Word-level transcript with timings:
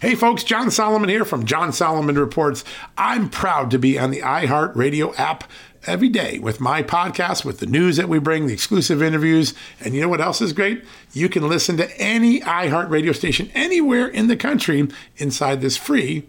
Hey 0.00 0.14
folks, 0.14 0.44
John 0.44 0.70
Solomon 0.70 1.08
here 1.08 1.24
from 1.24 1.44
John 1.44 1.72
Solomon 1.72 2.16
Reports. 2.16 2.62
I'm 2.96 3.28
proud 3.28 3.72
to 3.72 3.80
be 3.80 3.98
on 3.98 4.12
the 4.12 4.20
iHeartRadio 4.20 5.18
app 5.18 5.50
every 5.86 6.08
day 6.08 6.38
with 6.38 6.60
my 6.60 6.84
podcast, 6.84 7.44
with 7.44 7.58
the 7.58 7.66
news 7.66 7.96
that 7.96 8.08
we 8.08 8.20
bring, 8.20 8.46
the 8.46 8.52
exclusive 8.52 9.02
interviews. 9.02 9.54
And 9.80 9.96
you 9.96 10.00
know 10.00 10.08
what 10.08 10.20
else 10.20 10.40
is 10.40 10.52
great? 10.52 10.84
You 11.14 11.28
can 11.28 11.48
listen 11.48 11.76
to 11.78 12.00
any 12.00 12.38
iHeartRadio 12.38 13.12
station 13.12 13.50
anywhere 13.56 14.06
in 14.06 14.28
the 14.28 14.36
country 14.36 14.86
inside 15.16 15.62
this 15.62 15.76
free 15.76 16.28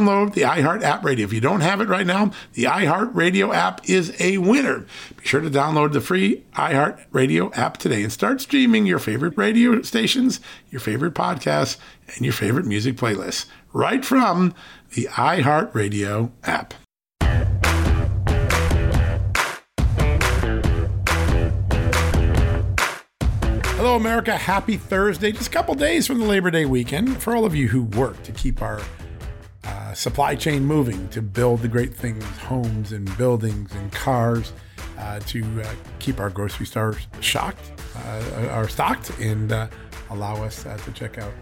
the 0.05 0.41
iHeart 0.41 0.83
app 0.83 1.03
radio. 1.03 1.25
If 1.25 1.33
you 1.33 1.41
don't 1.41 1.61
have 1.61 1.81
it 1.81 1.87
right 1.87 2.05
now, 2.05 2.31
the 2.53 2.63
iHeart 2.63 3.11
Radio 3.13 3.53
app 3.53 3.87
is 3.89 4.19
a 4.19 4.37
winner. 4.37 4.85
Be 5.17 5.25
sure 5.25 5.41
to 5.41 5.49
download 5.49 5.93
the 5.93 6.01
free 6.01 6.43
iHeart 6.55 7.03
Radio 7.11 7.51
app 7.53 7.77
today 7.77 8.03
and 8.03 8.11
start 8.11 8.41
streaming 8.41 8.85
your 8.85 8.99
favorite 8.99 9.37
radio 9.37 9.81
stations, 9.81 10.39
your 10.69 10.81
favorite 10.81 11.13
podcasts, 11.13 11.77
and 12.15 12.25
your 12.25 12.33
favorite 12.33 12.65
music 12.65 12.95
playlists 12.95 13.45
right 13.73 14.03
from 14.03 14.53
the 14.95 15.07
iHeart 15.11 15.73
Radio 15.73 16.31
app. 16.43 16.73
Hello, 23.81 23.95
America. 23.95 24.37
Happy 24.37 24.77
Thursday. 24.77 25.31
Just 25.31 25.47
a 25.47 25.51
couple 25.51 25.73
days 25.73 26.05
from 26.05 26.19
the 26.19 26.25
Labor 26.25 26.51
Day 26.51 26.65
weekend. 26.65 27.21
For 27.21 27.35
all 27.35 27.45
of 27.45 27.55
you 27.55 27.67
who 27.67 27.81
work 27.83 28.21
to 28.23 28.31
keep 28.31 28.61
our 28.61 28.79
uh, 29.63 29.93
supply 29.93 30.35
chain 30.35 30.65
moving, 30.65 31.07
to 31.09 31.21
build 31.21 31.61
the 31.61 31.67
great 31.67 31.93
things, 31.93 32.23
homes 32.39 32.91
and 32.91 33.15
buildings 33.17 33.73
and 33.73 33.91
cars, 33.91 34.53
uh, 34.97 35.19
to 35.21 35.61
uh, 35.61 35.75
keep 35.99 36.19
our 36.19 36.29
grocery 36.29 36.65
stores 36.65 37.07
shocked, 37.19 37.71
uh, 37.95 38.47
are 38.51 38.67
stocked, 38.67 39.09
and 39.19 39.51
uh, 39.51 39.67
allow 40.09 40.43
us 40.43 40.63
to 40.63 40.91
check 40.93 41.17
out. 41.17 41.33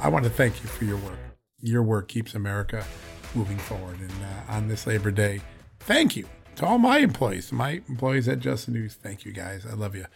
I 0.00 0.08
want 0.08 0.24
to 0.24 0.30
thank 0.30 0.60
you 0.62 0.68
for 0.68 0.84
your 0.84 0.98
work. 0.98 1.18
Your 1.60 1.82
work 1.82 2.08
keeps 2.08 2.34
America 2.34 2.84
moving 3.34 3.58
forward. 3.58 3.98
And 4.00 4.12
on 4.48 4.68
this 4.68 4.86
Labor 4.86 5.10
Day, 5.10 5.40
thank 5.80 6.16
you 6.16 6.26
to 6.56 6.66
all 6.66 6.78
my 6.78 6.98
employees, 6.98 7.52
my 7.52 7.82
employees 7.88 8.28
at 8.28 8.40
Just 8.40 8.66
the 8.66 8.72
News. 8.72 8.94
Thank 8.94 9.24
you 9.24 9.32
guys. 9.32 9.66
I 9.66 9.74
love 9.74 9.94
you 9.94 10.06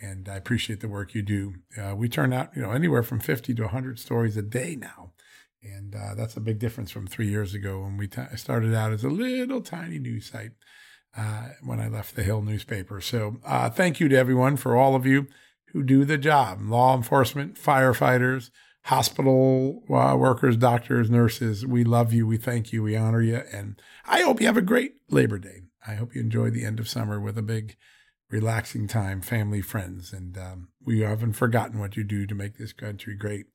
and 0.00 0.28
I 0.28 0.36
appreciate 0.36 0.80
the 0.80 0.88
work 0.88 1.14
you 1.14 1.22
do. 1.22 1.54
We 1.94 2.08
turn 2.08 2.32
out, 2.32 2.50
you 2.56 2.62
know, 2.62 2.72
anywhere 2.72 3.02
from 3.02 3.20
50 3.20 3.54
to 3.54 3.62
100 3.62 3.98
stories 3.98 4.36
a 4.36 4.42
day 4.42 4.76
now. 4.76 5.11
And 5.62 5.94
uh, 5.94 6.14
that's 6.14 6.36
a 6.36 6.40
big 6.40 6.58
difference 6.58 6.90
from 6.90 7.06
three 7.06 7.28
years 7.28 7.54
ago 7.54 7.82
when 7.82 7.96
we 7.96 8.08
t- 8.08 8.22
started 8.36 8.74
out 8.74 8.92
as 8.92 9.04
a 9.04 9.08
little 9.08 9.60
tiny 9.60 9.98
news 9.98 10.30
site 10.30 10.52
uh, 11.16 11.50
when 11.62 11.80
I 11.80 11.88
left 11.88 12.16
the 12.16 12.22
Hill 12.22 12.42
newspaper. 12.42 13.00
So 13.00 13.36
uh, 13.44 13.70
thank 13.70 14.00
you 14.00 14.08
to 14.08 14.16
everyone 14.16 14.56
for 14.56 14.76
all 14.76 14.94
of 14.94 15.06
you 15.06 15.28
who 15.72 15.82
do 15.82 16.04
the 16.04 16.18
job 16.18 16.60
law 16.62 16.96
enforcement, 16.96 17.54
firefighters, 17.54 18.50
hospital 18.84 19.82
uh, 19.88 20.16
workers, 20.16 20.56
doctors, 20.56 21.10
nurses. 21.10 21.66
We 21.66 21.84
love 21.84 22.12
you. 22.12 22.26
We 22.26 22.36
thank 22.36 22.72
you. 22.72 22.82
We 22.82 22.96
honor 22.96 23.22
you. 23.22 23.42
And 23.52 23.80
I 24.06 24.22
hope 24.22 24.40
you 24.40 24.46
have 24.46 24.56
a 24.56 24.62
great 24.62 24.96
Labor 25.08 25.38
Day. 25.38 25.62
I 25.86 25.94
hope 25.94 26.14
you 26.14 26.20
enjoy 26.20 26.50
the 26.50 26.64
end 26.64 26.80
of 26.80 26.88
summer 26.88 27.20
with 27.20 27.38
a 27.38 27.42
big 27.42 27.76
relaxing 28.30 28.88
time, 28.88 29.20
family, 29.20 29.60
friends. 29.60 30.12
And 30.12 30.36
um, 30.38 30.68
we 30.84 31.00
haven't 31.00 31.34
forgotten 31.34 31.78
what 31.78 31.96
you 31.96 32.04
do 32.04 32.26
to 32.26 32.34
make 32.34 32.58
this 32.58 32.72
country 32.72 33.14
great. 33.14 33.46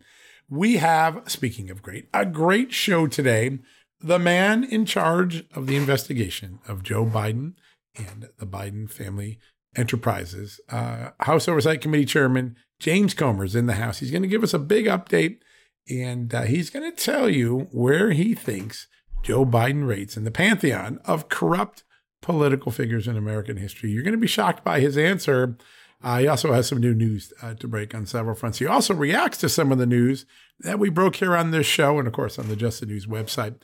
We 0.49 0.77
have, 0.77 1.23
speaking 1.27 1.69
of 1.69 1.81
great, 1.81 2.07
a 2.13 2.25
great 2.25 2.71
show 2.71 3.07
today. 3.07 3.59
The 3.99 4.19
man 4.19 4.63
in 4.63 4.85
charge 4.85 5.43
of 5.53 5.67
the 5.67 5.75
investigation 5.75 6.59
of 6.67 6.83
Joe 6.83 7.05
Biden 7.05 7.53
and 7.95 8.29
the 8.37 8.45
Biden 8.45 8.89
family 8.89 9.39
enterprises, 9.75 10.59
uh, 10.69 11.11
House 11.21 11.47
Oversight 11.47 11.81
Committee 11.81 12.05
Chairman 12.05 12.55
James 12.79 13.13
Comer 13.13 13.43
is 13.43 13.55
in 13.55 13.65
the 13.65 13.73
House. 13.73 13.99
He's 13.99 14.11
going 14.11 14.21
to 14.21 14.27
give 14.27 14.43
us 14.43 14.53
a 14.53 14.59
big 14.59 14.85
update 14.85 15.39
and 15.89 16.33
uh, 16.33 16.43
he's 16.43 16.69
going 16.69 16.89
to 16.89 17.03
tell 17.03 17.29
you 17.29 17.67
where 17.71 18.11
he 18.11 18.35
thinks 18.35 18.87
Joe 19.23 19.45
Biden 19.45 19.87
rates 19.87 20.17
in 20.17 20.23
the 20.23 20.31
pantheon 20.31 20.99
of 21.05 21.29
corrupt 21.29 21.83
political 22.21 22.71
figures 22.71 23.07
in 23.07 23.17
American 23.17 23.57
history. 23.57 23.91
You're 23.91 24.03
going 24.03 24.13
to 24.13 24.17
be 24.17 24.27
shocked 24.27 24.63
by 24.63 24.79
his 24.79 24.97
answer. 24.97 25.57
Uh, 26.03 26.19
he 26.19 26.27
also 26.27 26.53
has 26.53 26.67
some 26.67 26.79
new 26.79 26.93
news 26.93 27.33
uh, 27.41 27.55
to 27.55 27.67
break 27.67 27.95
on 27.95 28.05
several 28.05 28.35
fronts. 28.35 28.59
He 28.59 28.67
also 28.67 28.93
reacts 28.93 29.39
to 29.39 29.49
some 29.49 29.71
of 29.71 29.77
the 29.79 29.85
news 29.85 30.25
that 30.59 30.79
we 30.79 30.89
broke 30.89 31.17
here 31.17 31.35
on 31.35 31.51
this 31.51 31.65
show 31.65 31.97
and, 31.97 32.07
of 32.07 32.13
course, 32.13 32.37
on 32.37 32.49
the 32.49 32.55
Just 32.55 32.79
the 32.79 32.85
News 32.85 33.07
website, 33.07 33.55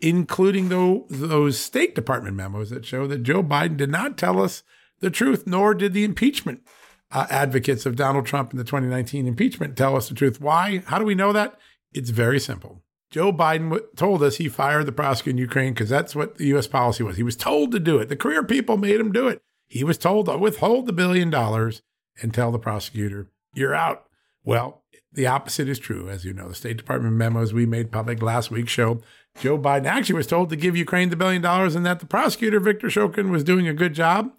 including 0.00 0.68
those 0.70 1.58
State 1.58 1.94
Department 1.94 2.34
memos 2.34 2.70
that 2.70 2.86
show 2.86 3.06
that 3.06 3.22
Joe 3.22 3.42
Biden 3.42 3.76
did 3.76 3.90
not 3.90 4.16
tell 4.16 4.40
us 4.40 4.62
the 5.00 5.10
truth, 5.10 5.46
nor 5.46 5.74
did 5.74 5.92
the 5.92 6.04
impeachment 6.04 6.62
uh, 7.10 7.26
advocates 7.28 7.84
of 7.84 7.96
Donald 7.96 8.26
Trump 8.26 8.52
in 8.52 8.58
the 8.58 8.64
2019 8.64 9.26
impeachment 9.26 9.76
tell 9.76 9.96
us 9.96 10.08
the 10.08 10.14
truth. 10.14 10.40
Why? 10.40 10.82
How 10.86 10.98
do 10.98 11.04
we 11.04 11.14
know 11.14 11.32
that? 11.32 11.58
It's 11.92 12.10
very 12.10 12.40
simple. 12.40 12.82
Joe 13.10 13.30
Biden 13.30 13.78
told 13.96 14.22
us 14.22 14.36
he 14.36 14.48
fired 14.48 14.86
the 14.86 14.92
prosecutor 14.92 15.34
in 15.34 15.38
Ukraine 15.38 15.74
because 15.74 15.90
that's 15.90 16.16
what 16.16 16.38
the 16.38 16.46
U.S. 16.46 16.66
policy 16.66 17.02
was. 17.02 17.18
He 17.18 17.22
was 17.22 17.36
told 17.36 17.70
to 17.72 17.78
do 17.78 17.98
it. 17.98 18.08
The 18.08 18.16
career 18.16 18.42
people 18.42 18.78
made 18.78 18.98
him 18.98 19.12
do 19.12 19.28
it. 19.28 19.42
He 19.72 19.84
was 19.84 19.96
told 19.96 20.26
to 20.26 20.36
withhold 20.36 20.84
the 20.84 20.92
billion 20.92 21.30
dollars 21.30 21.80
and 22.20 22.34
tell 22.34 22.52
the 22.52 22.58
prosecutor, 22.58 23.30
you're 23.54 23.74
out. 23.74 24.04
Well, 24.44 24.82
the 25.10 25.26
opposite 25.26 25.66
is 25.66 25.78
true. 25.78 26.10
As 26.10 26.26
you 26.26 26.34
know, 26.34 26.48
the 26.48 26.54
State 26.54 26.76
Department 26.76 27.14
memos 27.14 27.54
we 27.54 27.64
made 27.64 27.90
public 27.90 28.20
last 28.20 28.50
week 28.50 28.68
show 28.68 29.00
Joe 29.40 29.56
Biden 29.56 29.86
actually 29.86 30.16
was 30.16 30.26
told 30.26 30.50
to 30.50 30.56
give 30.56 30.76
Ukraine 30.76 31.08
the 31.08 31.16
billion 31.16 31.40
dollars 31.40 31.74
and 31.74 31.86
that 31.86 32.00
the 32.00 32.06
prosecutor, 32.06 32.60
Victor 32.60 32.88
Shokin, 32.88 33.30
was 33.30 33.44
doing 33.44 33.66
a 33.66 33.72
good 33.72 33.94
job. 33.94 34.32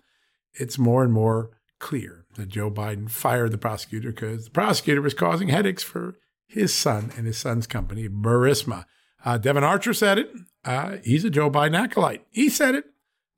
It's 0.53 0.77
more 0.77 1.03
and 1.03 1.11
more 1.11 1.49
clear 1.79 2.25
that 2.35 2.49
Joe 2.49 2.69
Biden 2.69 3.09
fired 3.09 3.51
the 3.51 3.57
prosecutor 3.57 4.11
because 4.11 4.45
the 4.45 4.51
prosecutor 4.51 5.01
was 5.01 5.15
causing 5.15 5.47
headaches 5.47 5.81
for 5.81 6.13
his 6.45 6.75
son 6.75 7.11
and 7.17 7.25
his 7.25 7.39
son's 7.39 7.65
company, 7.65 8.07
Burisma. 8.07 8.85
Uh, 9.25 9.39
Devon 9.39 9.63
Archer 9.63 9.95
said 9.95 10.19
it. 10.19 10.31
Uh, 10.63 10.97
he's 11.03 11.25
a 11.25 11.31
Joe 11.31 11.49
Biden 11.49 11.75
acolyte. 11.75 12.23
He 12.29 12.49
said 12.49 12.75
it. 12.75 12.85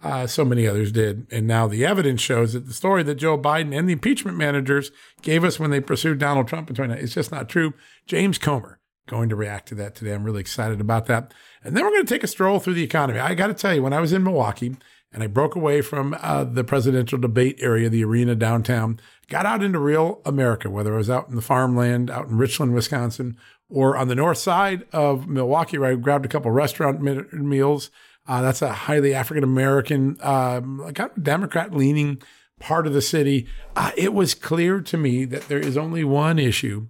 Uh, 0.04 0.28
so 0.28 0.46
many 0.46 0.68
others 0.68 0.92
did. 0.92 1.26
And 1.32 1.48
now 1.48 1.68
the 1.68 1.86
evidence 1.86 2.22
shows 2.22 2.54
that 2.54 2.68
the 2.68 2.74
story 2.74 3.02
that 3.04 3.16
Joe 3.16 3.38
Biden 3.38 3.76
and 3.76 3.88
the 3.88 3.94
impeachment 3.94 4.38
managers 4.38 4.92
gave 5.22 5.44
us 5.44 5.60
when 5.60 5.72
they 5.72 5.80
pursued 5.80 6.20
Donald 6.20 6.48
Trump 6.48 6.70
in 6.70 6.76
2019 6.76 7.04
is 7.04 7.14
just 7.14 7.32
not 7.32 7.50
true. 7.50 7.74
James 8.06 8.38
Comer 8.38 8.80
going 9.08 9.30
to 9.30 9.36
react 9.36 9.68
to 9.70 9.76
that 9.76 9.96
today. 9.96 10.14
I'm 10.14 10.24
really 10.24 10.42
excited 10.42 10.82
about 10.82 11.06
that. 11.08 11.34
And 11.64 11.76
then 11.76 11.84
we're 11.84 11.92
going 11.92 12.06
to 12.06 12.14
take 12.14 12.24
a 12.24 12.28
stroll 12.28 12.60
through 12.60 12.74
the 12.74 12.84
economy. 12.84 13.20
I 13.20 13.36
got 13.36 13.48
to 13.48 13.54
tell 13.54 13.74
you, 13.74 13.84
when 13.84 13.94
I 13.94 14.00
was 14.00 14.14
in 14.14 14.24
Milwaukee 14.24 14.76
and 15.12 15.24
I 15.24 15.28
broke 15.28 15.56
away 15.56 15.82
from 15.82 16.16
uh, 16.22 16.44
the 16.44 16.64
presidential 16.64 17.18
debate 17.18 17.58
area, 17.60 17.90
the 17.90 18.04
arena 18.04 18.36
downtown, 18.36 19.00
got 19.30 19.46
out 19.46 19.64
into 19.64 19.80
real 19.80 20.22
America, 20.26 20.70
whether 20.70 20.94
I 20.94 20.98
was 20.98 21.10
out 21.10 21.30
in 21.30 21.36
the 21.36 21.42
farmland, 21.42 22.10
out 22.10 22.28
in 22.28 22.38
Richland, 22.38 22.74
Wisconsin, 22.74 23.38
or 23.70 23.98
on 23.98 24.08
the 24.08 24.16
north 24.16 24.38
side 24.38 24.86
of 24.92 25.28
Milwaukee, 25.28 25.78
where 25.78 25.92
I 25.92 25.96
grabbed 25.96 26.26
a 26.26 26.30
couple 26.30 26.52
restaurant 26.52 27.02
meals. 27.34 27.90
Uh, 28.28 28.42
that's 28.42 28.62
a 28.62 28.74
highly 28.74 29.14
African 29.14 29.44
American, 29.44 30.18
um, 30.22 30.92
kind 30.94 31.12
of 31.16 31.24
Democrat 31.24 31.74
leaning 31.74 32.22
part 32.60 32.88
of 32.88 32.94
the 32.94 33.02
city. 33.02 33.48
Uh, 33.76 33.92
it 33.96 34.14
was 34.14 34.34
clear 34.34 34.82
to 34.82 34.98
me 34.98 35.26
that 35.26 35.48
there 35.48 35.60
is 35.60 35.78
only 35.78 36.04
one 36.04 36.40
issue 36.40 36.88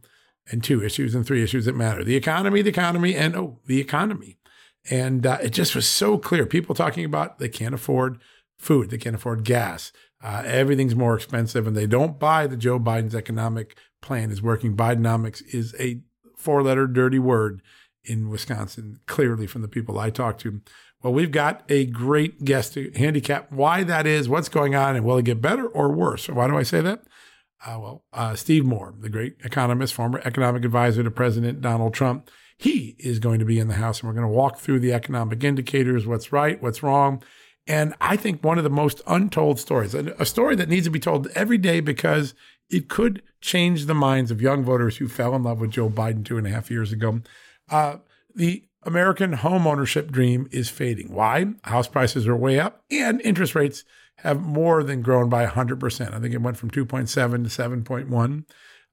and 0.52 0.64
two 0.64 0.84
issues 0.84 1.16
and 1.16 1.26
three 1.26 1.44
issues 1.44 1.66
that 1.66 1.76
matter 1.76 2.04
the 2.04 2.16
economy, 2.16 2.62
the 2.62 2.70
economy, 2.70 3.16
and 3.16 3.36
oh, 3.36 3.60
the 3.66 3.80
economy. 3.80 4.38
And 4.90 5.26
uh, 5.26 5.40
it 5.42 5.50
just 5.50 5.76
was 5.76 5.88
so 5.88 6.18
clear. 6.18 6.46
People 6.46 6.76
talking 6.76 7.04
about 7.04 7.40
they 7.40 7.50
can't 7.50 7.74
afford 7.74 8.22
food, 8.58 8.90
they 8.90 8.98
can't 8.98 9.16
afford 9.16 9.44
gas, 9.44 9.92
uh, 10.24 10.44
everything's 10.46 10.96
more 10.96 11.16
expensive, 11.16 11.68
and 11.68 11.76
they 11.76 11.88
don't 11.88 12.20
buy 12.20 12.48
the 12.48 12.58
Joe 12.58 12.80
Biden's 12.80 13.16
economic 13.16 13.78
plan 14.02 14.32
is 14.32 14.42
working. 14.42 14.76
Bidenomics 14.76 15.42
is 15.54 15.76
a 15.80 16.00
four 16.38 16.64
letter 16.64 16.88
dirty 16.88 17.20
word 17.20 17.62
in 18.04 18.30
Wisconsin, 18.30 19.00
clearly 19.08 19.48
from 19.48 19.62
the 19.62 19.68
people 19.68 20.00
I 20.00 20.12
talked 20.12 20.42
to. 20.42 20.62
Well, 21.06 21.14
we've 21.14 21.30
got 21.30 21.62
a 21.70 21.86
great 21.86 22.44
guest 22.44 22.74
to 22.74 22.92
handicap 22.96 23.52
why 23.52 23.84
that 23.84 24.08
is, 24.08 24.28
what's 24.28 24.50
going 24.50 24.74
on, 24.74 24.96
and 24.96 25.06
will 25.06 25.20
it 25.20 25.26
get 25.26 25.40
better 25.40 25.68
or 25.68 25.92
worse? 25.92 26.28
Why 26.28 26.48
do 26.48 26.58
I 26.58 26.64
say 26.64 26.82
that? 26.82 27.04
Uh, 27.64 27.78
well, 27.80 28.04
uh, 28.12 28.34
Steve 28.34 28.66
Moore, 28.66 28.96
the 29.00 29.10
great 29.10 29.36
economist, 29.44 29.94
former 29.94 30.20
economic 30.26 30.66
advisor 30.66 31.04
to 31.04 31.12
President 31.12 31.62
Donald 31.62 31.94
Trump, 31.94 32.32
he 32.58 32.96
is 32.98 33.20
going 33.20 33.38
to 33.38 33.46
be 33.46 33.60
in 33.60 33.68
the 33.68 33.76
House, 33.76 34.00
and 34.00 34.08
we're 34.10 34.16
going 34.16 34.28
to 34.28 34.36
walk 34.36 34.58
through 34.58 34.80
the 34.80 34.94
economic 34.94 35.44
indicators, 35.44 36.08
what's 36.08 36.32
right, 36.32 36.60
what's 36.60 36.82
wrong, 36.82 37.22
and 37.68 37.94
I 38.02 38.18
think 38.18 38.44
one 38.44 38.58
of 38.58 38.64
the 38.64 38.72
most 38.72 39.04
untold 39.06 39.60
stories, 39.60 39.94
a 39.94 40.26
story 40.26 40.56
that 40.56 40.70
needs 40.70 40.88
to 40.88 40.92
be 40.92 41.00
told 41.00 41.28
every 41.36 41.60
day 41.60 41.82
because 41.82 42.34
it 42.72 42.90
could 42.90 43.22
change 43.42 43.86
the 43.86 43.94
minds 43.94 44.32
of 44.32 44.42
young 44.42 44.64
voters 44.64 44.98
who 44.98 45.08
fell 45.08 45.36
in 45.36 45.44
love 45.44 45.62
with 45.62 45.70
Joe 45.70 45.88
Biden 45.88 46.26
two 46.26 46.40
and 46.40 46.48
a 46.48 46.50
half 46.50 46.72
years 46.72 46.92
ago. 46.92 47.22
Uh, 47.70 47.98
the 48.34 48.64
American 48.86 49.34
home 49.34 49.66
ownership 49.66 50.12
dream 50.12 50.48
is 50.52 50.70
fading. 50.70 51.12
Why? 51.12 51.54
House 51.64 51.88
prices 51.88 52.28
are 52.28 52.36
way 52.36 52.60
up 52.60 52.84
and 52.92 53.20
interest 53.22 53.56
rates 53.56 53.84
have 54.18 54.42
more 54.42 54.84
than 54.84 55.02
grown 55.02 55.30
by 55.30 55.46
100%. 55.46 56.14
I 56.14 56.20
think 56.20 56.34
it 56.34 56.42
went 56.42 56.58
from 56.58 56.72
2.7 56.72 57.08
to 57.08 57.94
7.1 57.94 58.46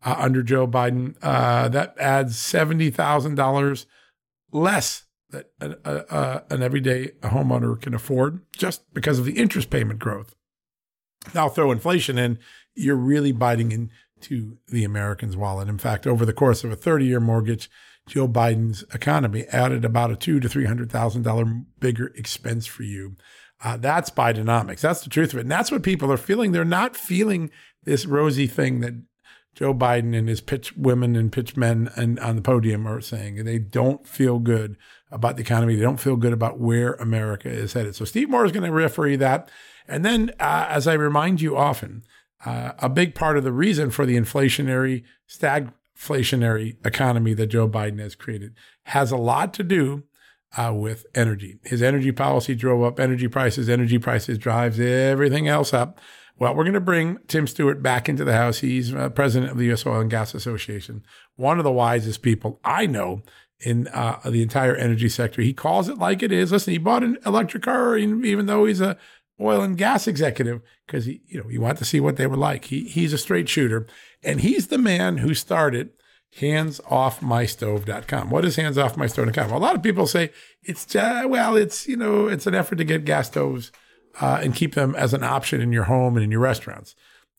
uh, 0.05 0.15
under 0.19 0.43
Joe 0.43 0.67
Biden. 0.67 1.15
Uh, 1.23 1.69
that 1.69 1.95
adds 1.99 2.37
$70,000 2.37 3.87
less 4.51 5.05
that 5.31 5.51
an 6.51 6.63
everyday 6.63 7.09
homeowner 7.23 7.81
can 7.81 7.95
afford 7.95 8.43
just 8.53 8.93
because 8.93 9.19
of 9.19 9.25
the 9.25 9.39
interest 9.39 9.71
payment 9.71 9.99
growth. 9.99 10.35
Now 11.35 11.49
throw 11.49 11.73
inflation 11.73 12.19
in, 12.19 12.39
you're 12.75 12.97
really 12.97 13.33
biting 13.33 13.73
into 13.73 14.59
the 14.69 14.85
American's 14.85 15.37
wallet. 15.37 15.69
In 15.69 15.79
fact, 15.79 16.07
over 16.07 16.27
the 16.27 16.33
course 16.33 16.65
of 16.65 16.73
a 16.73 16.77
30 16.77 17.07
year 17.07 17.21
mortgage, 17.21 17.71
Joe 18.07 18.29
Biden's 18.29 18.85
economy 18.95 19.45
added 19.49 19.85
about 19.85 20.11
a 20.11 20.17
two 20.17 20.41
to 20.41 20.49
three 20.49 20.67
hundred 20.67 20.91
thousand 20.91 21.23
dollar 21.23 21.45
bigger 21.79 22.13
expense 22.17 22.67
for 22.67 22.83
you. 22.83 23.17
Uh, 23.63 23.77
that's 23.77 24.11
Bidenomics. 24.11 24.81
That's 24.81 25.03
the 25.03 25.11
truth 25.11 25.33
of 25.33 25.39
it, 25.39 25.43
and 25.43 25.51
that's 25.51 25.71
what 25.71 25.83
people 25.83 26.11
are 26.11 26.17
feeling. 26.17 26.51
They're 26.51 26.65
not 26.65 26.97
feeling 26.97 27.51
this 27.85 28.07
rosy 28.07 28.47
thing 28.49 28.81
that 28.81 28.95
Joe 29.55 29.75
Biden 29.75 30.17
and 30.17 30.29
his 30.29 30.41
pitch 30.41 30.77
women 30.77 31.15
and 31.15 31.31
pitch 31.31 31.57
men 31.57 31.91
and 31.95 32.19
on 32.21 32.37
the 32.37 32.43
podium 32.43 32.87
are 32.87 33.01
saying. 33.01 33.45
They 33.45 33.59
don't 33.59 34.07
feel 34.07 34.39
good 34.39 34.77
about 35.11 35.37
the 35.37 35.43
economy. 35.43 35.77
They 35.77 35.83
don't 35.83 36.01
feel 36.01 36.17
good 36.17 36.33
about 36.33 36.59
where 36.59 36.95
America 36.95 37.49
is 37.49 37.75
headed. 37.75 37.95
So 37.95 38.05
Steve 38.05 38.31
Moore 38.31 38.47
is 38.47 38.53
going 38.53 38.65
to 38.65 38.73
referee 38.73 39.17
that. 39.17 39.51
And 39.87 40.05
then, 40.05 40.31
uh, 40.41 40.67
as 40.69 40.87
I 40.87 40.95
remind 40.95 41.41
you 41.41 41.57
often, 41.57 42.03
uh, 42.45 42.73
a 42.79 42.89
big 42.89 43.15
part 43.15 43.37
of 43.37 43.45
the 43.45 43.53
reason 43.53 43.91
for 43.91 44.07
the 44.07 44.17
inflationary 44.17 45.05
stag 45.27 45.71
inflationary 46.03 46.77
economy 46.85 47.35
that 47.35 47.47
Joe 47.47 47.69
Biden 47.69 48.01
has 48.01 48.15
created 48.15 48.55
has 48.85 49.11
a 49.11 49.17
lot 49.17 49.55
to 49.55 49.63
do 49.63 50.05
uh, 50.57 50.73
with 50.75 51.07
energy. 51.15 51.59
His 51.65 51.83
energy 51.83 52.13
policy 52.13 52.55
drove 52.55 52.83
up 52.83 53.01
energy 53.01 53.29
prices. 53.29 53.69
Energy 53.69 53.99
prices 53.99 54.39
drives 54.39 54.79
everything 54.81 55.49
else 55.49 55.73
up. 55.73 55.99
Well, 56.39 56.55
we're 56.55 56.65
going 56.65 56.75
to 56.75 56.81
bring 56.81 57.19
Tim 57.29 57.47
Stewart 57.47 57.83
back 57.83 58.09
into 58.09 58.25
the 58.25 58.33
House. 58.33 58.59
He's 58.59 58.93
uh, 58.93 59.11
president 59.11 59.53
of 59.53 59.59
the 59.59 59.67
U.S. 59.67 59.87
Oil 59.87 60.01
and 60.01 60.11
Gas 60.11 60.35
Association, 60.35 61.05
one 61.37 61.59
of 61.59 61.65
the 61.65 61.73
wisest 61.73 62.23
people 62.23 62.59
I 62.65 62.87
know 62.87 63.23
in 63.61 63.87
uh, 63.89 64.19
the 64.25 64.43
entire 64.43 64.75
energy 64.75 65.09
sector. 65.09 65.41
He 65.41 65.53
calls 65.53 65.89
it 65.89 65.99
like 65.99 66.23
it 66.23 66.33
is. 66.33 66.51
Listen, 66.51 66.73
he 66.73 66.79
bought 66.79 67.05
an 67.05 67.19
electric 67.25 67.63
car, 67.63 67.97
even 67.97 68.47
though 68.47 68.65
he's 68.65 68.81
a 68.81 68.99
oil 69.41 69.63
and 69.63 69.79
gas 69.79 70.07
executive, 70.07 70.63
because 70.87 71.05
he, 71.05 71.23
you 71.27 71.41
know, 71.41 71.49
he 71.49 71.59
wanted 71.59 71.79
to 71.79 71.85
see 71.85 72.01
what 72.01 72.17
they 72.17 72.27
were 72.27 72.37
like. 72.37 72.67
He 72.67 72.89
he's 72.89 73.13
a 73.13 73.19
straight 73.19 73.49
shooter, 73.49 73.87
and 74.23 74.41
he's 74.41 74.69
the 74.69 74.79
man 74.79 75.19
who 75.19 75.35
started 75.35 75.91
handsoffmystove.com. 76.39 78.31
What 78.31 78.45
is 78.45 78.57
handsoffmystove.com? 78.57 79.51
A 79.51 79.59
lot 79.59 79.75
of 79.75 79.83
people 79.83 80.07
say 80.07 80.31
it's 80.63 80.95
uh, 80.95 81.25
well, 81.27 81.57
it's 81.57 81.87
you 81.87 81.97
know, 81.97 82.29
it's 82.29 82.47
an 82.47 82.55
effort 82.55 82.77
to 82.77 82.85
get 82.85 83.05
gas 83.05 83.27
stoves 83.29 83.73
uh, 84.21 84.41
and 84.43 84.55
keep 84.55 84.75
them 84.75 84.95
as 84.95 85.15
an 85.15 85.25
option 85.25 85.61
in 85.61 85.73
your 85.73 85.85
home 85.85 86.17
and 86.17 86.25
in 86.25 86.31
your 86.31 86.41
restaurants. 86.41 86.95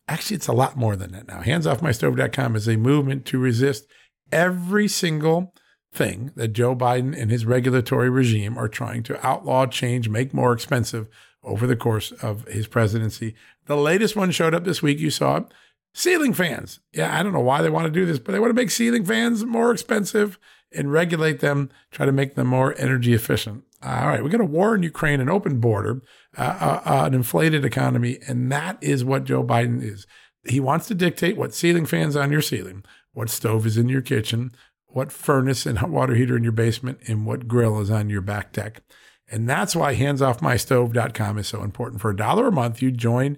Actually, 0.08 0.36
it's 0.36 0.48
a 0.48 0.54
lot 0.54 0.78
more 0.78 0.96
than 0.96 1.12
that 1.14 1.28
now. 1.28 1.42
Handsoffmystove.com 1.42 2.56
is 2.56 2.68
a 2.68 2.76
movement 2.76 3.26
to 3.26 3.40
resist 3.40 3.86
every 4.32 4.88
single 4.88 5.54
thing 5.94 6.32
that 6.36 6.50
Joe 6.50 6.76
Biden 6.76 7.18
and 7.18 7.32
his 7.32 7.46
regulatory 7.46 8.10
regime 8.10 8.58
are 8.58 8.68
trying 8.68 9.04
to 9.04 9.26
outlaw, 9.26 9.66
change, 9.66 10.10
make 10.10 10.34
more 10.34 10.52
expensive 10.52 11.08
over 11.44 11.68
the 11.68 11.76
course 11.76 12.12
of 12.14 12.46
his 12.48 12.68
presidency. 12.68 13.36
The 13.66 13.78
latest 13.78 14.16
one 14.16 14.32
showed 14.32 14.54
up 14.54 14.66
this 14.66 14.82
week. 14.82 15.00
You 15.00 15.10
saw 15.10 15.38
it. 15.38 15.46
Ceiling 15.94 16.34
fans. 16.34 16.80
Yeah, 16.92 17.18
I 17.18 17.22
don't 17.22 17.34
know 17.34 17.40
why 17.40 17.62
they 17.62 17.70
want 17.70 17.86
to 17.86 17.92
do 17.92 18.06
this, 18.06 18.18
but 18.20 18.32
they 18.32 18.40
want 18.40 18.50
to 18.50 18.60
make 18.60 18.72
ceiling 18.72 19.06
fans 19.06 19.46
more 19.46 19.72
expensive 19.72 20.40
and 20.72 20.92
regulate 20.92 21.40
them, 21.40 21.70
try 21.92 22.06
to 22.06 22.12
make 22.12 22.34
them 22.34 22.48
more 22.48 22.74
energy 22.80 23.14
efficient. 23.14 23.64
All 23.84 24.08
right, 24.08 24.24
we 24.24 24.30
got 24.30 24.42
a 24.42 24.46
war 24.46 24.74
in 24.74 24.82
Ukraine, 24.82 25.22
an 25.22 25.30
open 25.30 25.60
border, 25.60 26.02
uh, 26.38 26.42
uh, 26.42 26.82
uh, 26.86 27.06
an 27.06 27.14
inflated 27.14 27.64
economy, 27.64 28.18
and 28.28 28.52
that 28.52 28.78
is 28.82 29.04
what 29.04 29.26
Joe 29.26 29.44
Biden 29.44 29.84
is. 29.84 30.08
He 30.48 30.60
wants 30.60 30.88
to 30.88 30.96
dictate 30.96 31.38
what 31.38 31.54
ceiling 31.54 31.86
fans 31.86 32.16
on 32.16 32.32
your 32.32 32.42
ceiling, 32.42 32.84
what 33.12 33.30
stove 33.30 33.66
is 33.66 33.78
in 33.78 33.90
your 33.90 34.02
kitchen, 34.02 34.52
what 34.88 35.12
furnace 35.12 35.66
and 35.66 35.80
hot 35.80 35.90
water 35.90 36.16
heater 36.16 36.38
in 36.38 36.44
your 36.44 36.52
basement, 36.54 37.00
and 37.08 37.26
what 37.26 37.48
grill 37.48 37.80
is 37.82 37.92
on 37.92 38.10
your 38.10 38.22
back 38.22 38.52
deck. 38.52 38.82
And 39.30 39.50
that's 39.50 39.76
why 39.76 39.96
handsoffmystove.com 39.96 41.38
is 41.38 41.48
so 41.48 41.62
important. 41.62 42.02
For 42.02 42.12
a 42.12 42.16
dollar 42.16 42.48
a 42.48 42.52
month, 42.52 42.82
you 42.82 42.92
join 42.92 43.38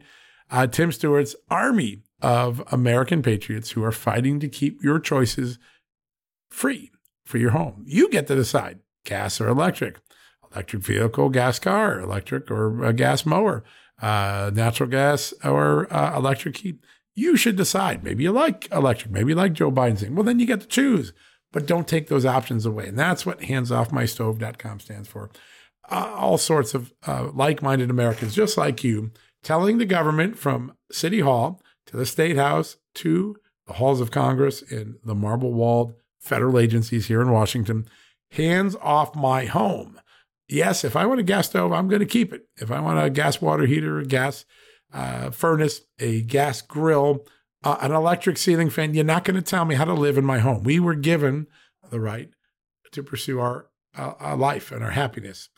uh, 0.52 0.68
Tim 0.68 0.92
Stewart's 0.92 1.36
army 1.50 2.04
of 2.22 2.64
American 2.72 3.22
patriots 3.22 3.72
who 3.72 3.84
are 3.84 3.92
fighting 3.92 4.40
to 4.40 4.48
keep 4.48 4.82
your 4.82 5.00
choices 5.00 5.60
free 6.50 6.92
for 7.26 7.38
your 7.38 7.52
home. 7.52 7.84
You 7.86 8.10
get 8.10 8.28
to 8.28 8.36
decide 8.36 8.80
gas 9.04 9.42
or 9.42 9.48
electric, 9.48 10.00
electric 10.52 10.84
vehicle, 10.84 11.30
gas 11.30 11.60
car, 11.60 12.00
electric 12.00 12.50
or 12.50 12.84
a 12.84 12.94
gas 12.94 13.26
mower, 13.26 13.64
uh, 14.02 14.52
natural 14.54 14.90
gas 14.90 15.34
or 15.44 15.92
uh, 15.94 16.16
electric 16.16 16.58
heat. 16.58 16.80
You 17.14 17.38
should 17.38 17.56
decide. 17.56 18.04
Maybe 18.04 18.24
you 18.24 18.32
like 18.32 18.70
electric. 18.72 19.12
Maybe 19.12 19.32
you 19.32 19.36
like 19.36 19.54
Joe 19.54 19.72
Biden's 19.72 20.02
thing. 20.02 20.16
Well, 20.16 20.24
then 20.26 20.40
you 20.40 20.46
get 20.46 20.62
to 20.62 20.68
choose, 20.68 21.14
but 21.52 21.66
don't 21.66 21.88
take 21.88 22.08
those 22.08 22.26
options 22.26 22.66
away. 22.66 22.88
And 22.88 23.00
that's 23.00 23.26
what 23.26 23.40
handsoffmystove.com 23.40 24.80
stands 24.82 25.08
for. 25.08 25.30
Uh, 25.90 26.12
all 26.16 26.38
sorts 26.38 26.74
of 26.74 26.94
uh, 27.08 27.30
like 27.34 27.62
minded 27.62 27.90
Americans, 27.90 28.36
just 28.36 28.58
like 28.58 28.84
you, 28.84 29.12
telling 29.44 29.78
the 29.78 29.86
government 29.86 30.38
from 30.38 30.76
City 30.92 31.22
Hall 31.22 31.62
to 31.88 31.98
the 31.98 32.06
State 32.06 32.36
House 32.36 32.78
to 32.96 33.36
the 33.68 33.74
halls 33.74 34.02
of 34.02 34.12
Congress 34.12 34.62
and 34.72 34.96
the 35.04 35.16
marble 35.16 35.54
walled 35.54 35.94
federal 36.20 36.60
agencies 36.60 37.08
here 37.08 37.22
in 37.22 37.32
Washington 37.32 37.88
hands 38.32 38.76
off 38.82 39.16
my 39.16 39.46
home. 39.46 40.00
Yes, 40.48 40.84
if 40.84 40.96
I 40.96 41.06
want 41.06 41.20
a 41.20 41.24
gas 41.24 41.48
stove, 41.48 41.72
I'm 41.72 41.88
going 41.88 42.02
to 42.02 42.06
keep 42.06 42.34
it. 42.34 42.48
If 42.58 42.72
I 42.72 42.80
want 42.80 43.04
a 43.04 43.10
gas 43.10 43.42
water 43.42 43.66
heater, 43.66 44.00
a 44.00 44.06
gas 44.06 44.46
uh, 44.94 45.32
furnace, 45.32 45.82
a 46.00 46.22
gas 46.22 46.62
grill, 46.62 47.26
uh, 47.64 47.78
an 47.82 47.92
electric 47.92 48.38
ceiling 48.38 48.70
fan, 48.70 48.94
you're 48.94 49.04
not 49.04 49.24
going 49.24 49.36
to 49.36 49.42
tell 49.42 49.66
me 49.66 49.76
how 49.76 49.86
to 49.86 49.94
live 49.94 50.18
in 50.18 50.26
my 50.26 50.40
home. 50.40 50.64
We 50.64 50.80
were 50.80 50.96
given 50.96 51.48
the 51.90 52.00
right 52.00 52.30
to 52.92 53.02
pursue 53.02 53.40
our, 53.40 53.68
uh, 53.98 54.14
our 54.20 54.38
life 54.38 54.72
and 54.72 54.84
our 54.84 54.92
happiness. 54.92 55.50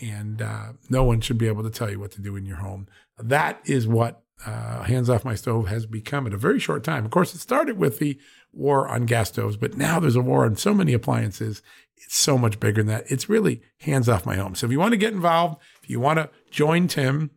And 0.00 0.42
uh, 0.42 0.72
no 0.88 1.04
one 1.04 1.20
should 1.20 1.38
be 1.38 1.46
able 1.46 1.62
to 1.62 1.70
tell 1.70 1.90
you 1.90 2.00
what 2.00 2.10
to 2.12 2.20
do 2.20 2.34
in 2.34 2.46
your 2.46 2.56
home. 2.56 2.88
That 3.18 3.60
is 3.64 3.86
what 3.86 4.21
uh, 4.44 4.82
Hands 4.82 5.08
Off 5.08 5.24
My 5.24 5.34
Stove 5.34 5.68
has 5.68 5.86
become 5.86 6.26
in 6.26 6.32
a 6.32 6.38
very 6.38 6.58
short 6.58 6.82
time. 6.84 7.04
Of 7.04 7.10
course, 7.10 7.34
it 7.34 7.38
started 7.38 7.78
with 7.78 7.98
the 7.98 8.18
war 8.52 8.88
on 8.88 9.06
gas 9.06 9.28
stoves, 9.28 9.56
but 9.56 9.76
now 9.76 10.00
there's 10.00 10.16
a 10.16 10.22
war 10.22 10.44
on 10.44 10.56
so 10.56 10.74
many 10.74 10.92
appliances. 10.92 11.62
It's 11.96 12.16
so 12.16 12.36
much 12.36 12.60
bigger 12.60 12.82
than 12.82 12.88
that. 12.88 13.10
It's 13.10 13.28
really 13.28 13.62
hands 13.80 14.08
off 14.08 14.26
my 14.26 14.36
home. 14.36 14.54
So 14.54 14.66
if 14.66 14.72
you 14.72 14.80
want 14.80 14.92
to 14.92 14.98
get 14.98 15.12
involved, 15.12 15.60
if 15.82 15.90
you 15.90 16.00
want 16.00 16.18
to 16.18 16.30
join 16.50 16.88
Tim, 16.88 17.30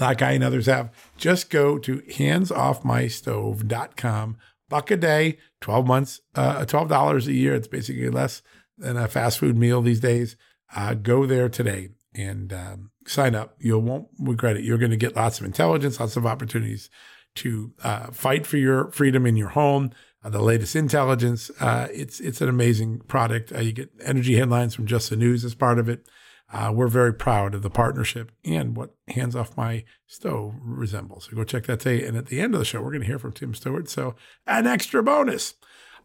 like 0.00 0.22
I 0.22 0.32
and 0.32 0.44
others 0.44 0.66
have, 0.66 0.90
just 1.16 1.50
go 1.50 1.78
to 1.78 2.00
handsoffmystove.com. 2.00 4.36
Buck 4.68 4.90
a 4.90 4.96
day, 4.98 5.38
12 5.62 5.86
months, 5.86 6.20
uh, 6.34 6.66
$12 6.66 7.26
a 7.26 7.32
year. 7.32 7.54
It's 7.54 7.68
basically 7.68 8.10
less 8.10 8.42
than 8.76 8.98
a 8.98 9.08
fast 9.08 9.38
food 9.38 9.56
meal 9.56 9.80
these 9.80 10.00
days. 10.00 10.36
Uh, 10.74 10.92
go 10.94 11.24
there 11.24 11.48
today 11.48 11.88
and 12.18 12.52
um, 12.52 12.90
sign 13.06 13.34
up. 13.34 13.54
You 13.58 13.78
won't 13.78 14.08
regret 14.18 14.56
it. 14.56 14.64
You're 14.64 14.78
going 14.78 14.90
to 14.90 14.96
get 14.96 15.16
lots 15.16 15.38
of 15.40 15.46
intelligence, 15.46 16.00
lots 16.00 16.16
of 16.16 16.26
opportunities 16.26 16.90
to 17.36 17.72
uh, 17.82 18.10
fight 18.10 18.46
for 18.46 18.56
your 18.56 18.90
freedom 18.90 19.24
in 19.26 19.36
your 19.36 19.50
home. 19.50 19.92
Uh, 20.24 20.30
the 20.30 20.42
latest 20.42 20.74
intelligence. 20.74 21.50
Uh, 21.60 21.86
it's 21.92 22.18
it's 22.18 22.40
an 22.40 22.48
amazing 22.48 22.98
product. 23.06 23.52
Uh, 23.52 23.60
you 23.60 23.72
get 23.72 23.90
energy 24.02 24.36
headlines 24.36 24.74
from 24.74 24.86
Just 24.86 25.10
the 25.10 25.16
News 25.16 25.44
as 25.44 25.54
part 25.54 25.78
of 25.78 25.88
it. 25.88 26.08
Uh, 26.50 26.72
we're 26.74 26.88
very 26.88 27.12
proud 27.12 27.54
of 27.54 27.62
the 27.62 27.70
partnership 27.70 28.32
and 28.44 28.74
what 28.74 28.94
Hands 29.08 29.36
Off 29.36 29.56
My 29.56 29.84
Stove 30.06 30.54
resembles. 30.62 31.28
So 31.28 31.36
go 31.36 31.44
check 31.44 31.66
that 31.66 31.80
today. 31.80 32.06
And 32.06 32.16
at 32.16 32.26
the 32.26 32.40
end 32.40 32.54
of 32.54 32.58
the 32.58 32.64
show, 32.64 32.80
we're 32.80 32.90
going 32.90 33.02
to 33.02 33.06
hear 33.06 33.18
from 33.18 33.32
Tim 33.32 33.54
Stewart. 33.54 33.88
So 33.88 34.14
an 34.46 34.66
extra 34.66 35.02
bonus. 35.02 35.54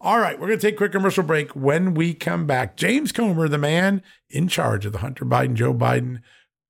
All 0.03 0.19
right, 0.19 0.37
we're 0.37 0.47
going 0.47 0.59
to 0.59 0.67
take 0.67 0.73
a 0.73 0.77
quick 0.77 0.91
commercial 0.91 1.23
break. 1.23 1.55
When 1.55 1.93
we 1.93 2.13
come 2.13 2.45
back, 2.45 2.75
James 2.75 3.13
Comer, 3.13 3.47
the 3.47 3.57
man 3.57 4.03
in 4.29 4.49
charge 4.49 4.85
of 4.85 4.91
the 4.91 4.97
Hunter 4.97 5.23
Biden, 5.23 5.53
Joe 5.53 5.73
Biden 5.73 6.19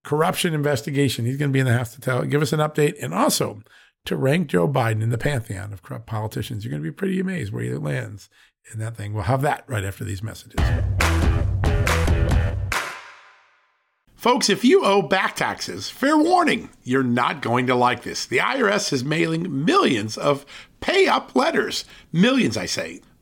corruption 0.04 0.54
investigation, 0.54 1.26
he's 1.26 1.38
going 1.38 1.50
to 1.50 1.54
be 1.54 1.60
in 1.60 1.66
the 1.66 1.74
house 1.74 1.96
to 1.96 2.00
tell, 2.00 2.22
give 2.26 2.44
us 2.44 2.54
an 2.54 2.60
update, 2.60 2.94
and 3.02 3.12
also 3.12 3.64
to 4.06 4.16
rank 4.16 4.50
Joe 4.50 4.68
Biden 4.68 5.02
in 5.02 5.10
the 5.10 5.18
pantheon 5.18 5.74
of 5.74 5.82
corrupt 5.82 6.06
politicians. 6.06 6.64
You're 6.64 6.70
going 6.70 6.84
to 6.84 6.88
be 6.88 6.94
pretty 6.94 7.20
amazed 7.20 7.52
where 7.52 7.64
he 7.64 7.74
lands 7.74 8.30
in 8.72 8.80
that 8.82 8.96
thing. 8.96 9.14
We'll 9.14 9.24
have 9.24 9.42
that 9.42 9.64
right 9.66 9.84
after 9.84 10.04
these 10.04 10.22
messages. 10.22 10.60
Folks, 14.14 14.48
if 14.48 14.64
you 14.64 14.86
owe 14.86 15.02
back 15.02 15.36
taxes, 15.36 15.90
fair 15.90 16.20
warning, 16.20 16.70
you're 16.84 17.02
not 17.02 17.42
going 17.42 17.66
to 17.66 17.74
like 17.74 18.04
this. 18.04 18.28
The 18.28 18.38
IRS 18.38 18.94
is 18.94 19.04
mailing 19.04 19.66
millions 19.66 20.20
of 20.20 20.46
pay 20.82 21.08
up 21.08 21.36
letters. 21.36 21.84
Millions, 22.12 22.58
I 22.58 22.68
say. 22.68 23.02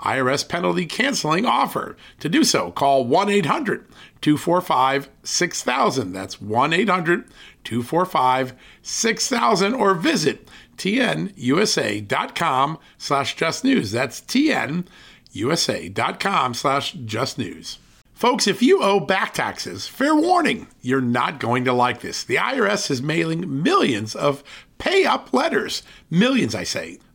IRS 0.00 0.48
penalty 0.48 0.86
canceling 0.86 1.46
offer. 1.46 1.96
To 2.20 2.28
do 2.28 2.44
so, 2.44 2.70
call 2.70 3.04
1 3.04 3.28
800 3.28 3.86
245 4.20 5.10
6000. 5.22 6.12
That's 6.12 6.40
1 6.40 6.72
800 6.72 7.24
245 7.64 8.54
6000 8.82 9.74
or 9.74 9.94
visit 9.94 10.48
tnusa.com 10.76 12.78
slash 12.98 13.36
just 13.36 13.64
news. 13.64 13.92
That's 13.92 14.20
tnusa.com 14.20 14.84
slash 16.54 16.92
just 16.92 17.38
news. 17.38 17.78
Folks, 18.12 18.46
if 18.46 18.62
you 18.62 18.80
owe 18.80 19.00
back 19.00 19.34
taxes, 19.34 19.88
fair 19.88 20.14
warning, 20.14 20.68
you're 20.80 21.00
not 21.00 21.40
going 21.40 21.64
to 21.64 21.72
like 21.72 22.00
this. 22.00 22.22
The 22.22 22.36
IRS 22.36 22.88
is 22.90 23.02
mailing 23.02 23.62
millions 23.62 24.14
of 24.14 24.44
pay 24.78 25.04
up 25.04 25.32
letters. 25.32 25.82
Millions, 26.10 26.54
I 26.54 26.62
say. 26.62 27.00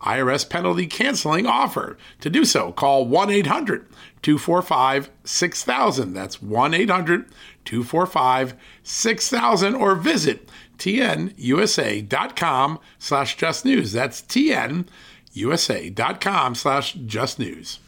IRS 0.00 0.48
penalty 0.48 0.86
canceling 0.86 1.46
offer. 1.46 1.98
To 2.20 2.30
do 2.30 2.44
so, 2.44 2.72
call 2.72 3.06
1 3.06 3.30
800 3.30 3.86
245 4.22 5.10
6000. 5.24 6.12
That's 6.12 6.42
1 6.42 6.74
800 6.74 7.26
245 7.64 8.54
6000 8.82 9.74
or 9.74 9.94
visit 9.94 10.48
tnusa.com 10.78 12.78
slash 12.98 13.36
just 13.36 13.64
news. 13.64 13.92
That's 13.92 14.22
tnusa.com 14.22 14.84
slash 16.54 16.92
just 16.92 17.38
news. 17.38 17.78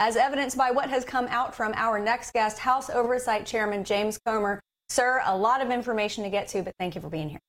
As 0.00 0.16
evidenced 0.16 0.58
by 0.58 0.70
what 0.70 0.90
has 0.90 1.04
come 1.04 1.26
out 1.30 1.54
from 1.54 1.72
our 1.76 1.98
next 1.98 2.32
guest, 2.32 2.58
House 2.58 2.90
Oversight 2.90 3.46
Chairman 3.46 3.84
James 3.84 4.18
Comer. 4.26 4.60
Sir, 4.90 5.22
a 5.24 5.36
lot 5.36 5.62
of 5.62 5.70
information 5.70 6.24
to 6.24 6.30
get 6.30 6.46
to, 6.48 6.62
but 6.62 6.74
thank 6.78 6.94
you 6.94 7.00
for 7.00 7.08
being 7.08 7.30
here. 7.30 7.40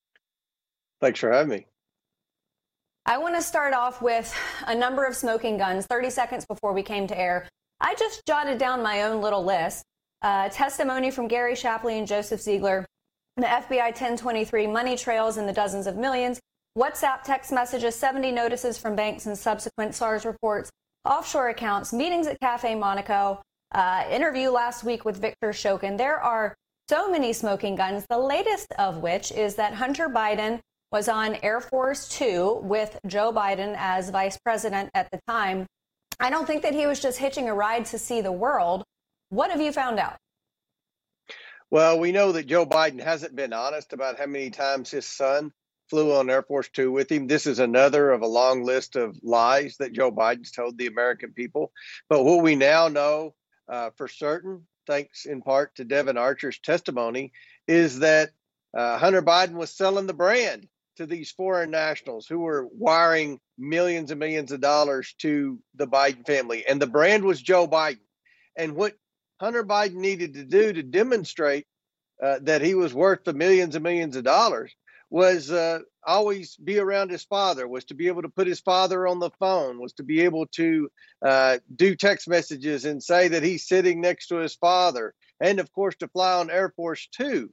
Thanks 1.06 1.20
for 1.20 1.32
having 1.32 1.50
me. 1.52 1.68
I 3.06 3.20
want 3.20 3.36
to 3.36 3.42
start 3.44 3.76
off 3.76 4.02
with 4.02 4.36
a 4.66 4.74
number 4.74 5.06
of 5.06 5.16
smoking 5.16 5.56
guns 5.56 5.86
30 5.86 6.10
seconds 6.10 6.46
before 6.48 6.74
we 6.74 6.82
came 6.82 7.06
to 7.06 7.16
air. 7.16 7.48
I 7.80 7.94
just 7.94 8.26
jotted 8.26 8.58
down 8.58 8.82
my 8.82 9.04
own 9.04 9.22
little 9.22 9.46
list. 9.46 9.84
Uh, 10.24 10.50
testimony 10.50 11.12
from 11.12 11.28
Gary 11.28 11.56
Shapley 11.56 12.00
and 12.00 12.08
Joseph 12.08 12.42
Ziegler, 12.42 12.88
the 13.38 13.46
FBI 13.46 13.90
1023 13.90 14.66
money 14.66 14.98
trails 14.98 15.38
in 15.38 15.46
the 15.46 15.54
dozens 15.54 15.86
of 15.86 15.96
millions, 15.96 16.40
WhatsApp 16.76 17.22
text 17.22 17.52
messages, 17.52 17.94
70 17.94 18.32
notices 18.32 18.80
from 18.80 18.96
banks 18.96 19.28
and 19.28 19.38
subsequent 19.38 19.94
SARS 19.94 20.26
reports, 20.26 20.72
offshore 21.08 21.50
accounts, 21.50 21.94
meetings 21.94 22.26
at 22.26 22.40
Cafe 22.40 22.74
Milano, 22.74 23.44
uh, 23.76 24.04
interview 24.10 24.50
last 24.50 24.84
week 24.84 25.06
with 25.06 25.18
Victor 25.18 25.50
Shokin. 25.50 26.00
There 26.00 26.20
are 26.20 26.56
so 26.90 27.12
many 27.12 27.32
smoking 27.32 27.76
guns, 27.76 28.08
the 28.10 28.18
latest 28.18 28.72
of 28.80 29.04
which 29.04 29.32
is 29.32 29.54
that 29.54 29.76
Hunter 29.76 30.10
Biden 30.10 30.60
was 30.92 31.10
on 31.10 31.36
Air 31.44 31.62
Force 31.62 32.08
Two 32.08 32.60
with 32.64 32.98
Joe 33.08 33.34
Biden 33.34 33.76
as 33.78 34.10
vice 34.10 34.38
president 34.38 34.90
at 34.94 35.10
the 35.12 35.20
time. 35.28 35.66
I 36.20 36.30
don't 36.30 36.46
think 36.46 36.62
that 36.62 36.74
he 36.74 36.88
was 36.88 37.02
just 37.02 37.18
hitching 37.18 37.50
a 37.50 37.54
ride 37.54 37.86
to 37.86 38.00
see 38.00 38.22
the 38.22 38.32
world. 38.32 38.84
What 39.30 39.52
have 39.52 39.60
you 39.60 39.72
found 39.72 40.00
out? 40.00 40.18
Well, 41.72 42.00
we 42.00 42.12
know 42.12 42.32
that 42.32 42.48
Joe 42.48 42.66
Biden 42.66 43.02
hasn't 43.02 43.36
been 43.36 43.52
honest 43.52 43.92
about 43.92 44.18
how 44.18 44.28
many 44.28 44.50
times 44.50 44.92
his 44.92 45.06
son 45.06 45.52
flew 45.90 46.14
on 46.14 46.30
Air 46.30 46.44
Force 46.44 46.70
Two 46.70 46.92
with 46.92 47.12
him. 47.12 47.28
This 47.28 47.46
is 47.46 47.60
another 47.60 48.12
of 48.12 48.22
a 48.22 48.28
long 48.28 48.64
list 48.64 48.96
of 48.96 49.18
lies 49.24 49.76
that 49.80 49.94
Joe 49.94 50.12
Biden's 50.12 50.52
told 50.52 50.78
the 50.78 50.88
American 50.88 51.34
people. 51.34 51.72
But 52.08 52.24
what 52.24 52.44
we 52.44 52.56
now 52.56 52.88
know 52.88 53.34
uh, 53.68 53.90
for 53.98 54.08
certain, 54.08 54.66
thanks 54.88 55.26
in 55.26 55.42
part 55.42 55.76
to 55.76 55.84
Devon 55.84 56.18
Archer's 56.18 56.60
testimony, 56.60 57.34
is 57.68 58.00
that 58.00 58.30
uh, 58.78 58.98
Hunter 58.98 59.22
Biden 59.22 59.54
was 59.54 59.72
selling 59.72 60.08
the 60.08 60.14
brand 60.14 60.68
to 60.98 61.06
these 61.06 61.32
foreign 61.32 61.72
nationals 61.72 62.28
who 62.28 62.40
were 62.40 62.68
wiring 62.72 63.40
millions 63.58 64.12
and 64.12 64.20
millions 64.20 64.52
of 64.52 64.62
dollars 64.62 65.14
to 65.20 65.60
the 65.76 65.88
Biden 65.88 66.26
family. 66.26 66.66
And 66.68 66.82
the 66.82 66.88
brand 66.88 67.24
was 67.24 67.42
Joe 67.42 67.68
Biden. 67.68 68.00
And 68.58 68.76
what 68.76 68.94
Hunter 69.40 69.64
Biden 69.64 69.96
needed 69.96 70.36
to 70.36 70.46
do 70.46 70.74
to 70.74 70.84
demonstrate 70.84 71.66
uh, 72.24 72.40
that 72.44 72.62
he 72.62 72.74
was 72.74 72.94
worth 72.94 73.24
the 73.24 73.34
millions 73.34 73.76
and 73.76 73.84
millions 73.84 74.16
of 74.16 74.24
dollars 74.24 74.74
was 75.10 75.52
uh, 75.52 75.80
always 76.06 76.56
be 76.58 76.80
around 76.80 77.12
his 77.12 77.24
father, 77.24 77.68
was 77.68 77.86
to 77.86 77.94
be 77.94 78.08
able 78.08 78.22
to 78.22 78.30
put 78.30 78.48
his 78.48 78.60
father 78.60 79.08
on 79.08 79.20
the 79.20 79.30
phone, 79.40 79.80
was 79.80 79.94
to 79.94 80.04
be 80.04 80.22
able 80.22 80.48
to 80.48 80.90
uh, 81.26 81.58
do 81.76 81.96
text 81.96 82.28
messages 82.28 82.86
and 82.86 83.04
say 83.04 83.28
that 83.28 83.44
he's 83.44 83.68
sitting 83.68 84.02
next 84.02 84.28
to 84.28 84.38
his 84.38 84.56
father. 84.56 85.14
And 85.40 85.60
of 85.60 85.72
course, 85.72 85.96
to 85.98 86.08
fly 86.08 86.34
on 86.34 86.50
Air 86.50 86.74
Force 86.76 87.08
Two 87.12 87.52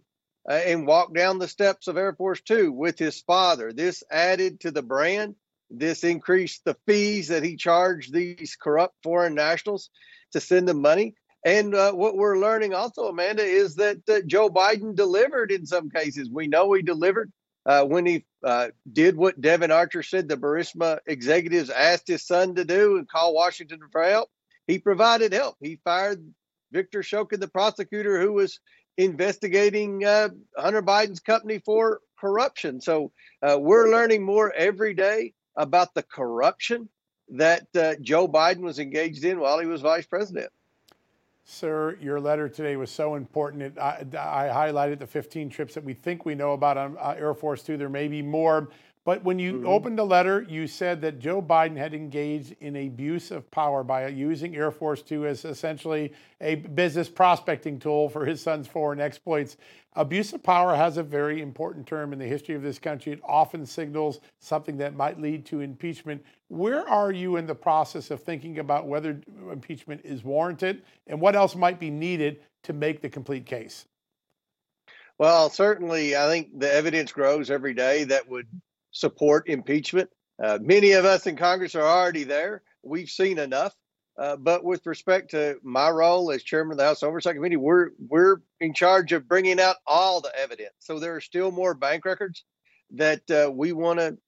uh, 0.49 0.53
and 0.53 0.87
walk 0.87 1.15
down 1.15 1.39
the 1.39 1.49
steps 1.49 1.89
of 1.89 1.97
Air 1.97 2.15
Force 2.15 2.41
Two 2.41 2.73
with 2.73 2.99
his 2.99 3.21
father. 3.21 3.73
This 3.73 4.03
added 4.11 4.61
to 4.61 4.71
the 4.71 4.83
brand. 4.83 5.37
This 5.71 6.05
increased 6.05 6.65
the 6.65 6.77
fees 6.87 7.29
that 7.29 7.43
he 7.43 7.57
charged 7.57 8.13
these 8.13 8.57
corrupt 8.61 8.95
foreign 9.03 9.35
nationals 9.35 9.91
to 10.33 10.41
send 10.41 10.69
them 10.69 10.83
money. 10.83 11.15
And 11.45 11.75
uh, 11.75 11.93
what 11.93 12.17
we're 12.17 12.39
learning 12.39 12.75
also, 12.75 13.09
Amanda, 13.09 13.43
is 13.43 13.77
that 13.77 13.99
uh, 14.09 14.21
Joe 14.27 14.49
Biden 14.49 14.95
delivered 14.95 15.51
in 15.51 15.67
some 15.67 15.91
cases. 15.91 16.29
We 16.31 16.47
know 16.47 16.73
he 16.73 16.83
delivered 16.83 17.33
uh, 17.67 17.85
when 17.85 18.07
he 18.07 18.25
uh, 18.45 18.69
did 18.93 19.17
what 19.17 19.41
Devon 19.41 19.71
Archer 19.71 20.03
said 20.03 20.29
the 20.29 20.37
Burisma 20.37 20.99
executives 21.07 21.71
asked 21.71 22.07
his 22.07 22.27
son 22.27 22.55
to 22.57 22.65
do 22.65 22.97
and 22.97 23.09
call 23.09 23.35
Washington 23.35 23.81
for 23.91 24.05
help. 24.05 24.29
He 24.67 24.79
provided 24.79 25.33
help. 25.33 25.57
He 25.61 25.81
fired 25.83 26.23
Victor 26.71 27.01
Shokin, 27.01 27.41
the 27.41 27.49
prosecutor 27.49 28.21
who 28.21 28.33
was 28.33 28.61
investigating 28.97 30.05
uh, 30.05 30.29
Hunter 30.57 30.83
Biden's 30.83 31.21
company 31.21 31.59
for 31.59 32.01
corruption. 32.19 32.81
So 32.81 33.13
uh, 33.43 33.59
we're 33.59 33.91
learning 33.91 34.23
more 34.23 34.53
every 34.53 34.95
day 34.95 35.35
about 35.57 35.95
the 35.95 36.03
corruption 36.03 36.89
that 37.31 37.67
uh, 37.75 37.95
Joe 38.01 38.29
Biden 38.29 38.61
was 38.61 38.79
engaged 38.79 39.25
in 39.25 39.41
while 39.41 39.59
he 39.59 39.67
was 39.67 39.81
vice 39.81 40.07
president. 40.07 40.51
Sir, 41.45 41.99
your 42.01 42.21
letter 42.21 42.49
today 42.49 42.77
was 42.77 42.91
so 42.91 43.17
important. 43.17 43.63
It, 43.63 43.79
I, 43.79 44.07
I, 44.13 44.71
highlighted 44.71 45.01
the 45.01 45.09
15 45.09 45.51
trips 45.51 45.75
that 45.75 45.83
we 45.83 45.93
think 45.93 46.25
we 46.25 46.37
know 46.37 46.53
about 46.53 46.79
on 46.79 46.97
uh, 47.01 47.17
Air 47.19 47.35
Force 47.35 47.65
Two. 47.65 47.77
There 47.77 47.89
may 47.89 48.07
be 48.07 48.23
more. 48.23 48.69
But 49.05 49.25
when 49.25 49.41
you 49.41 49.55
mm-hmm. 49.55 49.67
opened 49.67 49.99
the 49.99 50.05
letter, 50.05 50.47
you 50.49 50.69
said 50.69 51.01
that 51.01 51.19
Joe 51.19 51.43
Biden 51.43 51.77
had 51.77 51.93
engaged 51.93 52.55
in 52.61 52.77
abuse 52.77 53.33
of 53.33 53.51
power 53.51 53.83
by 53.83 54.07
using 54.07 54.55
Air 54.55 54.71
Force 54.71 55.03
Two 55.03 55.27
as 55.27 55.45
essentially 55.45 56.13
a 56.41 56.55
business 56.55 57.09
prospecting 57.09 57.81
tool 57.81 58.09
for 58.09 58.25
his 58.25 58.41
son's 58.41 58.69
foreign 58.69 59.01
exploits. 59.01 59.57
Abuse 59.95 60.33
of 60.33 60.43
power 60.43 60.77
has 60.77 60.99
a 60.99 61.03
very 61.03 61.43
important 61.43 61.85
term 61.85 62.13
in 62.13 62.19
the 62.21 62.27
history 62.27 62.55
of 62.55 62.63
this 62.63 62.79
country. 62.79 63.13
It 63.13 63.21
often 63.25 63.67
signals 63.67 64.21
something 64.39 64.77
that 64.79 64.95
might 64.95 65.21
lead 65.21 65.45
to 65.47 65.61
impeachment. 65.61 66.25
Where 66.47 66.89
are 66.89 67.11
you 67.11 67.37
in 67.37 67.47
the 67.47 67.57
process 67.57 68.13
of 68.13 68.23
thinking 68.23 68.61
about 68.61 68.87
whether 68.87 69.21
impeachment 69.51 70.03
is 70.05 70.23
warranted 70.23 70.83
and 71.09 71.21
what 71.21 71.35
else 71.35 71.57
might 71.57 71.81
be 71.81 71.91
needed 71.91 72.41
to 72.63 72.73
make 72.73 73.03
the 73.03 73.11
complete 73.11 73.47
case? 73.47 73.87
Well, 75.19 75.51
certainly, 75.51 76.17
I 76.17 76.27
think 76.29 76.59
the 76.59 76.73
evidence 76.73 77.11
grows 77.11 77.51
every 77.51 77.75
day 77.75 78.05
that 78.05 78.29
would 78.29 78.47
support 78.93 79.49
impeachment. 79.49 80.11
Uh, 80.43 80.59
many 80.61 80.93
of 80.93 81.05
us 81.05 81.27
in 81.27 81.37
Congress 81.37 81.75
are 81.75 81.83
already 81.83 82.25
there. 82.25 82.63
We've 82.83 83.11
seen 83.11 83.39
enough. 83.39 83.75
Uh, 84.19 84.37
but 84.37 84.63
with 84.63 84.87
respect 84.87 85.31
to 85.31 85.57
my 85.63 85.89
role 85.89 86.31
as 86.31 86.43
chairman 86.43 86.73
of 86.73 86.79
the 86.79 86.85
House 86.85 87.03
Oversight 87.03 87.35
Committee, 87.35 87.57
we're 87.57 87.91
we're 87.99 88.43
in 88.61 88.75
charge 88.75 89.13
of 89.13 89.27
bringing 89.27 89.59
out 89.59 89.77
all 89.87 90.21
the 90.21 90.33
evidence. 90.39 90.75
So 90.81 90.99
there 90.99 91.17
are 91.17 91.21
still 91.21 91.51
more 91.51 91.73
bank 91.73 92.05
records 92.05 92.45
that 92.93 93.23
uh, 93.31 93.51
we 93.51 93.73
want 93.73 94.01
to 94.01 94.19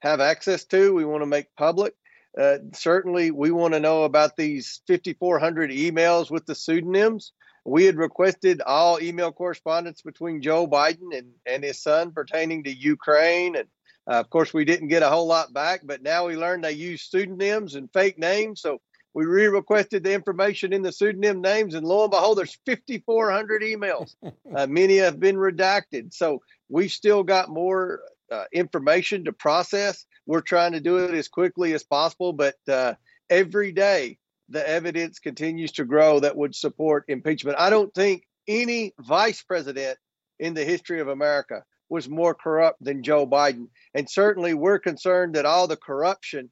have 0.00 0.20
access 0.20 0.64
to. 0.66 0.92
We 0.92 1.04
want 1.04 1.22
to 1.22 1.26
make 1.26 1.54
public. 1.56 1.94
Uh, 2.38 2.58
certainly, 2.72 3.30
we 3.30 3.50
want 3.50 3.74
to 3.74 3.80
know 3.80 4.04
about 4.04 4.36
these 4.36 4.82
5,400 4.86 5.70
emails 5.70 6.30
with 6.30 6.46
the 6.46 6.54
pseudonyms. 6.54 7.32
We 7.64 7.84
had 7.84 7.96
requested 7.96 8.62
all 8.62 9.00
email 9.00 9.32
correspondence 9.32 10.02
between 10.02 10.42
Joe 10.42 10.66
Biden 10.66 11.16
and, 11.16 11.32
and 11.44 11.62
his 11.62 11.82
son 11.82 12.12
pertaining 12.12 12.64
to 12.64 12.72
Ukraine. 12.72 13.56
And 13.56 13.68
uh, 14.08 14.14
of 14.14 14.30
course, 14.30 14.52
we 14.52 14.64
didn't 14.64 14.88
get 14.88 15.02
a 15.02 15.08
whole 15.08 15.26
lot 15.26 15.52
back, 15.52 15.82
but 15.84 16.02
now 16.02 16.26
we 16.26 16.36
learned 16.36 16.64
they 16.64 16.72
use 16.72 17.02
pseudonyms 17.02 17.74
and 17.74 17.92
fake 17.92 18.18
names. 18.18 18.60
So 18.60 18.80
we 19.14 19.24
re 19.24 19.46
requested 19.46 20.04
the 20.04 20.12
information 20.12 20.72
in 20.72 20.82
the 20.82 20.92
pseudonym 20.92 21.40
names, 21.40 21.74
and 21.74 21.86
lo 21.86 22.02
and 22.04 22.10
behold, 22.10 22.38
there's 22.38 22.58
5,400 22.66 23.62
emails. 23.62 24.14
Uh, 24.52 24.66
many 24.66 24.96
have 24.96 25.20
been 25.20 25.36
redacted. 25.36 26.12
So 26.12 26.42
we've 26.68 26.90
still 26.90 27.22
got 27.22 27.48
more 27.48 28.00
uh, 28.32 28.44
information 28.52 29.24
to 29.24 29.32
process. 29.32 30.04
We're 30.26 30.40
trying 30.40 30.72
to 30.72 30.80
do 30.80 30.98
it 30.98 31.14
as 31.14 31.28
quickly 31.28 31.72
as 31.72 31.84
possible, 31.84 32.32
but 32.32 32.56
uh, 32.68 32.94
every 33.30 33.70
day 33.70 34.18
the 34.48 34.68
evidence 34.68 35.20
continues 35.20 35.70
to 35.72 35.84
grow 35.84 36.18
that 36.18 36.36
would 36.36 36.56
support 36.56 37.04
impeachment. 37.06 37.58
I 37.60 37.70
don't 37.70 37.94
think 37.94 38.24
any 38.48 38.92
vice 38.98 39.42
president 39.42 39.98
in 40.40 40.54
the 40.54 40.64
history 40.64 41.00
of 41.00 41.06
America 41.06 41.62
was 41.90 42.08
more 42.08 42.34
corrupt 42.34 42.82
than 42.82 43.02
Joe 43.02 43.26
Biden. 43.26 43.66
And 43.94 44.08
certainly 44.08 44.54
we're 44.54 44.78
concerned 44.78 45.34
that 45.34 45.46
all 45.46 45.66
the 45.66 45.76
corruption 45.76 46.50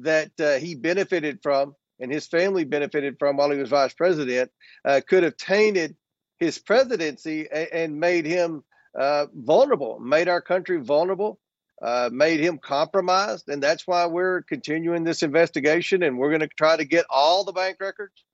that 0.00 0.30
uh, 0.40 0.58
he 0.58 0.74
benefited 0.74 1.40
from 1.42 1.74
and 2.00 2.12
his 2.12 2.26
family 2.26 2.64
benefited 2.64 3.16
from 3.18 3.36
while 3.36 3.50
he 3.50 3.58
was 3.58 3.68
vice 3.68 3.94
president 3.94 4.50
uh, 4.84 5.00
could 5.06 5.22
have 5.22 5.36
tainted 5.36 5.96
his 6.38 6.58
presidency 6.58 7.48
and, 7.50 7.68
and 7.72 8.00
made 8.00 8.24
him 8.24 8.62
uh, 8.98 9.26
vulnerable, 9.34 9.98
made 9.98 10.28
our 10.28 10.40
country 10.40 10.80
vulnerable, 10.80 11.38
uh, 11.82 12.08
made 12.12 12.40
him 12.40 12.58
compromised. 12.58 13.48
And 13.48 13.62
that's 13.62 13.86
why 13.86 14.06
we're 14.06 14.42
continuing 14.42 15.04
this 15.04 15.22
investigation 15.22 16.02
and 16.02 16.18
we're 16.18 16.30
going 16.30 16.40
to 16.40 16.48
try 16.48 16.76
to 16.76 16.84
get 16.84 17.04
all 17.10 17.44
the 17.44 17.52
bank 17.52 17.78
records 17.80 18.24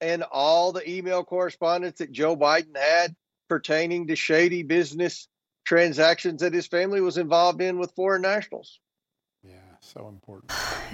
and 0.00 0.22
all 0.30 0.72
the 0.72 0.88
email 0.88 1.24
correspondence 1.24 1.98
that 1.98 2.12
Joe 2.12 2.36
Biden 2.36 2.76
had 2.76 3.14
pertaining 3.48 4.08
to 4.08 4.16
shady 4.16 4.62
business 4.62 5.28
transactions 5.66 6.40
that 6.40 6.54
his 6.54 6.66
family 6.66 7.00
was 7.00 7.18
involved 7.18 7.60
in 7.60 7.78
with 7.78 7.92
foreign 7.94 8.22
nationals. 8.22 8.80
Yeah, 9.42 9.54
so 9.80 10.08
important. 10.08 10.52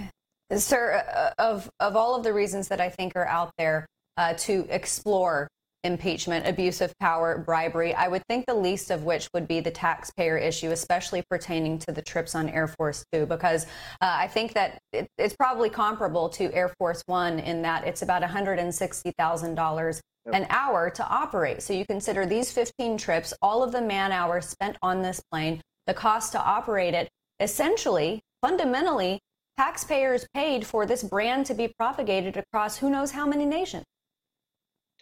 Sir, 0.57 1.05
uh, 1.15 1.31
of, 1.41 1.71
of 1.81 1.97
all 1.97 2.17
of 2.17 2.25
the 2.25 2.33
reasons 2.33 2.69
that 2.69 2.81
I 2.81 2.89
think 2.89 3.13
are 3.15 3.27
out 3.27 3.53
there 3.57 3.87
uh, 4.17 4.35
to 4.35 4.67
explore 4.69 5.49
impeachment, 5.85 6.47
abuse 6.47 6.81
of 6.81 6.97
power, 7.01 7.39
bribery. 7.39 7.93
I 7.95 8.07
would 8.07 8.23
think 8.29 8.47
the 8.47 8.55
least 8.55 8.91
of 8.91 9.03
which 9.03 9.29
would 9.35 9.49
be 9.49 9.61
the 9.61 9.71
taxpayer 9.71 10.37
issue, 10.39 10.71
especially 10.71 11.25
pertaining 11.29 11.79
to 11.81 11.93
the 11.93 12.03
trips 12.03 12.35
on 12.35 12.49
Air 12.49 12.69
Force 12.69 13.05
Two, 13.13 13.27
because 13.27 13.65
uh, 14.01 14.15
I 14.19 14.29
think 14.29 14.55
that 14.55 14.79
it, 14.93 15.09
it's 15.19 15.35
probably 15.35 15.71
comparable 15.71 16.29
to 16.31 16.53
Air 16.55 16.73
Force 16.79 17.03
One 17.07 17.41
in 17.41 17.63
that 17.63 17.85
it's 17.87 18.03
about 18.03 18.23
$160,000 18.23 20.01
an 20.27 20.47
hour 20.51 20.91
to 20.91 21.07
operate. 21.09 21.63
So 21.63 21.73
you 21.73 21.85
consider 21.85 22.27
these 22.27 22.53
15 22.53 22.97
trips, 22.99 23.35
all 23.43 23.63
of 23.63 23.73
the 23.73 23.81
man 23.81 24.13
hours 24.13 24.47
spent 24.47 24.77
on 24.83 25.03
this 25.03 25.21
plane, 25.31 25.61
the 25.87 25.95
cost 25.95 26.33
to 26.33 26.41
operate 26.41 26.95
it, 26.95 27.09
essentially, 27.41 28.23
fundamentally, 28.41 29.21
taxpayers 29.57 30.27
paid 30.35 30.67
for 30.67 30.87
this 30.87 31.03
brand 31.03 31.47
to 31.47 31.55
be 31.55 31.69
propagated 31.69 32.37
across 32.37 32.79
who 32.79 32.91
knows 32.91 33.11
how 33.11 33.27
many 33.27 33.45
nations. 33.45 33.85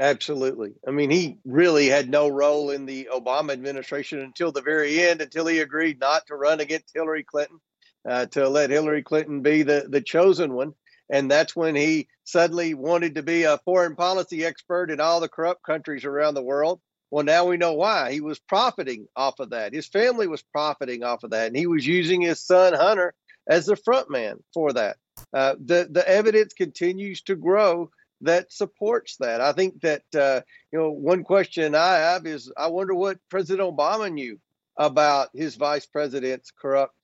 Absolutely. 0.01 0.73
I 0.89 0.93
mean, 0.93 1.11
he 1.11 1.37
really 1.45 1.87
had 1.87 2.09
no 2.09 2.29
role 2.29 2.71
in 2.71 2.87
the 2.87 3.09
Obama 3.13 3.53
administration 3.53 4.21
until 4.21 4.51
the 4.51 4.63
very 4.63 4.99
end, 5.03 5.21
until 5.21 5.47
he 5.47 5.59
agreed 5.59 6.01
not 6.01 6.27
to 6.27 6.37
run 6.37 6.61
against 6.61 6.95
Hillary 6.95 7.23
Clinton, 7.23 7.61
uh, 8.09 8.25
to 8.27 8.49
let 8.49 8.71
Hillary 8.71 9.03
Clinton 9.03 9.43
be 9.43 9.63
the, 9.63 9.85
the 9.89 10.01
chosen 10.01 10.55
one. 10.55 10.73
And 11.11 11.31
that's 11.31 11.55
when 11.55 11.75
he 11.75 12.09
suddenly 12.31 12.75
wanted 12.75 13.17
to 13.17 13.23
be 13.23 13.45
a 13.45 13.59
foreign 13.59 13.97
policy 13.97 14.45
expert 14.45 14.91
in 14.91 15.01
all 15.01 15.21
the 15.21 15.29
corrupt 15.29 15.63
countries 15.63 16.05
around 16.05 16.35
the 16.35 16.43
world. 16.43 16.81
Well, 17.11 17.25
now 17.25 17.47
we 17.47 17.57
know 17.57 17.75
why. 17.75 18.13
He 18.13 18.21
was 18.21 18.39
profiting 18.39 19.09
off 19.17 19.41
of 19.41 19.51
that. 19.51 19.75
His 19.75 19.89
family 19.89 20.29
was 20.29 20.43
profiting 20.43 21.03
off 21.03 21.25
of 21.25 21.31
that. 21.31 21.49
And 21.49 21.57
he 21.57 21.67
was 21.67 21.87
using 21.87 22.21
his 22.21 22.41
son, 22.41 22.73
Hunter, 22.73 23.15
as 23.49 23.67
the 23.67 23.77
front 23.77 24.11
man 24.11 24.37
for 24.55 24.73
that. 24.73 24.97
Uh, 25.35 25.57
the, 25.65 25.89
the 25.91 26.09
evidence 26.09 26.55
continues 26.55 27.23
to 27.23 27.35
grow 27.35 27.91
that 28.23 28.53
supports 28.53 29.17
that. 29.19 29.41
I 29.41 29.53
think 29.53 29.81
that 29.81 30.03
uh, 30.15 30.43
you 30.73 30.79
know 30.79 30.91
one 30.91 31.25
question 31.25 31.75
I 31.75 31.97
have 31.97 32.27
is 32.27 32.53
I 32.57 32.69
wonder 32.69 32.95
what 32.95 33.19
President 33.29 33.67
Obama 33.67 34.13
knew 34.13 34.39
about 34.77 35.31
his 35.35 35.57
vice 35.57 35.87
president's 35.87 36.51
corrupt 36.51 36.95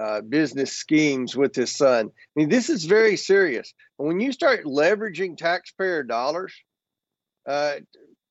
uh, 0.00 0.20
business 0.22 0.72
schemes 0.72 1.36
with 1.36 1.54
his 1.54 1.74
son. 1.74 2.08
I 2.08 2.30
mean, 2.34 2.48
this 2.48 2.70
is 2.70 2.84
very 2.84 3.16
serious. 3.16 3.74
When 3.96 4.20
you 4.20 4.32
start 4.32 4.64
leveraging 4.64 5.36
taxpayer 5.36 6.02
dollars 6.02 6.54
uh, 7.46 7.74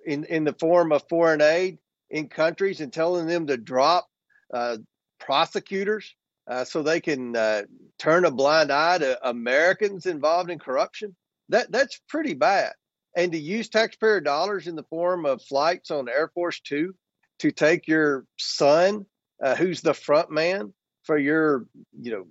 in 0.05 0.23
in 0.25 0.43
the 0.43 0.53
form 0.53 0.91
of 0.91 1.03
foreign 1.09 1.41
aid 1.41 1.77
in 2.09 2.27
countries 2.27 2.81
and 2.81 2.91
telling 2.91 3.27
them 3.27 3.47
to 3.47 3.57
drop 3.57 4.07
uh, 4.53 4.77
prosecutors 5.19 6.15
uh, 6.49 6.63
so 6.63 6.81
they 6.81 6.99
can 6.99 7.35
uh, 7.35 7.61
turn 7.99 8.25
a 8.25 8.31
blind 8.31 8.71
eye 8.71 8.97
to 8.97 9.29
Americans 9.29 10.05
involved 10.05 10.49
in 10.49 10.59
corruption 10.59 11.15
that 11.49 11.71
that's 11.71 12.01
pretty 12.09 12.33
bad. 12.33 12.73
And 13.15 13.33
to 13.33 13.37
use 13.37 13.69
taxpayer 13.69 14.21
dollars 14.21 14.67
in 14.67 14.75
the 14.75 14.83
form 14.89 15.25
of 15.25 15.43
flights 15.43 15.91
on 15.91 16.09
Air 16.09 16.31
Force 16.33 16.59
Two 16.61 16.95
to 17.39 17.51
take 17.51 17.87
your 17.87 18.25
son, 18.39 19.05
who's 19.57 19.81
the 19.81 19.93
front 19.93 20.31
man 20.31 20.73
for 21.03 21.17
your, 21.17 21.65
you 21.99 22.11
know, 22.11 22.27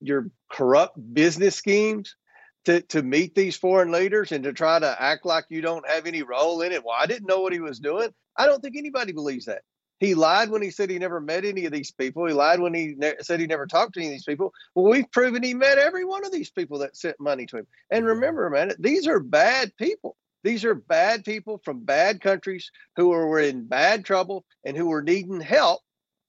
your 0.00 0.30
corrupt 0.50 0.98
business 1.14 1.56
schemes, 1.56 2.16
to 2.64 2.80
to 2.82 3.02
meet 3.02 3.34
these 3.34 3.56
foreign 3.56 3.90
leaders 3.90 4.32
and 4.32 4.44
to 4.44 4.52
try 4.52 4.78
to 4.78 5.02
act 5.02 5.26
like 5.26 5.44
you 5.48 5.60
don't 5.60 5.88
have 5.88 6.06
any 6.06 6.22
role 6.22 6.62
in 6.62 6.72
it. 6.72 6.84
Well, 6.84 6.96
I 6.98 7.06
didn't 7.06 7.28
know 7.28 7.40
what 7.40 7.52
he 7.52 7.60
was 7.60 7.80
doing. 7.80 8.10
I 8.36 8.46
don't 8.46 8.60
think 8.60 8.76
anybody 8.76 9.12
believes 9.12 9.46
that. 9.46 9.62
He 9.98 10.14
lied 10.14 10.50
when 10.50 10.62
he 10.62 10.70
said 10.70 10.90
he 10.90 10.98
never 10.98 11.20
met 11.20 11.44
any 11.44 11.64
of 11.64 11.72
these 11.72 11.92
people. 11.92 12.26
He 12.26 12.32
lied 12.32 12.58
when 12.58 12.74
he 12.74 12.94
ne- 12.96 13.14
said 13.20 13.38
he 13.38 13.46
never 13.46 13.66
talked 13.66 13.94
to 13.94 14.00
any 14.00 14.08
of 14.08 14.12
these 14.12 14.24
people. 14.24 14.52
Well, 14.74 14.90
we've 14.90 15.10
proven 15.12 15.44
he 15.44 15.54
met 15.54 15.78
every 15.78 16.04
one 16.04 16.24
of 16.24 16.32
these 16.32 16.50
people 16.50 16.78
that 16.80 16.96
sent 16.96 17.20
money 17.20 17.46
to 17.46 17.58
him. 17.58 17.66
And 17.90 18.00
mm-hmm. 18.00 18.14
remember, 18.14 18.50
man, 18.50 18.72
these 18.80 19.06
are 19.06 19.20
bad 19.20 19.76
people. 19.76 20.16
These 20.42 20.64
are 20.64 20.74
bad 20.74 21.24
people 21.24 21.60
from 21.64 21.84
bad 21.84 22.20
countries 22.20 22.72
who 22.96 23.10
were 23.10 23.38
in 23.38 23.68
bad 23.68 24.04
trouble 24.04 24.44
and 24.64 24.76
who 24.76 24.86
were 24.86 25.02
needing 25.02 25.40
help. 25.40 25.82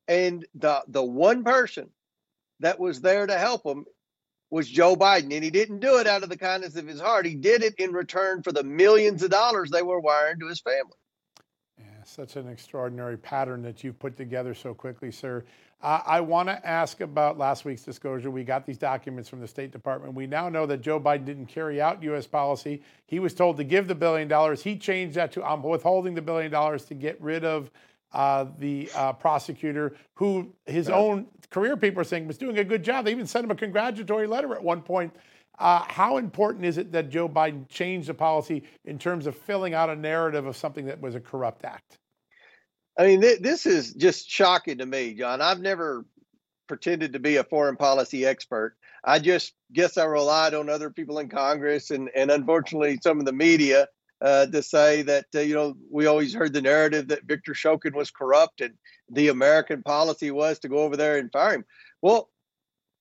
And 0.07 0.45
the 0.55 0.83
the 0.87 1.03
one 1.03 1.43
person 1.43 1.89
that 2.61 2.79
was 2.79 3.01
there 3.01 3.27
to 3.27 3.37
help 3.37 3.65
him 3.65 3.85
was 4.51 4.69
Joe 4.69 4.95
Biden. 4.95 5.33
And 5.33 5.43
he 5.43 5.51
didn't 5.51 5.79
do 5.79 5.97
it 5.99 6.07
out 6.07 6.23
of 6.23 6.29
the 6.29 6.37
kindness 6.37 6.75
of 6.75 6.87
his 6.87 7.01
heart. 7.01 7.25
He 7.25 7.35
did 7.35 7.63
it 7.63 7.75
in 7.79 7.91
return 7.93 8.43
for 8.43 8.51
the 8.51 8.63
millions 8.63 9.23
of 9.23 9.31
dollars 9.31 9.71
they 9.71 9.83
were 9.83 9.99
wiring 9.99 10.39
to 10.39 10.47
his 10.47 10.61
family 10.61 10.97
Yeah, 11.77 12.03
such 12.05 12.35
an 12.37 12.47
extraordinary 12.47 13.17
pattern 13.17 13.61
that 13.63 13.83
you've 13.83 13.99
put 13.99 14.17
together 14.17 14.53
so 14.53 14.73
quickly, 14.73 15.11
sir. 15.11 15.43
I 15.85 16.21
want 16.21 16.49
to 16.49 16.65
ask 16.67 17.01
about 17.01 17.37
last 17.37 17.65
week's 17.65 17.83
disclosure. 17.83 18.31
We 18.31 18.43
got 18.45 18.65
these 18.65 18.77
documents 18.77 19.29
from 19.29 19.41
the 19.41 19.47
State 19.47 19.71
Department. 19.71 20.15
We 20.15 20.27
now 20.27 20.49
know 20.49 20.65
that 20.65 20.81
Joe 20.81 20.99
Biden 20.99 21.25
didn't 21.25 21.47
carry 21.47 21.81
out 21.81 22.01
U.S. 22.03 22.25
policy. 22.25 22.81
He 23.05 23.19
was 23.19 23.33
told 23.33 23.57
to 23.57 23.65
give 23.65 23.87
the 23.87 23.95
billion 23.95 24.27
dollars. 24.29 24.63
He 24.63 24.77
changed 24.77 25.15
that 25.15 25.33
to 25.33 25.43
I'm 25.43 25.61
withholding 25.61 26.15
the 26.15 26.21
billion 26.21 26.51
dollars 26.51 26.85
to 26.85 26.95
get 26.95 27.21
rid 27.21 27.43
of 27.45 27.69
uh, 28.13 28.45
the 28.59 28.89
uh, 28.95 29.13
prosecutor, 29.13 29.95
who 30.13 30.53
his 30.65 30.87
right. 30.87 30.97
own 30.97 31.27
career 31.49 31.75
people 31.77 32.01
are 32.01 32.05
saying 32.05 32.27
was 32.27 32.37
doing 32.37 32.57
a 32.57 32.63
good 32.63 32.83
job. 32.83 33.05
They 33.05 33.11
even 33.11 33.27
sent 33.27 33.45
him 33.45 33.51
a 33.51 33.55
congratulatory 33.55 34.27
letter 34.27 34.53
at 34.53 34.63
one 34.63 34.81
point. 34.81 35.13
Uh, 35.59 35.83
how 35.87 36.17
important 36.17 36.65
is 36.65 36.77
it 36.77 36.91
that 36.91 37.09
Joe 37.09 37.29
Biden 37.29 37.67
changed 37.69 38.09
the 38.09 38.13
policy 38.13 38.63
in 38.85 38.97
terms 38.97 39.27
of 39.27 39.35
filling 39.35 39.73
out 39.73 39.89
a 39.89 39.95
narrative 39.95 40.45
of 40.45 40.57
something 40.57 40.85
that 40.85 40.99
was 40.99 41.15
a 41.15 41.19
corrupt 41.19 41.63
act? 41.63 41.99
I 42.97 43.07
mean, 43.07 43.21
th- 43.21 43.39
this 43.39 43.65
is 43.65 43.93
just 43.93 44.29
shocking 44.29 44.79
to 44.79 44.85
me, 44.85 45.13
John. 45.13 45.41
I've 45.41 45.59
never 45.59 46.05
pretended 46.67 47.13
to 47.13 47.19
be 47.19 47.37
a 47.37 47.43
foreign 47.43 47.75
policy 47.75 48.25
expert. 48.25 48.75
I 49.03 49.19
just 49.19 49.53
guess 49.73 49.97
I 49.97 50.05
relied 50.05 50.53
on 50.53 50.69
other 50.69 50.89
people 50.89 51.19
in 51.19 51.29
Congress 51.29 51.91
and, 51.91 52.09
and 52.15 52.31
unfortunately 52.31 52.99
some 53.03 53.19
of 53.19 53.25
the 53.25 53.33
media 53.33 53.87
uh, 54.23 54.45
to 54.47 54.63
say 54.63 55.01
that, 55.01 55.25
uh, 55.35 55.39
you 55.39 55.53
know, 55.53 55.75
we 55.91 56.05
always 56.05 56.33
heard 56.33 56.53
the 56.53 56.61
narrative 56.61 57.09
that 57.09 57.25
Victor 57.25 57.53
Shokin 57.53 57.93
was 57.93 58.09
corrupt 58.09 58.61
and 58.61 58.73
the 59.09 59.27
American 59.27 59.83
policy 59.83 60.31
was 60.31 60.59
to 60.59 60.69
go 60.69 60.77
over 60.77 60.95
there 60.95 61.17
and 61.17 61.31
fire 61.31 61.55
him. 61.55 61.65
Well, 62.01 62.29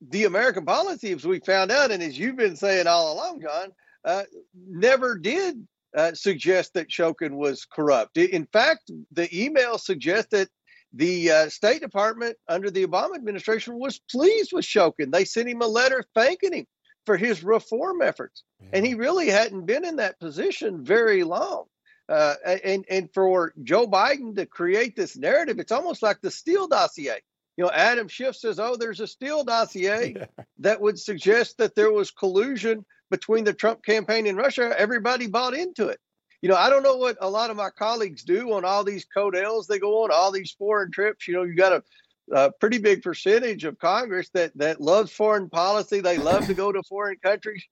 the 0.00 0.24
American 0.24 0.64
policy, 0.64 1.12
as 1.12 1.24
we 1.24 1.38
found 1.38 1.70
out, 1.70 1.92
and 1.92 2.02
as 2.02 2.18
you've 2.18 2.36
been 2.36 2.56
saying 2.56 2.88
all 2.88 3.12
along, 3.12 3.40
John, 3.40 3.68
uh, 4.04 4.24
never 4.68 5.16
did 5.16 5.64
uh, 5.96 6.12
suggest 6.14 6.74
that 6.74 6.90
Shokin 6.90 7.36
was 7.36 7.64
corrupt. 7.64 8.16
In 8.16 8.46
fact, 8.52 8.90
the 9.12 9.28
email 9.32 9.78
suggests 9.78 10.30
that 10.32 10.48
the 10.92 11.30
uh, 11.30 11.48
State 11.48 11.82
Department 11.82 12.36
under 12.48 12.68
the 12.68 12.84
Obama 12.84 13.14
administration 13.14 13.78
was 13.78 14.00
pleased 14.10 14.52
with 14.52 14.64
Shokin. 14.64 15.12
They 15.12 15.24
sent 15.24 15.48
him 15.48 15.62
a 15.62 15.66
letter 15.66 16.04
thanking 16.16 16.52
him 16.52 16.66
for 17.06 17.16
his 17.16 17.42
reform 17.42 18.02
efforts. 18.02 18.42
Yeah. 18.60 18.68
And 18.74 18.86
he 18.86 18.94
really 18.94 19.28
hadn't 19.28 19.66
been 19.66 19.84
in 19.84 19.96
that 19.96 20.20
position 20.20 20.84
very 20.84 21.24
long. 21.24 21.64
Uh, 22.08 22.34
and 22.64 22.84
and 22.90 23.08
for 23.14 23.54
Joe 23.62 23.86
Biden 23.86 24.36
to 24.36 24.46
create 24.46 24.96
this 24.96 25.16
narrative, 25.16 25.58
it's 25.58 25.72
almost 25.72 26.02
like 26.02 26.20
the 26.20 26.30
Steele 26.30 26.68
dossier. 26.68 27.22
You 27.56 27.64
know, 27.64 27.70
Adam 27.70 28.08
Schiff 28.08 28.36
says, 28.36 28.58
"Oh, 28.58 28.76
there's 28.76 29.00
a 29.00 29.06
Steele 29.06 29.44
dossier 29.44 30.14
yeah. 30.18 30.44
that 30.58 30.80
would 30.80 30.98
suggest 30.98 31.58
that 31.58 31.74
there 31.74 31.92
was 31.92 32.10
collusion 32.10 32.84
between 33.10 33.44
the 33.44 33.52
Trump 33.52 33.84
campaign 33.84 34.26
and 34.26 34.36
Russia." 34.36 34.74
Everybody 34.76 35.26
bought 35.26 35.54
into 35.54 35.88
it. 35.88 36.00
You 36.42 36.48
know, 36.48 36.56
I 36.56 36.70
don't 36.70 36.82
know 36.82 36.96
what 36.96 37.18
a 37.20 37.30
lot 37.30 37.50
of 37.50 37.56
my 37.56 37.70
colleagues 37.70 38.24
do 38.24 38.52
on 38.52 38.64
all 38.64 38.82
these 38.82 39.06
codels 39.16 39.68
they 39.68 39.78
go 39.78 40.02
on, 40.02 40.10
all 40.10 40.32
these 40.32 40.50
foreign 40.58 40.90
trips. 40.90 41.28
You 41.28 41.34
know, 41.34 41.44
you 41.44 41.54
got 41.54 41.72
a, 41.72 41.84
a 42.30 42.50
pretty 42.52 42.78
big 42.78 43.02
percentage 43.02 43.64
of 43.64 43.78
Congress 43.78 44.28
that 44.34 44.52
that 44.56 44.80
loves 44.80 45.12
foreign 45.12 45.48
policy. 45.48 46.00
They 46.00 46.18
love 46.18 46.46
to 46.46 46.54
go 46.54 46.72
to 46.72 46.82
foreign 46.82 47.18
countries, 47.22 47.64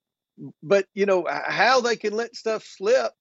but 0.61 0.85
you 0.93 1.05
know 1.05 1.25
how 1.29 1.81
they 1.81 1.95
can 1.95 2.13
let 2.13 2.35
stuff 2.35 2.63
slip 2.63 3.11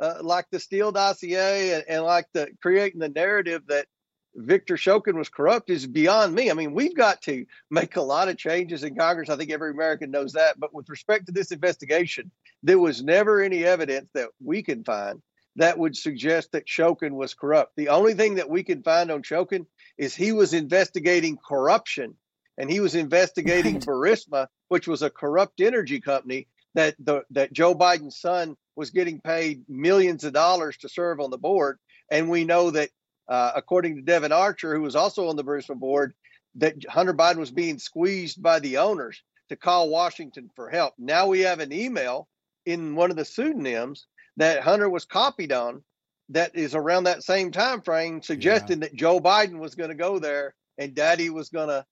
uh, 0.00 0.18
like 0.22 0.46
the 0.50 0.58
Steele 0.58 0.92
dossier 0.92 1.74
and, 1.74 1.84
and, 1.88 2.04
like 2.04 2.26
the 2.32 2.48
creating 2.62 3.00
the 3.00 3.08
narrative 3.08 3.62
that 3.68 3.86
Victor 4.34 4.76
Shokin 4.76 5.14
was 5.14 5.28
corrupt 5.28 5.70
is 5.70 5.86
beyond 5.86 6.34
me. 6.34 6.50
I 6.50 6.54
mean, 6.54 6.72
we've 6.72 6.96
got 6.96 7.20
to 7.22 7.44
make 7.70 7.96
a 7.96 8.02
lot 8.02 8.28
of 8.28 8.38
changes 8.38 8.84
in 8.84 8.94
Congress. 8.94 9.28
I 9.28 9.36
think 9.36 9.50
every 9.50 9.72
American 9.72 10.10
knows 10.10 10.32
that. 10.34 10.58
But 10.58 10.72
with 10.72 10.88
respect 10.88 11.26
to 11.26 11.32
this 11.32 11.50
investigation, 11.50 12.30
there 12.62 12.78
was 12.78 13.02
never 13.02 13.42
any 13.42 13.64
evidence 13.64 14.08
that 14.14 14.28
we 14.42 14.62
can 14.62 14.84
find 14.84 15.20
that 15.56 15.78
would 15.78 15.96
suggest 15.96 16.52
that 16.52 16.66
Shokin 16.66 17.12
was 17.12 17.34
corrupt. 17.34 17.72
The 17.76 17.88
only 17.88 18.14
thing 18.14 18.36
that 18.36 18.48
we 18.48 18.62
can 18.62 18.82
find 18.82 19.10
on 19.10 19.22
Shokin 19.22 19.66
is 20.00 20.16
he 20.16 20.32
was 20.32 20.54
investigating 20.54 21.36
corruption 21.36 22.14
and 22.56 22.70
he 22.70 22.80
was 22.80 22.94
investigating 22.94 23.74
right. 23.74 23.84
Burisma, 23.84 24.46
which 24.68 24.88
was 24.88 25.02
a 25.02 25.10
corrupt 25.10 25.60
energy 25.60 26.00
company 26.00 26.48
that 26.74 26.94
the 26.98 27.22
that 27.32 27.52
Joe 27.52 27.74
Biden's 27.74 28.18
son 28.18 28.56
was 28.76 28.90
getting 28.90 29.20
paid 29.20 29.62
millions 29.68 30.24
of 30.24 30.32
dollars 30.32 30.78
to 30.78 30.88
serve 30.88 31.20
on 31.20 31.30
the 31.30 31.36
board. 31.36 31.78
And 32.10 32.30
we 32.30 32.44
know 32.44 32.70
that, 32.70 32.88
uh, 33.28 33.52
according 33.54 33.96
to 33.96 34.02
Devon 34.02 34.32
Archer, 34.32 34.74
who 34.74 34.80
was 34.80 34.96
also 34.96 35.28
on 35.28 35.36
the 35.36 35.44
Burisma 35.44 35.78
board, 35.78 36.14
that 36.54 36.76
Hunter 36.88 37.14
Biden 37.14 37.36
was 37.36 37.50
being 37.50 37.78
squeezed 37.78 38.42
by 38.42 38.58
the 38.58 38.78
owners 38.78 39.22
to 39.50 39.56
call 39.56 39.90
Washington 39.90 40.48
for 40.56 40.70
help. 40.70 40.94
Now 40.98 41.26
we 41.26 41.40
have 41.40 41.60
an 41.60 41.74
email 41.74 42.26
in 42.64 42.94
one 42.94 43.10
of 43.10 43.18
the 43.18 43.26
pseudonyms 43.26 44.06
that 44.38 44.62
Hunter 44.62 44.88
was 44.88 45.04
copied 45.04 45.52
on 45.52 45.82
that 46.30 46.54
is 46.54 46.74
around 46.74 47.04
that 47.04 47.22
same 47.22 47.50
time 47.50 47.82
frame 47.82 48.22
suggesting 48.22 48.80
yeah. 48.80 48.88
that 48.88 48.94
Joe 48.94 49.20
Biden 49.20 49.58
was 49.58 49.74
going 49.74 49.90
to 49.90 49.96
go 49.96 50.18
there 50.18 50.54
and 50.78 50.94
daddy 50.94 51.30
was 51.30 51.48
going 51.48 51.68
to 51.68 51.84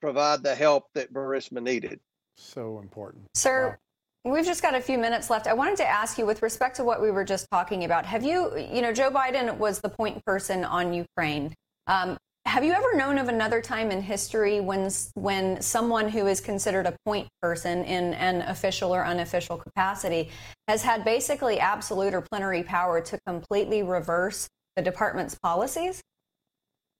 provide 0.00 0.42
the 0.42 0.54
help 0.54 0.84
that 0.94 1.12
Burisma 1.12 1.62
needed. 1.62 2.00
So 2.36 2.80
important. 2.80 3.24
Sir, 3.34 3.70
wow. 3.70 3.76
We've 4.26 4.44
just 4.44 4.62
got 4.62 4.74
a 4.74 4.80
few 4.80 4.96
minutes 4.96 5.28
left. 5.28 5.46
I 5.46 5.52
wanted 5.52 5.76
to 5.76 5.86
ask 5.86 6.16
you, 6.16 6.24
with 6.24 6.40
respect 6.40 6.76
to 6.76 6.84
what 6.84 7.02
we 7.02 7.10
were 7.10 7.24
just 7.24 7.46
talking 7.50 7.84
about, 7.84 8.06
have 8.06 8.24
you, 8.24 8.56
you 8.56 8.80
know, 8.80 8.90
Joe 8.90 9.10
Biden 9.10 9.58
was 9.58 9.80
the 9.80 9.90
point 9.90 10.24
person 10.24 10.64
on 10.64 10.94
Ukraine. 10.94 11.54
Um, 11.86 12.16
have 12.46 12.62
you 12.62 12.72
ever 12.72 12.94
known 12.94 13.18
of 13.18 13.28
another 13.28 13.60
time 13.60 13.90
in 13.90 14.02
history 14.02 14.60
when 14.60 14.88
when 15.14 15.60
someone 15.62 16.08
who 16.08 16.26
is 16.26 16.40
considered 16.40 16.86
a 16.86 16.94
point 17.04 17.26
person 17.42 17.82
in 17.84 18.14
an 18.14 18.42
official 18.42 18.94
or 18.94 19.04
unofficial 19.04 19.56
capacity 19.56 20.30
has 20.68 20.82
had 20.82 21.04
basically 21.04 21.58
absolute 21.58 22.14
or 22.14 22.20
plenary 22.20 22.62
power 22.62 23.00
to 23.00 23.18
completely 23.26 23.82
reverse 23.82 24.46
the 24.76 24.82
department's 24.82 25.34
policies? 25.34 26.00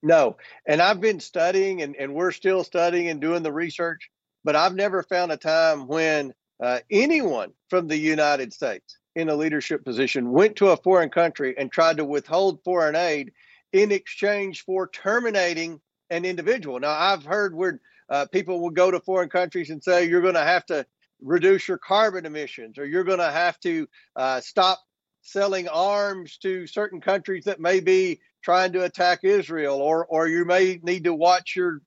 No, 0.03 0.37
and 0.67 0.83
I've 0.83 1.01
been 1.01 1.21
studying, 1.21 1.83
and, 1.83 1.95
and 1.97 2.15
we're 2.15 2.33
still 2.33 2.65
studying 2.65 3.09
and 3.09 3.21
doing 3.21 3.43
the 3.43 3.53
research, 3.53 4.11
but 4.45 4.57
I've 4.57 4.75
never 4.75 5.03
found 5.03 5.31
a 5.31 5.37
time 5.37 5.87
when 5.87 6.35
uh, 6.63 6.81
anyone 6.91 7.53
from 7.71 7.87
the 7.87 7.97
United 7.97 8.53
States 8.53 8.99
in 9.15 9.29
a 9.29 9.37
leadership 9.37 9.85
position 9.85 10.33
went 10.33 10.57
to 10.57 10.71
a 10.71 10.77
foreign 10.77 11.11
country 11.11 11.55
and 11.57 11.71
tried 11.71 11.99
to 11.99 12.05
withhold 12.05 12.63
foreign 12.65 12.97
aid 12.97 13.33
in 13.75 13.91
exchange 13.91 14.65
for 14.65 14.87
terminating 14.89 15.81
an 16.09 16.25
individual. 16.25 16.79
Now, 16.79 16.93
I've 16.97 17.25
heard 17.25 17.57
where 17.57 17.81
uh, 18.09 18.27
people 18.31 18.61
will 18.61 18.71
go 18.71 18.93
to 18.93 19.01
foreign 19.01 19.29
countries 19.29 19.69
and 19.69 19.83
say, 19.83 20.09
you're 20.09 20.23
going 20.23 20.35
to 20.35 20.41
have 20.45 20.65
to 20.67 20.87
reduce 21.21 21.67
your 21.67 21.79
carbon 21.79 22.25
emissions 22.25 22.79
or 22.79 22.87
you're 22.87 23.03
going 23.03 23.19
to 23.19 23.33
have 23.33 23.59
to 23.61 23.89
uh, 24.15 24.41
stop 24.41 24.79
selling 25.23 25.67
arms 25.67 26.39
to 26.39 26.69
certain 26.69 27.01
countries 27.01 27.45
that 27.47 27.59
may 27.59 27.81
be 27.81 28.21
trying 28.45 28.73
to 28.75 28.85
attack 28.85 29.21
Israel 29.25 29.79
or 29.79 30.07
or 30.07 30.29
you 30.29 30.45
may 30.45 30.79
need 30.83 31.05
to 31.05 31.15
watch 31.15 31.57
your 31.57 31.81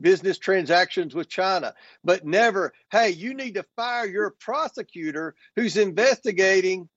business 0.00 0.38
transactions 0.38 1.14
with 1.14 1.28
China, 1.28 1.72
but 2.02 2.24
never, 2.24 2.72
hey, 2.90 3.10
you 3.10 3.34
need 3.34 3.54
to 3.54 3.64
fire 3.76 4.06
your 4.06 4.34
prosecutor 4.40 5.36
who's 5.54 5.76
investigating 5.76 6.88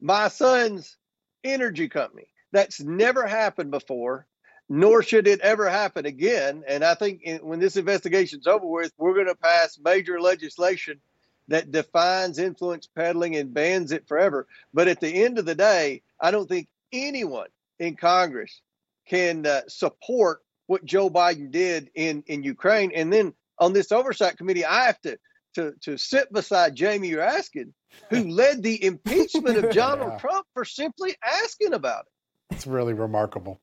my 0.00 0.28
son's 0.28 0.96
energy 1.42 1.88
company. 1.88 2.28
That's 2.54 2.80
never 2.80 3.26
happened 3.26 3.72
before, 3.72 4.28
nor 4.68 5.02
should 5.02 5.26
it 5.26 5.40
ever 5.40 5.68
happen 5.68 6.06
again. 6.06 6.62
And 6.68 6.84
I 6.84 6.94
think 6.94 7.22
in, 7.24 7.38
when 7.38 7.58
this 7.58 7.76
investigation's 7.76 8.46
over 8.46 8.64
with, 8.64 8.92
we're 8.96 9.14
going 9.14 9.26
to 9.26 9.34
pass 9.34 9.76
major 9.84 10.20
legislation 10.20 11.00
that 11.48 11.72
defines 11.72 12.38
influence 12.38 12.86
peddling 12.86 13.34
and 13.34 13.52
bans 13.52 13.90
it 13.90 14.06
forever. 14.06 14.46
But 14.72 14.86
at 14.86 15.00
the 15.00 15.24
end 15.24 15.40
of 15.40 15.46
the 15.46 15.56
day, 15.56 16.02
I 16.20 16.30
don't 16.30 16.48
think 16.48 16.68
anyone 16.92 17.48
in 17.80 17.96
Congress 17.96 18.60
can 19.08 19.44
uh, 19.46 19.62
support 19.66 20.40
what 20.66 20.84
Joe 20.84 21.10
Biden 21.10 21.50
did 21.50 21.90
in 21.96 22.22
in 22.28 22.44
Ukraine, 22.44 22.92
and 22.94 23.12
then 23.12 23.34
on 23.58 23.72
this 23.72 23.90
oversight 23.90 24.38
committee, 24.38 24.64
I 24.64 24.84
have 24.84 25.00
to 25.02 25.18
to 25.56 25.74
to 25.82 25.98
sit 25.98 26.32
beside 26.32 26.76
Jamie 26.76 27.10
Raskin, 27.10 27.72
who 28.10 28.28
led 28.28 28.62
the 28.62 28.82
impeachment 28.82 29.58
of 29.58 29.74
Donald 29.74 30.12
yeah. 30.12 30.18
Trump 30.20 30.46
for 30.54 30.64
simply 30.64 31.16
asking 31.24 31.74
about 31.74 32.06
it. 32.06 32.13
It's 32.50 32.66
really 32.66 32.94
remarkable. 32.94 33.60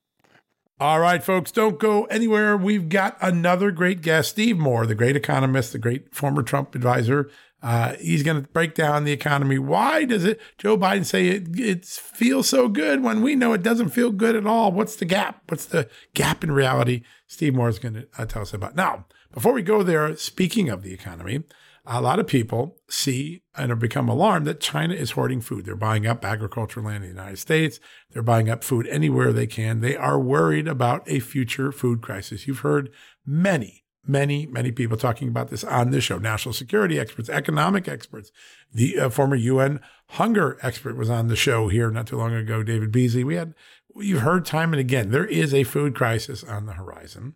All 0.79 0.99
right, 0.99 1.23
folks, 1.23 1.51
don't 1.51 1.79
go 1.79 2.05
anywhere. 2.05 2.57
We've 2.57 2.89
got 2.89 3.15
another 3.21 3.69
great 3.69 4.01
guest, 4.01 4.31
Steve 4.31 4.57
Moore, 4.57 4.87
the 4.87 4.95
great 4.95 5.15
economist, 5.15 5.73
the 5.73 5.77
great 5.77 6.15
former 6.15 6.41
Trump 6.41 6.73
advisor. 6.73 7.29
Uh, 7.61 7.93
he's 7.97 8.23
going 8.23 8.41
to 8.41 8.49
break 8.49 8.73
down 8.73 9.03
the 9.03 9.11
economy. 9.11 9.59
Why 9.59 10.05
does 10.05 10.25
it, 10.25 10.41
Joe 10.57 10.75
Biden 10.75 11.05
say 11.05 11.27
it, 11.27 11.59
it 11.59 11.85
feels 11.85 12.49
so 12.49 12.67
good 12.67 13.03
when 13.03 13.21
we 13.21 13.35
know 13.35 13.53
it 13.53 13.61
doesn't 13.61 13.89
feel 13.89 14.11
good 14.11 14.35
at 14.35 14.47
all? 14.47 14.71
What's 14.71 14.95
the 14.95 15.05
gap? 15.05 15.43
What's 15.49 15.65
the 15.65 15.87
gap 16.15 16.43
in 16.43 16.51
reality? 16.51 17.03
Steve 17.27 17.53
Moore 17.53 17.69
is 17.69 17.77
going 17.77 17.93
to 17.93 18.07
uh, 18.17 18.25
tell 18.25 18.41
us 18.41 18.53
about. 18.53 18.75
Now, 18.75 19.05
before 19.31 19.53
we 19.53 19.61
go 19.61 19.83
there, 19.83 20.15
speaking 20.15 20.69
of 20.69 20.81
the 20.81 20.93
economy, 20.93 21.43
a 21.85 22.01
lot 22.01 22.19
of 22.19 22.27
people 22.27 22.77
see 22.89 23.41
and 23.55 23.69
have 23.69 23.79
become 23.79 24.07
alarmed 24.07 24.45
that 24.45 24.59
China 24.59 24.93
is 24.93 25.11
hoarding 25.11 25.41
food. 25.41 25.65
They're 25.65 25.75
buying 25.75 26.05
up 26.05 26.23
agricultural 26.23 26.85
land 26.85 27.03
in 27.03 27.09
the 27.09 27.15
United 27.15 27.39
States. 27.39 27.79
They're 28.11 28.21
buying 28.21 28.49
up 28.49 28.63
food 28.63 28.87
anywhere 28.87 29.33
they 29.33 29.47
can. 29.47 29.81
They 29.81 29.95
are 29.95 30.19
worried 30.19 30.67
about 30.67 31.03
a 31.07 31.19
future 31.19 31.71
food 31.71 32.01
crisis. 32.01 32.45
You've 32.45 32.59
heard 32.59 32.91
many, 33.25 33.83
many, 34.05 34.45
many 34.45 34.71
people 34.71 34.95
talking 34.95 35.27
about 35.27 35.49
this 35.49 35.63
on 35.63 35.89
this 35.89 36.03
show. 36.03 36.19
National 36.19 36.53
security 36.53 36.99
experts, 36.99 37.29
economic 37.29 37.87
experts. 37.87 38.31
The 38.71 38.99
uh, 38.99 39.09
former 39.09 39.35
UN 39.35 39.79
hunger 40.09 40.59
expert 40.61 40.95
was 40.95 41.09
on 41.09 41.29
the 41.29 41.35
show 41.35 41.67
here 41.67 41.89
not 41.89 42.07
too 42.07 42.17
long 42.17 42.33
ago, 42.33 42.61
David 42.61 42.91
Beasley. 42.91 43.23
We 43.23 43.35
had, 43.35 43.55
you've 43.95 44.21
heard 44.21 44.45
time 44.45 44.71
and 44.71 44.79
again, 44.79 45.09
there 45.09 45.25
is 45.25 45.51
a 45.51 45.63
food 45.63 45.95
crisis 45.95 46.43
on 46.43 46.67
the 46.67 46.73
horizon. 46.73 47.35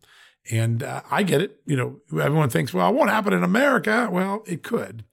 And 0.52 0.84
uh, 0.84 1.02
I 1.10 1.24
get 1.24 1.42
it. 1.42 1.60
You 1.66 1.76
know, 1.76 2.22
everyone 2.22 2.50
thinks, 2.50 2.74
well, 2.74 2.90
it 2.90 2.96
won't 2.96 3.10
happen 3.10 3.34
in 3.34 3.44
America. 3.44 4.10
Well, 4.12 4.44
it 4.46 4.64
could. 4.64 5.04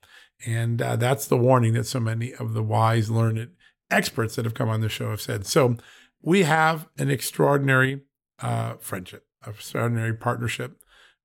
And 0.45 0.81
uh, 0.81 0.95
that's 0.95 1.27
the 1.27 1.37
warning 1.37 1.73
that 1.73 1.85
so 1.85 1.99
many 1.99 2.33
of 2.33 2.53
the 2.53 2.63
wise, 2.63 3.09
learned 3.09 3.49
experts 3.89 4.35
that 4.35 4.45
have 4.45 4.53
come 4.53 4.69
on 4.69 4.81
the 4.81 4.89
show 4.89 5.09
have 5.09 5.21
said. 5.21 5.45
So 5.45 5.77
we 6.21 6.43
have 6.43 6.87
an 6.97 7.09
extraordinary 7.09 8.01
uh, 8.39 8.75
friendship, 8.79 9.25
extraordinary 9.45 10.13
partnership 10.13 10.77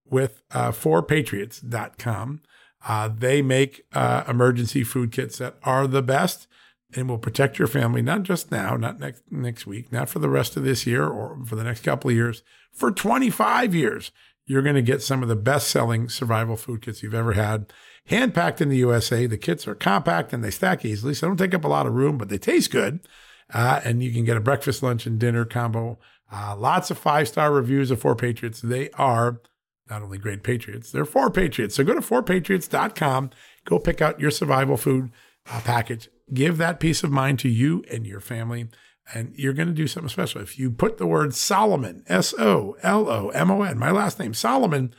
with 0.05 0.43
uh, 0.53 0.73
4patriots.com. 0.73 2.43
Uh, 2.87 3.09
they 3.09 3.43
make 3.43 3.83
uh, 3.93 4.25
emergency 4.29 4.85
food 4.85 5.13
kits 5.13 5.39
that 5.39 5.57
are 5.65 5.87
the 5.87 6.03
best 6.03 6.47
and 6.95 7.09
will 7.09 7.19
protect 7.19 7.59
your 7.59 7.69
family, 7.69 8.01
not 8.01 8.23
just 8.23 8.51
now, 8.51 8.77
not 8.77 8.99
next, 8.99 9.23
next 9.31 9.67
week, 9.67 9.93
not 9.93 10.09
for 10.09 10.21
the 10.21 10.29
rest 10.29 10.57
of 10.57 10.63
this 10.65 10.87
year 10.87 11.07
or 11.07 11.39
for 11.45 11.57
the 11.57 11.65
next 11.65 11.83
couple 11.83 12.09
of 12.09 12.17
years, 12.17 12.43
for 12.73 12.91
25 12.91 13.75
years. 13.75 14.13
You're 14.47 14.63
going 14.63 14.77
to 14.77 14.83
get 14.83 15.03
some 15.03 15.23
of 15.23 15.29
the 15.29 15.37
best 15.37 15.69
selling 15.69 16.09
survival 16.09 16.57
food 16.57 16.83
kits 16.83 17.03
you've 17.03 17.15
ever 17.15 17.35
had. 17.35 17.73
Hand 18.07 18.35
packed 18.35 18.61
in 18.61 18.71
the 18.71 18.79
USA. 18.79 19.27
The 19.27 19.37
kits 19.37 19.69
are 19.69 19.75
compact 19.75 20.33
and 20.33 20.43
they 20.43 20.51
stack 20.51 20.85
easily. 20.85 21.13
So 21.13 21.27
don't 21.27 21.37
take 21.37 21.55
up 21.55 21.65
a 21.65 21.69
lot 21.69 21.87
of 21.87 21.95
room, 21.95 22.17
but 22.17 22.31
they 22.31 22.39
taste 22.39 22.71
good. 22.71 23.01
Uh, 23.53 23.81
and 23.85 24.03
you 24.03 24.13
can 24.13 24.25
get 24.25 24.37
a 24.37 24.41
breakfast, 24.41 24.83
lunch, 24.83 25.07
and 25.07 25.19
dinner 25.19 25.45
combo. 25.45 25.99
Uh, 26.33 26.55
lots 26.57 26.91
of 26.91 26.99
five 26.99 27.29
star 27.29 27.53
reviews 27.53 27.91
of 27.91 28.03
4Patriots. 28.03 28.61
They 28.61 28.91
are 28.93 29.41
not 29.91 30.03
only 30.03 30.19
great 30.19 30.43
patriots, 30.43 30.93
they're 30.93 31.05
4Patriots. 31.05 31.73
So 31.73 31.85
go 31.85 31.95
to 31.95 32.01
4patriots.com. 32.01 33.31
Go 33.65 33.79
pick 33.79 34.01
out 34.01 34.21
your 34.21 34.31
survival 34.31 34.77
food 34.77 35.11
uh, 35.51 35.61
package 35.63 36.09
give 36.33 36.59
that 36.59 36.81
peace 36.81 37.03
of 37.03 37.11
mind 37.11 37.39
to 37.41 37.49
you 37.49 37.85
and 37.91 38.07
your 38.07 38.21
family. 38.21 38.69
And 39.15 39.33
you're 39.35 39.55
going 39.55 39.69
to 39.69 39.75
do 39.75 39.87
something 39.87 40.09
special. 40.09 40.41
If 40.41 40.59
you 40.59 40.71
put 40.71 40.99
the 40.99 41.07
word 41.07 41.35
Solomon, 41.35 42.03
S 42.09 42.35
O 42.39 42.77
L 42.83 43.09
O 43.09 43.29
M 43.31 43.51
O 43.51 43.63
N, 43.63 43.79
my 43.79 43.91
last 43.91 44.19
name, 44.19 44.35
Solomon, 44.35 44.95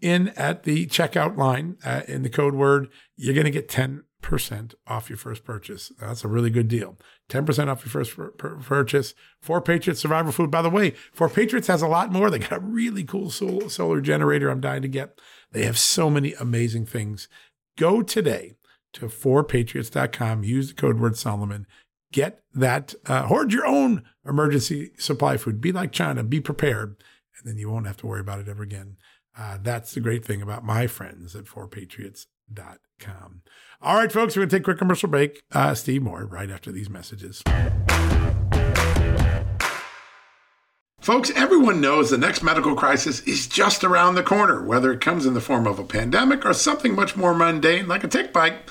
in 0.00 0.28
at 0.30 0.64
the 0.64 0.86
checkout 0.86 1.36
line 1.36 1.76
uh, 1.84 2.02
in 2.06 2.22
the 2.22 2.28
code 2.28 2.54
word, 2.54 2.88
you're 3.16 3.34
going 3.34 3.44
to 3.44 3.50
get 3.50 3.68
10% 3.68 4.74
off 4.86 5.08
your 5.08 5.16
first 5.16 5.44
purchase. 5.44 5.92
That's 5.98 6.24
a 6.24 6.28
really 6.28 6.50
good 6.50 6.68
deal. 6.68 6.98
10% 7.30 7.68
off 7.68 7.84
your 7.84 7.90
first 7.90 8.14
pur- 8.14 8.32
pur- 8.32 8.56
purchase. 8.56 9.14
4Patriots 9.44 9.96
Survival 9.96 10.32
Food. 10.32 10.50
By 10.50 10.60
the 10.60 10.68
way, 10.68 10.92
4Patriots 11.16 11.68
has 11.68 11.80
a 11.80 11.88
lot 11.88 12.12
more. 12.12 12.28
They 12.28 12.40
got 12.40 12.52
a 12.52 12.60
really 12.60 13.04
cool 13.04 13.30
sol- 13.30 13.70
solar 13.70 14.02
generator 14.02 14.50
I'm 14.50 14.60
dying 14.60 14.82
to 14.82 14.88
get. 14.88 15.18
They 15.52 15.64
have 15.64 15.78
so 15.78 16.10
many 16.10 16.34
amazing 16.34 16.84
things. 16.86 17.28
Go 17.78 18.02
today 18.02 18.56
to 18.94 19.06
4patriots.com. 19.06 20.44
Use 20.44 20.68
the 20.68 20.74
code 20.74 21.00
word 21.00 21.16
Solomon. 21.16 21.66
Get 22.14 22.44
that, 22.54 22.94
uh, 23.06 23.26
hoard 23.26 23.52
your 23.52 23.66
own 23.66 24.04
emergency 24.24 24.92
supply 24.98 25.36
food. 25.36 25.60
Be 25.60 25.72
like 25.72 25.90
China. 25.90 26.22
Be 26.22 26.40
prepared. 26.40 26.94
And 27.36 27.50
then 27.50 27.58
you 27.58 27.68
won't 27.68 27.88
have 27.88 27.96
to 27.98 28.06
worry 28.06 28.20
about 28.20 28.38
it 28.38 28.46
ever 28.46 28.62
again. 28.62 28.98
Uh, 29.36 29.58
that's 29.60 29.94
the 29.94 30.00
great 30.00 30.24
thing 30.24 30.40
about 30.40 30.64
my 30.64 30.86
friends 30.86 31.34
at 31.34 31.46
4patriots.com. 31.46 33.42
All 33.82 33.96
right, 33.96 34.12
folks, 34.12 34.36
we're 34.36 34.42
going 34.42 34.50
to 34.50 34.56
take 34.56 34.62
a 34.62 34.64
quick 34.64 34.78
commercial 34.78 35.08
break. 35.08 35.42
Uh, 35.50 35.74
Steve 35.74 36.02
Moore 36.02 36.24
right 36.24 36.52
after 36.52 36.70
these 36.70 36.88
messages. 36.88 37.42
Folks, 41.00 41.32
everyone 41.34 41.80
knows 41.80 42.10
the 42.10 42.16
next 42.16 42.44
medical 42.44 42.76
crisis 42.76 43.22
is 43.22 43.48
just 43.48 43.82
around 43.82 44.14
the 44.14 44.22
corner, 44.22 44.64
whether 44.64 44.92
it 44.92 45.00
comes 45.00 45.26
in 45.26 45.34
the 45.34 45.40
form 45.40 45.66
of 45.66 45.80
a 45.80 45.84
pandemic 45.84 46.46
or 46.46 46.54
something 46.54 46.94
much 46.94 47.16
more 47.16 47.34
mundane 47.34 47.88
like 47.88 48.04
a 48.04 48.08
tick 48.08 48.32
bite. 48.32 48.70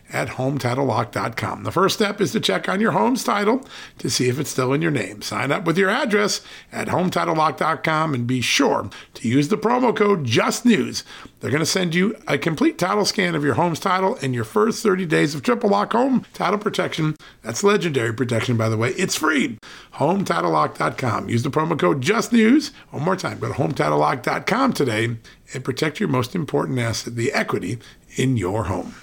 at 0.13 0.29
HometitleLock.com. 0.29 1.63
The 1.63 1.71
first 1.71 1.95
step 1.95 2.21
is 2.21 2.31
to 2.31 2.39
check 2.39 2.67
on 2.67 2.81
your 2.81 2.91
home's 2.91 3.23
title 3.23 3.65
to 3.99 4.09
see 4.09 4.29
if 4.29 4.39
it's 4.39 4.49
still 4.49 4.73
in 4.73 4.81
your 4.81 4.91
name. 4.91 5.21
Sign 5.21 5.51
up 5.51 5.65
with 5.65 5.77
your 5.77 5.89
address 5.89 6.41
at 6.71 6.87
HometitleLock.com 6.87 8.13
and 8.13 8.27
be 8.27 8.41
sure 8.41 8.89
to 9.15 9.27
use 9.27 9.47
the 9.47 9.57
promo 9.57 9.95
code 9.95 10.25
JUSTNEWS. 10.25 11.03
They're 11.39 11.51
going 11.51 11.59
to 11.59 11.65
send 11.65 11.95
you 11.95 12.15
a 12.27 12.37
complete 12.37 12.77
title 12.77 13.05
scan 13.05 13.33
of 13.35 13.43
your 13.43 13.55
home's 13.55 13.79
title 13.79 14.17
and 14.21 14.35
your 14.35 14.43
first 14.43 14.83
30 14.83 15.05
days 15.07 15.33
of 15.33 15.41
triple 15.41 15.69
lock 15.69 15.93
home 15.93 16.25
title 16.33 16.59
protection. 16.59 17.15
That's 17.41 17.63
legendary 17.63 18.13
protection, 18.13 18.57
by 18.57 18.69
the 18.69 18.77
way. 18.77 18.89
It's 18.91 19.15
free. 19.15 19.57
HometitleLock.com. 19.95 21.29
Use 21.29 21.43
the 21.43 21.49
promo 21.49 21.77
code 21.79 22.01
JUSTNEWS. 22.01 22.71
One 22.91 23.03
more 23.03 23.15
time, 23.15 23.39
go 23.39 23.47
to 23.47 23.53
HometitleLock.com 23.53 24.73
today 24.73 25.17
and 25.53 25.63
protect 25.63 25.99
your 25.99 26.09
most 26.09 26.35
important 26.35 26.79
asset, 26.79 27.15
the 27.15 27.33
equity 27.33 27.79
in 28.15 28.37
your 28.37 28.65
home. 28.65 28.93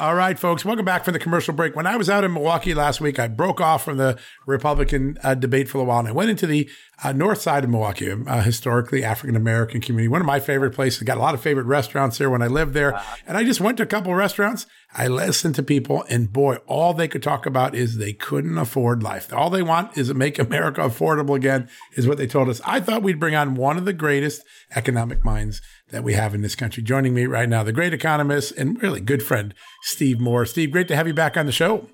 All 0.00 0.14
right, 0.14 0.38
folks, 0.38 0.64
welcome 0.64 0.86
back 0.86 1.04
from 1.04 1.12
the 1.12 1.18
commercial 1.18 1.52
break. 1.52 1.76
When 1.76 1.86
I 1.86 1.98
was 1.98 2.08
out 2.08 2.24
in 2.24 2.32
Milwaukee 2.32 2.72
last 2.72 3.02
week, 3.02 3.18
I 3.18 3.28
broke 3.28 3.60
off 3.60 3.84
from 3.84 3.98
the 3.98 4.18
Republican 4.46 5.18
uh, 5.22 5.34
debate 5.34 5.68
for 5.68 5.76
a 5.76 5.84
while 5.84 5.98
and 5.98 6.08
I 6.08 6.12
went 6.12 6.30
into 6.30 6.46
the 6.46 6.70
uh, 7.04 7.12
north 7.12 7.42
side 7.42 7.64
of 7.64 7.70
Milwaukee, 7.70 8.08
a 8.08 8.40
historically 8.40 9.04
African 9.04 9.36
American 9.36 9.82
community. 9.82 10.08
One 10.08 10.22
of 10.22 10.26
my 10.26 10.40
favorite 10.40 10.70
places. 10.70 11.02
Got 11.02 11.18
a 11.18 11.20
lot 11.20 11.34
of 11.34 11.42
favorite 11.42 11.66
restaurants 11.66 12.16
there 12.16 12.30
when 12.30 12.40
I 12.40 12.46
lived 12.46 12.72
there. 12.72 12.98
And 13.26 13.36
I 13.36 13.44
just 13.44 13.60
went 13.60 13.76
to 13.76 13.82
a 13.82 13.86
couple 13.86 14.10
of 14.10 14.16
restaurants. 14.16 14.64
I 14.92 15.06
listened 15.06 15.54
to 15.54 15.62
people, 15.62 16.04
and 16.08 16.32
boy, 16.32 16.56
all 16.66 16.94
they 16.94 17.06
could 17.06 17.22
talk 17.22 17.46
about 17.46 17.76
is 17.76 17.96
they 17.96 18.12
couldn't 18.12 18.58
afford 18.58 19.04
life. 19.04 19.32
All 19.32 19.48
they 19.48 19.62
want 19.62 19.96
is 19.96 20.08
to 20.08 20.14
make 20.14 20.36
America 20.38 20.80
affordable 20.80 21.36
again, 21.36 21.68
is 21.94 22.08
what 22.08 22.18
they 22.18 22.26
told 22.26 22.48
us. 22.48 22.60
I 22.64 22.80
thought 22.80 23.04
we'd 23.04 23.20
bring 23.20 23.36
on 23.36 23.54
one 23.54 23.78
of 23.78 23.84
the 23.84 23.92
greatest 23.92 24.42
economic 24.74 25.24
minds 25.24 25.62
that 25.90 26.02
we 26.02 26.14
have 26.14 26.34
in 26.34 26.42
this 26.42 26.56
country. 26.56 26.82
Joining 26.82 27.14
me 27.14 27.26
right 27.26 27.48
now, 27.48 27.62
the 27.62 27.72
great 27.72 27.94
economist 27.94 28.52
and 28.58 28.82
really 28.82 29.00
good 29.00 29.22
friend, 29.22 29.54
Steve 29.82 30.18
Moore. 30.18 30.44
Steve, 30.44 30.72
great 30.72 30.88
to 30.88 30.96
have 30.96 31.06
you 31.06 31.14
back 31.14 31.36
on 31.36 31.46
the 31.46 31.52
show. 31.52 31.86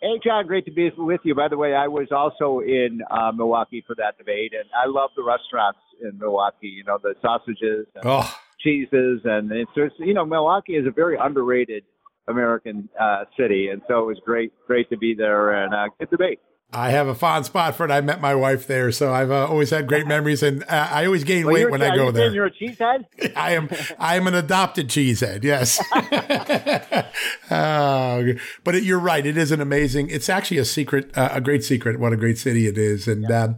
Hey, 0.00 0.20
John, 0.24 0.46
great 0.46 0.64
to 0.66 0.72
be 0.72 0.90
with 0.96 1.20
you. 1.24 1.34
By 1.34 1.48
the 1.48 1.58
way, 1.58 1.74
I 1.74 1.88
was 1.88 2.08
also 2.12 2.60
in 2.60 3.00
uh, 3.10 3.32
Milwaukee 3.32 3.82
for 3.86 3.96
that 3.96 4.16
debate, 4.18 4.52
and 4.54 4.64
I 4.72 4.88
love 4.88 5.10
the 5.16 5.24
restaurants 5.24 5.80
in 6.00 6.16
Milwaukee. 6.16 6.68
You 6.68 6.84
know, 6.84 6.98
the 7.02 7.14
sausages 7.20 7.86
and 7.96 8.04
Oh, 8.04 8.34
cheeses, 8.60 9.20
and 9.24 9.50
it's 9.50 9.70
just, 9.76 9.94
you 9.98 10.14
know, 10.14 10.24
Milwaukee 10.24 10.74
is 10.74 10.86
a 10.86 10.90
very 10.90 11.18
underrated 11.20 11.82
American 12.30 12.88
uh, 12.98 13.24
city, 13.38 13.68
and 13.68 13.82
so 13.88 14.00
it 14.00 14.06
was 14.06 14.18
great, 14.24 14.52
great 14.66 14.88
to 14.90 14.96
be 14.96 15.14
there 15.14 15.52
and 15.64 15.74
uh, 15.74 15.88
good 15.98 16.10
debate. 16.10 16.40
I 16.72 16.90
have 16.90 17.08
a 17.08 17.16
fond 17.16 17.46
spot 17.46 17.74
for 17.74 17.84
it. 17.84 17.90
I 17.90 18.00
met 18.00 18.20
my 18.20 18.34
wife 18.34 18.68
there, 18.68 18.92
so 18.92 19.12
I've 19.12 19.32
uh, 19.32 19.48
always 19.48 19.70
had 19.70 19.88
great 19.88 20.06
memories, 20.06 20.40
and 20.42 20.62
uh, 20.64 20.88
I 20.90 21.04
always 21.04 21.24
gain 21.24 21.46
Well, 21.46 21.54
weight 21.54 21.68
when 21.70 21.82
I 21.82 21.96
go 21.96 22.06
you 22.06 22.12
there. 22.12 22.32
You're 22.32 22.46
a 22.46 22.50
cheesehead. 22.52 23.06
I 23.36 23.52
am 23.52 23.68
I 23.98 24.16
am 24.16 24.28
an 24.28 24.34
adopted 24.34 24.88
cheesehead. 24.88 25.42
Yes, 25.42 25.80
uh, 27.50 28.22
but 28.62 28.76
it, 28.76 28.84
you're 28.84 29.00
right. 29.00 29.26
It 29.26 29.36
is 29.36 29.50
an 29.50 29.60
amazing. 29.60 30.10
It's 30.10 30.28
actually 30.28 30.58
a 30.58 30.64
secret, 30.64 31.10
uh, 31.18 31.30
a 31.32 31.40
great 31.40 31.64
secret. 31.64 31.98
What 31.98 32.12
a 32.12 32.16
great 32.16 32.38
city 32.38 32.68
it 32.68 32.78
is. 32.78 33.08
And 33.08 33.28
um, 33.32 33.56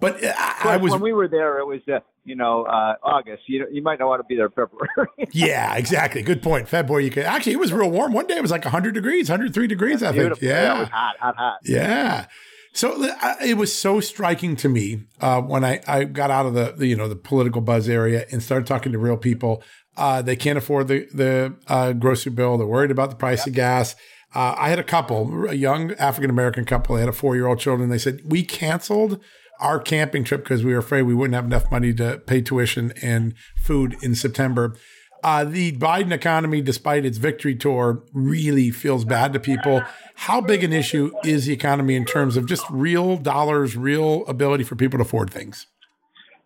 but 0.00 0.22
I, 0.24 0.54
I 0.64 0.76
was 0.76 0.92
when 0.92 1.00
we 1.00 1.12
were 1.12 1.28
there, 1.28 1.58
it 1.58 1.66
was 1.66 1.80
uh, 1.92 2.00
you 2.24 2.36
know 2.36 2.64
uh, 2.64 2.94
August. 3.02 3.42
You 3.46 3.66
you 3.70 3.82
might 3.82 3.98
not 3.98 4.08
want 4.08 4.20
to 4.20 4.24
be 4.24 4.36
there 4.36 4.46
in 4.46 4.52
February. 4.52 5.08
yeah, 5.32 5.74
exactly. 5.76 6.22
Good 6.22 6.42
point. 6.42 6.68
February. 6.68 7.04
You 7.04 7.10
could 7.10 7.24
actually. 7.24 7.52
It 7.52 7.58
was 7.60 7.72
real 7.72 7.90
warm. 7.90 8.12
One 8.12 8.26
day 8.26 8.36
it 8.36 8.42
was 8.42 8.50
like 8.50 8.64
100 8.64 8.94
degrees, 8.94 9.28
103 9.28 9.66
degrees. 9.66 10.02
I 10.02 10.12
think. 10.12 10.16
Beautiful. 10.22 10.48
it 10.48 10.50
was 10.50 10.58
Yeah. 10.58 10.84
hot, 10.86 11.16
hot, 11.18 11.36
hot. 11.36 11.58
Yeah. 11.64 12.26
So 12.74 13.08
uh, 13.10 13.34
it 13.44 13.54
was 13.56 13.76
so 13.76 13.98
striking 14.00 14.54
to 14.56 14.68
me 14.68 15.04
uh, 15.20 15.40
when 15.40 15.64
I, 15.64 15.80
I 15.88 16.04
got 16.04 16.30
out 16.30 16.46
of 16.46 16.54
the, 16.54 16.74
the 16.76 16.86
you 16.86 16.96
know 16.96 17.08
the 17.08 17.16
political 17.16 17.60
buzz 17.60 17.88
area 17.88 18.26
and 18.30 18.42
started 18.42 18.66
talking 18.66 18.92
to 18.92 18.98
real 18.98 19.16
people. 19.16 19.62
Uh, 19.96 20.22
they 20.22 20.36
can't 20.36 20.58
afford 20.58 20.86
the 20.88 21.08
the 21.12 21.56
uh, 21.66 21.92
grocery 21.92 22.30
bill. 22.30 22.56
They're 22.58 22.66
worried 22.66 22.90
about 22.92 23.10
the 23.10 23.16
price 23.16 23.46
of 23.46 23.52
gas. 23.54 23.96
Uh, 24.34 24.54
I 24.58 24.68
had 24.68 24.78
a 24.78 24.84
couple, 24.84 25.48
a 25.48 25.54
young 25.54 25.92
African 25.94 26.28
American 26.30 26.66
couple. 26.66 26.94
They 26.94 27.00
had 27.00 27.08
a 27.08 27.12
four 27.14 27.34
year 27.34 27.46
old 27.46 27.58
children. 27.58 27.88
They 27.88 27.98
said 27.98 28.20
we 28.26 28.44
canceled 28.44 29.18
our 29.60 29.78
camping 29.78 30.24
trip 30.24 30.44
because 30.44 30.64
we 30.64 30.72
were 30.72 30.78
afraid 30.78 31.02
we 31.02 31.14
wouldn't 31.14 31.34
have 31.34 31.44
enough 31.44 31.70
money 31.70 31.92
to 31.94 32.18
pay 32.26 32.40
tuition 32.40 32.92
and 33.02 33.34
food 33.56 33.96
in 34.02 34.14
September. 34.14 34.76
Uh, 35.24 35.44
the 35.44 35.72
Biden 35.72 36.12
economy, 36.12 36.60
despite 36.60 37.04
its 37.04 37.18
victory 37.18 37.54
tour, 37.54 38.04
really 38.12 38.70
feels 38.70 39.04
bad 39.04 39.32
to 39.32 39.40
people. 39.40 39.82
How 40.14 40.40
big 40.40 40.62
an 40.62 40.72
issue 40.72 41.10
is 41.24 41.46
the 41.46 41.52
economy 41.52 41.96
in 41.96 42.04
terms 42.04 42.36
of 42.36 42.46
just 42.46 42.64
real 42.70 43.16
dollars, 43.16 43.76
real 43.76 44.24
ability 44.26 44.64
for 44.64 44.76
people 44.76 44.98
to 44.98 45.02
afford 45.02 45.30
things? 45.30 45.66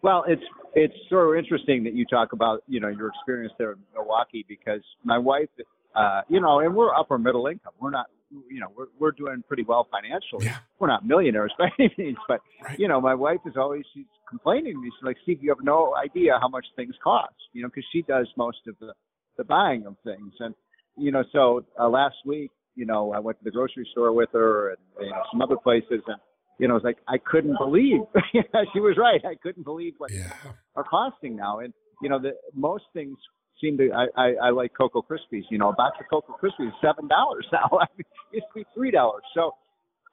Well, 0.01 0.25
it's 0.27 0.43
it's 0.75 0.95
sort 1.11 1.29
of 1.29 1.45
interesting 1.45 1.85
that 1.85 1.93
you 1.93 2.07
talk 2.07 2.33
about 2.33 2.63
you 2.67 2.81
know 2.81 2.89
your 2.89 3.09
experience 3.09 3.53
there 3.59 3.73
in 3.73 3.79
Milwaukee 3.95 4.45
because 4.49 4.81
my 5.05 5.19
wife, 5.19 5.49
uh, 5.95 6.23
you 6.29 6.41
know, 6.41 6.61
and 6.61 6.75
we're 6.75 6.95
upper 6.95 7.19
middle 7.19 7.47
income. 7.47 7.73
We're 7.81 7.91
not, 7.91 8.07
you 8.51 8.61
know, 8.61 8.69
we're 8.77 8.87
we're 8.99 9.11
doing 9.13 9.43
pretty 9.47 9.63
well 9.65 9.87
financially. 9.91 10.47
Yeah. 10.47 10.59
We're 10.79 10.89
not 10.89 11.07
millionaires 11.07 11.53
by 11.59 11.69
any 11.79 11.95
means, 11.99 12.19
but 12.29 12.41
Right. 12.65 12.79
you 12.79 12.89
know, 12.89 13.01
my 13.01 13.15
wife 13.15 13.41
is 13.47 13.55
always 13.57 13.85
she's 13.95 14.07
complaining 14.29 14.75
to 14.75 14.81
me. 14.81 14.91
She's 14.97 15.05
like, 15.05 15.17
"Steve, 15.23 15.43
you 15.43 15.51
have 15.51 15.63
no 15.65 15.95
idea 15.97 16.39
how 16.41 16.49
much 16.49 16.67
things 16.77 16.95
cost." 17.03 17.35
You 17.53 17.63
know, 17.63 17.69
because 17.69 17.85
she 17.93 18.03
does 18.03 18.27
most 18.37 18.59
of 18.69 18.75
the 18.81 18.93
the 19.37 19.45
buying 19.45 19.87
of 19.87 19.97
things, 20.05 20.33
and 20.41 20.55
you 20.97 21.11
know, 21.11 21.25
so 21.33 21.65
uh, 21.81 21.89
last 21.89 22.17
week, 22.27 22.51
you 22.75 22.85
know, 22.87 23.13
I 23.13 23.19
went 23.19 23.39
to 23.39 23.45
the 23.45 23.51
grocery 23.51 23.89
store 23.93 24.13
with 24.13 24.29
her 24.33 24.71
and 24.71 24.79
you 25.01 25.11
know 25.11 25.23
some 25.31 25.43
other 25.43 25.57
places, 25.57 26.03
and 26.07 26.17
you 26.59 26.69
know, 26.69 26.77
it's 26.77 26.85
like 26.85 26.99
I 27.09 27.19
couldn't 27.19 27.57
believe. 27.59 28.01
she 28.73 28.81
was 28.81 28.97
right. 28.99 29.21
I 29.25 29.35
couldn't 29.43 29.65
believe 29.65 29.95
what 29.99 30.11
Yeah. 30.13 30.33
are 30.77 30.85
costing 30.85 31.35
now. 31.37 31.59
And 31.61 31.73
you 32.03 32.09
know, 32.09 32.19
the 32.19 32.33
most 32.55 32.85
things 32.93 33.17
seem 33.61 33.77
to. 33.79 33.91
I 33.93 34.07
I, 34.17 34.35
I 34.45 34.51
like 34.51 34.73
Cocoa 34.77 35.03
Krispies. 35.03 35.45
You 35.51 35.59
know, 35.59 35.71
a 35.71 35.75
box 35.75 35.97
of 36.01 36.07
Cocoa 36.09 36.37
Krispies 36.43 36.69
is 36.69 36.75
seven 36.81 37.09
dollars 37.09 37.47
now. 37.53 37.69
I 37.81 37.87
mean, 37.97 38.07
it 38.33 38.37
used 38.37 38.47
to 38.55 38.61
be 38.61 38.67
three 38.75 38.91
dollars. 38.91 39.23
So 39.35 39.53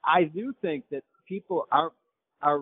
I 0.04 0.24
do 0.24 0.52
think 0.62 0.84
that 0.90 1.02
people 1.28 1.66
are 1.72 1.92
are. 2.42 2.60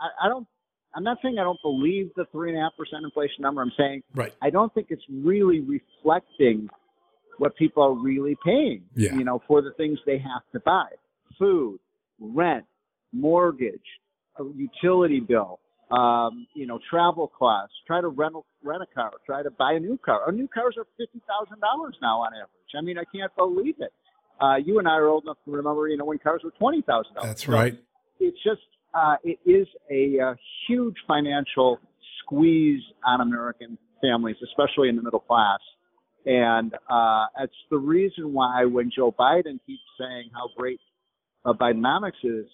I, 0.00 0.26
I 0.26 0.28
don't. 0.28 0.46
I'm 0.94 1.04
not 1.04 1.18
saying 1.22 1.38
I 1.38 1.44
don't 1.44 1.60
believe 1.62 2.10
the 2.16 2.26
three 2.32 2.50
and 2.50 2.58
a 2.58 2.62
half 2.62 2.76
percent 2.76 3.04
inflation 3.04 3.40
number. 3.40 3.62
I'm 3.62 3.72
saying 3.76 4.02
Right. 4.14 4.32
I 4.42 4.50
don't 4.50 4.72
think 4.74 4.88
it's 4.90 5.04
really 5.10 5.60
reflecting 5.60 6.68
what 7.38 7.56
people 7.56 7.82
are 7.82 7.94
really 7.94 8.36
paying. 8.44 8.82
Yeah. 8.94 9.14
You 9.14 9.24
know, 9.24 9.42
for 9.48 9.62
the 9.62 9.72
things 9.72 9.98
they 10.04 10.18
have 10.18 10.42
to 10.52 10.60
buy: 10.60 10.86
food, 11.38 11.78
rent, 12.20 12.64
mortgage, 13.12 13.80
a 14.38 14.44
utility 14.54 15.20
bill, 15.20 15.60
um, 15.92 16.46
you 16.54 16.66
know, 16.66 16.78
travel 16.88 17.30
costs. 17.38 17.74
Try 17.86 18.00
to 18.00 18.08
rent 18.08 18.34
a, 18.34 18.40
rent 18.66 18.82
a 18.82 18.94
car. 18.94 19.12
Try 19.26 19.42
to 19.42 19.50
buy 19.50 19.74
a 19.74 19.80
new 19.80 19.98
car. 19.98 20.22
Our 20.22 20.32
new 20.32 20.48
cars 20.48 20.76
are 20.78 20.86
fifty 20.96 21.20
thousand 21.28 21.60
dollars 21.60 21.96
now 22.00 22.20
on 22.20 22.32
average. 22.34 22.72
I 22.76 22.80
mean, 22.80 22.98
I 22.98 23.04
can't 23.14 23.34
believe 23.36 23.76
it. 23.78 23.92
Uh, 24.40 24.56
you 24.56 24.78
and 24.78 24.88
I 24.88 24.92
are 24.92 25.08
old 25.08 25.24
enough 25.24 25.36
to 25.44 25.50
remember, 25.50 25.88
you 25.88 25.96
know, 25.96 26.06
when 26.06 26.18
cars 26.18 26.40
were 26.42 26.52
twenty 26.58 26.82
thousand 26.82 27.14
dollars. 27.14 27.28
That's 27.28 27.48
right. 27.48 27.78
It's 28.18 28.38
just 28.42 28.62
uh, 28.94 29.16
it 29.22 29.38
is 29.44 29.66
a, 29.90 30.18
uh 30.20 30.34
huge 30.66 30.96
financial 31.06 31.78
squeeze 32.20 32.82
on 33.04 33.20
American 33.20 33.76
families, 34.00 34.36
especially 34.42 34.88
in 34.88 34.96
the 34.96 35.02
middle 35.02 35.20
class. 35.20 35.60
And 36.24 36.72
uh, 36.88 37.26
it's 37.40 37.52
the 37.70 37.78
reason 37.78 38.32
why 38.32 38.64
when 38.64 38.90
Joe 38.94 39.12
Biden 39.12 39.58
keeps 39.66 39.82
saying 39.98 40.30
how 40.32 40.48
great 40.56 40.80
uh, 41.44 41.52
Bidenomics 41.52 42.22
is, 42.22 42.46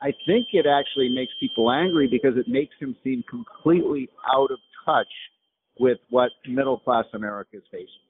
I 0.00 0.12
think 0.26 0.48
it 0.52 0.66
actually 0.66 1.08
makes 1.08 1.32
people 1.40 1.70
angry 1.70 2.06
because 2.08 2.36
it 2.36 2.48
makes 2.48 2.74
him 2.78 2.96
seem 3.02 3.24
completely 3.28 4.08
out 4.32 4.50
of 4.50 4.58
touch 4.84 5.08
with 5.78 5.98
what 6.10 6.30
middle 6.46 6.78
class 6.78 7.04
America 7.14 7.56
is 7.56 7.62
facing. 7.70 8.07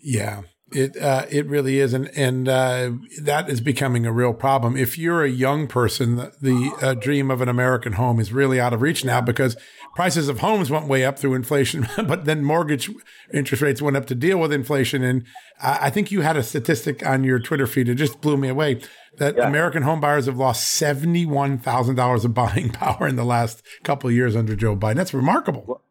Yeah, 0.00 0.42
it 0.72 0.96
uh, 0.96 1.26
it 1.30 1.46
really 1.46 1.78
is, 1.80 1.92
and 1.94 2.08
and 2.16 2.48
uh, 2.48 2.92
that 3.22 3.48
is 3.48 3.60
becoming 3.60 4.06
a 4.06 4.12
real 4.12 4.34
problem. 4.34 4.76
If 4.76 4.98
you're 4.98 5.24
a 5.24 5.30
young 5.30 5.66
person, 5.66 6.16
the, 6.16 6.32
the 6.40 6.72
uh, 6.80 6.94
dream 6.94 7.30
of 7.30 7.40
an 7.40 7.48
American 7.48 7.94
home 7.94 8.20
is 8.20 8.32
really 8.32 8.60
out 8.60 8.72
of 8.72 8.82
reach 8.82 9.04
now 9.04 9.20
because 9.20 9.56
prices 9.96 10.28
of 10.28 10.38
homes 10.40 10.70
went 10.70 10.86
way 10.86 11.04
up 11.04 11.18
through 11.18 11.34
inflation, 11.34 11.88
but 12.06 12.26
then 12.26 12.44
mortgage 12.44 12.90
interest 13.32 13.62
rates 13.62 13.82
went 13.82 13.96
up 13.96 14.06
to 14.06 14.14
deal 14.14 14.38
with 14.38 14.52
inflation. 14.52 15.02
And 15.02 15.24
I 15.60 15.86
I 15.86 15.90
think 15.90 16.12
you 16.12 16.20
had 16.20 16.36
a 16.36 16.42
statistic 16.42 17.04
on 17.04 17.24
your 17.24 17.38
Twitter 17.40 17.66
feed; 17.66 17.88
it 17.88 17.94
just 17.96 18.20
blew 18.20 18.36
me 18.36 18.48
away 18.48 18.80
that 19.16 19.36
Yeah. 19.36 19.48
American 19.48 19.82
home 19.82 20.00
buyers 20.00 20.26
have 20.26 20.36
lost 20.36 20.68
seventy 20.68 21.26
one 21.26 21.58
thousand 21.58 21.96
dollars 21.96 22.24
of 22.24 22.34
buying 22.34 22.70
power 22.72 23.08
in 23.08 23.16
the 23.16 23.24
last 23.24 23.62
couple 23.82 24.08
of 24.10 24.14
years 24.14 24.36
under 24.36 24.54
Joe 24.54 24.76
Biden. 24.76 24.96
That's 24.96 25.14
remarkable. 25.14 25.64
Well, 25.66 25.82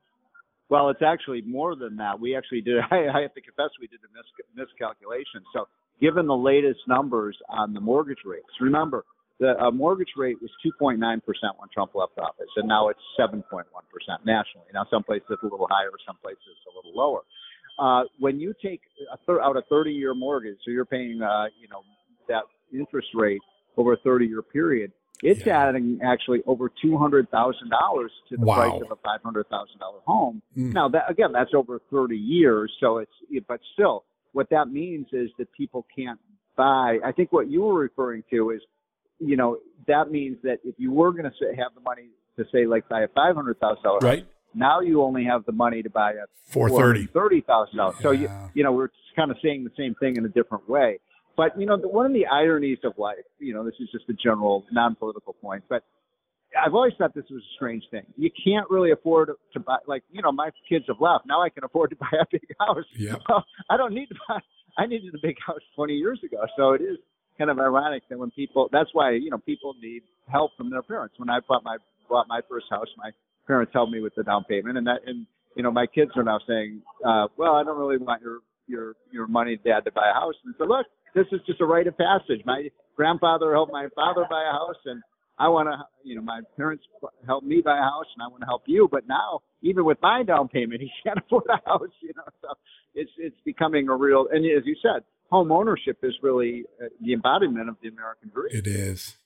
it's 0.70 1.02
actually 1.02 1.42
more 1.42 1.76
than 1.76 1.98
that. 1.98 2.20
We 2.20 2.36
actually 2.36 2.62
did. 2.62 2.78
I, 2.92 3.08
I 3.08 3.22
have 3.22 3.34
to 3.34 3.42
confess, 3.42 3.70
we 3.80 3.88
did 3.88 4.00
a 4.04 4.12
mis- 4.14 4.68
miscalculation. 4.68 5.44
So, 5.54 5.68
given 6.02 6.28
the 6.28 6.36
latest 6.36 6.80
numbers 6.88 7.38
on 7.50 7.74
the 7.74 7.82
mortgage 7.82 8.24
rates, 8.26 8.48
remember 8.62 9.06
the 9.40 9.54
uh, 9.60 9.72
mortgage 9.72 10.14
rate 10.18 10.38
was 10.42 10.52
2.9 10.66 10.98
percent 11.24 11.54
when 11.58 11.70
Trump 11.74 11.94
left 11.96 12.18
office, 12.18 12.50
and 12.56 12.68
now 12.68 12.90
it's 12.90 13.00
7.1 13.20 13.44
percent 13.46 14.26
nationally. 14.26 14.68
Now, 14.74 14.86
some 14.90 15.04
places 15.04 15.28
it's 15.30 15.44
a 15.44 15.46
little 15.46 15.68
higher, 15.70 15.90
some 16.06 16.18
places 16.22 16.42
it's 16.48 16.68
a 16.74 16.76
little 16.76 16.98
lower. 16.98 17.22
Uh, 17.80 18.04
when 18.20 18.40
you 18.40 18.54
take 18.62 18.82
a 19.14 19.18
thir- 19.26 19.42
out 19.42 19.56
a 19.56 19.62
30-year 19.72 20.16
mortgage, 20.16 20.58
so 20.66 20.72
you're 20.72 20.86
paying, 20.86 21.22
uh, 21.22 21.46
you 21.62 21.68
know, 21.70 21.82
that 22.28 22.42
interest 22.74 23.08
rate 23.14 23.40
over 23.78 23.94
a 23.94 23.98
30-year 24.00 24.42
period, 24.42 24.92
it's 25.24 25.46
Yeah. 25.46 25.68
adding 25.70 26.00
actually 26.04 26.44
over 26.46 26.70
two 26.82 26.98
hundred 26.98 27.30
thousand 27.32 27.70
dollars 27.70 28.12
to 28.30 28.38
the 28.38 28.46
Wow. 28.46 28.56
price 28.56 28.82
of 28.82 28.92
a 28.92 28.96
five 28.98 29.22
hundred 29.24 29.48
thousand 29.50 29.80
dollar 29.80 30.00
home. 30.06 30.42
Mm. 30.58 30.74
Now 30.74 30.88
that 30.90 31.10
again, 31.10 31.32
that's 31.32 31.54
over 31.54 31.80
thirty 31.92 32.18
years, 32.18 32.72
so 32.80 32.98
it's 33.00 33.12
but 33.48 33.60
still, 33.74 34.04
what 34.34 34.50
that 34.52 34.70
means 34.70 35.08
is 35.14 35.30
that 35.38 35.52
people 35.54 35.86
can't 35.96 36.20
buy. 36.56 37.00
I 37.04 37.12
think 37.12 37.32
what 37.32 37.50
you 37.50 37.62
were 37.62 37.74
referring 37.80 38.24
to 38.32 38.52
is, 38.52 38.62
you 39.20 39.36
know, 39.38 39.58
that 39.88 40.12
means 40.12 40.38
that 40.44 40.60
if 40.64 40.76
you 40.78 40.92
were 40.92 41.12
going 41.12 41.24
to 41.30 41.46
have 41.56 41.74
the 41.76 41.82
money 41.82 42.10
to 42.38 42.46
say 42.52 42.66
like 42.68 42.88
buy 42.90 43.02
a 43.02 43.08
five 43.10 43.36
hundred 43.36 43.60
thousand 43.60 43.84
dollar, 43.84 44.00
Right, 44.00 44.26
now 44.54 44.82
you 44.82 45.02
only 45.02 45.24
have 45.26 45.46
the 45.46 45.52
money 45.52 45.82
to 45.84 45.90
buy 45.90 46.12
a 46.14 46.26
four 46.46 46.70
thirty. 46.70 47.08
thirty 47.08 47.42
thousand 47.42 47.78
dollars. 47.78 47.96
So 48.02 48.12
you 48.12 48.30
you 48.54 48.64
know 48.64 48.72
we're 48.72 48.90
kind 49.16 49.32
of 49.32 49.38
saying 49.44 49.64
the 49.64 49.72
same 49.76 49.96
thing 49.96 50.16
in 50.18 50.26
a 50.26 50.30
different 50.30 50.70
way. 50.70 51.00
But 51.38 51.58
you 51.60 51.68
know 51.68 51.78
the, 51.80 51.88
one 51.88 52.06
of 52.06 52.14
the 52.14 52.26
ironies 52.26 52.80
of 52.84 52.94
life, 52.98 53.24
you 53.40 53.54
know, 53.54 53.64
this 53.64 53.76
is 53.80 53.90
just 53.92 54.10
a 54.10 54.14
general 54.14 54.66
non-political 54.72 55.34
point, 55.34 55.64
but 55.70 55.84
I've 56.56 56.74
always 56.74 56.94
thought 56.98 57.14
this 57.14 57.26
was 57.30 57.42
a 57.42 57.54
strange 57.56 57.84
thing. 57.92 58.04
You 58.16 58.32
can't 58.44 58.70
really 58.70 58.92
afford 58.92 59.30
to 59.54 59.60
buy 59.60 59.78
like 59.88 60.04
you 60.12 60.22
know 60.22 60.32
my 60.32 60.50
kids 60.68 60.86
have 60.88 60.98
left. 61.00 61.26
Now 61.28 61.42
I 61.44 61.50
can 61.50 61.64
afford 61.64 61.92
to 61.92 61.96
buy 62.00 62.18
a 62.20 62.26
big 62.32 62.48
house. 62.60 62.86
Yep. 62.98 63.22
Well, 63.30 63.46
I 63.70 63.78
don't 63.78 63.94
need 63.94 64.08
to 64.08 64.16
buy. 64.28 64.40
I 64.78 64.88
needed 64.88 65.14
a 65.14 65.20
big 65.22 65.36
house 65.46 65.62
20 65.76 65.94
years 65.94 66.20
ago. 66.24 66.44
So 66.56 66.74
it 66.74 66.82
is 66.82 66.98
kind 67.38 67.50
of 67.50 67.60
ironic 67.60 68.04
that 68.10 68.18
when 68.18 68.32
people, 68.32 68.70
that's 68.72 68.90
why 68.94 69.12
you 69.12 69.30
know 69.30 69.38
people 69.38 69.76
need 69.82 70.02
help 70.28 70.52
from 70.58 70.70
their 70.70 70.82
parents. 70.82 71.16
When 71.18 71.30
I 71.30 71.40
bought 71.48 71.64
my 71.64 71.78
bought 72.10 72.28
my 72.28 72.42
first 72.50 72.66
house, 72.70 72.88
my 72.98 73.12
parents 73.46 73.72
helped 73.74 73.92
me 73.92 74.02
with 74.02 74.16
the 74.16 74.24
down 74.24 74.44
payment, 74.46 74.78
and 74.78 74.88
that 74.88 75.02
and 75.06 75.28
you 75.56 75.64
know 75.64 75.72
my 75.72 75.86
kids 75.86 76.12
are 76.16 76.24
now 76.24 76.40
saying, 76.48 76.82
uh, 77.06 77.28
well, 77.38 77.54
I 77.56 77.64
don't 77.64 77.78
really 77.78 77.98
want 77.98 78.22
your 78.22 78.40
your 78.68 78.96
your 79.12 79.28
money, 79.28 79.60
Dad, 79.64 79.86
to 79.86 79.92
buy 79.92 80.10
a 80.10 80.14
house. 80.14 80.36
And 80.46 80.56
so 80.58 80.66
look, 80.66 80.86
this 81.18 81.28
is 81.32 81.46
just 81.46 81.62
a 81.62 81.66
rite 81.66 81.88
of 81.88 81.98
passage. 81.98 82.42
My 82.46 82.70
grandfather 82.96 83.54
helped 83.54 83.72
my 83.72 83.88
father 83.96 84.26
buy 84.30 84.44
a 84.48 84.52
house, 84.52 84.82
and 84.86 85.02
I 85.40 85.50
want 85.50 85.68
to, 85.68 85.78
you 86.04 86.16
know, 86.16 86.22
my 86.22 86.42
parents 86.56 86.84
helped 87.26 87.46
me 87.46 87.62
buy 87.64 87.78
a 87.78 87.82
house, 87.82 88.06
and 88.16 88.24
I 88.24 88.28
want 88.28 88.42
to 88.42 88.46
help 88.46 88.64
you. 88.66 88.88
But 88.92 89.08
now, 89.08 89.42
even 89.62 89.86
with 89.86 89.98
my 90.02 90.24
down 90.24 90.48
payment, 90.48 90.82
he 90.86 90.90
can't 91.04 91.18
afford 91.18 91.46
a 91.50 91.60
house. 91.70 91.90
You 92.02 92.14
know, 92.16 92.24
so 92.42 92.50
it's 92.96 93.12
it's 93.18 93.38
becoming 93.46 93.90
a 93.90 93.96
real. 93.96 94.28
And 94.32 94.46
as 94.46 94.66
you 94.66 94.76
said, 94.82 95.04
home 95.30 95.52
ownership 95.52 95.98
is 96.04 96.14
really 96.22 96.66
uh, 96.82 96.88
the 97.02 97.14
embodiment 97.14 97.70
of 97.70 97.76
the 97.82 97.90
American 97.90 98.30
dream. 98.30 98.50
It 98.52 98.68
is. 98.68 99.18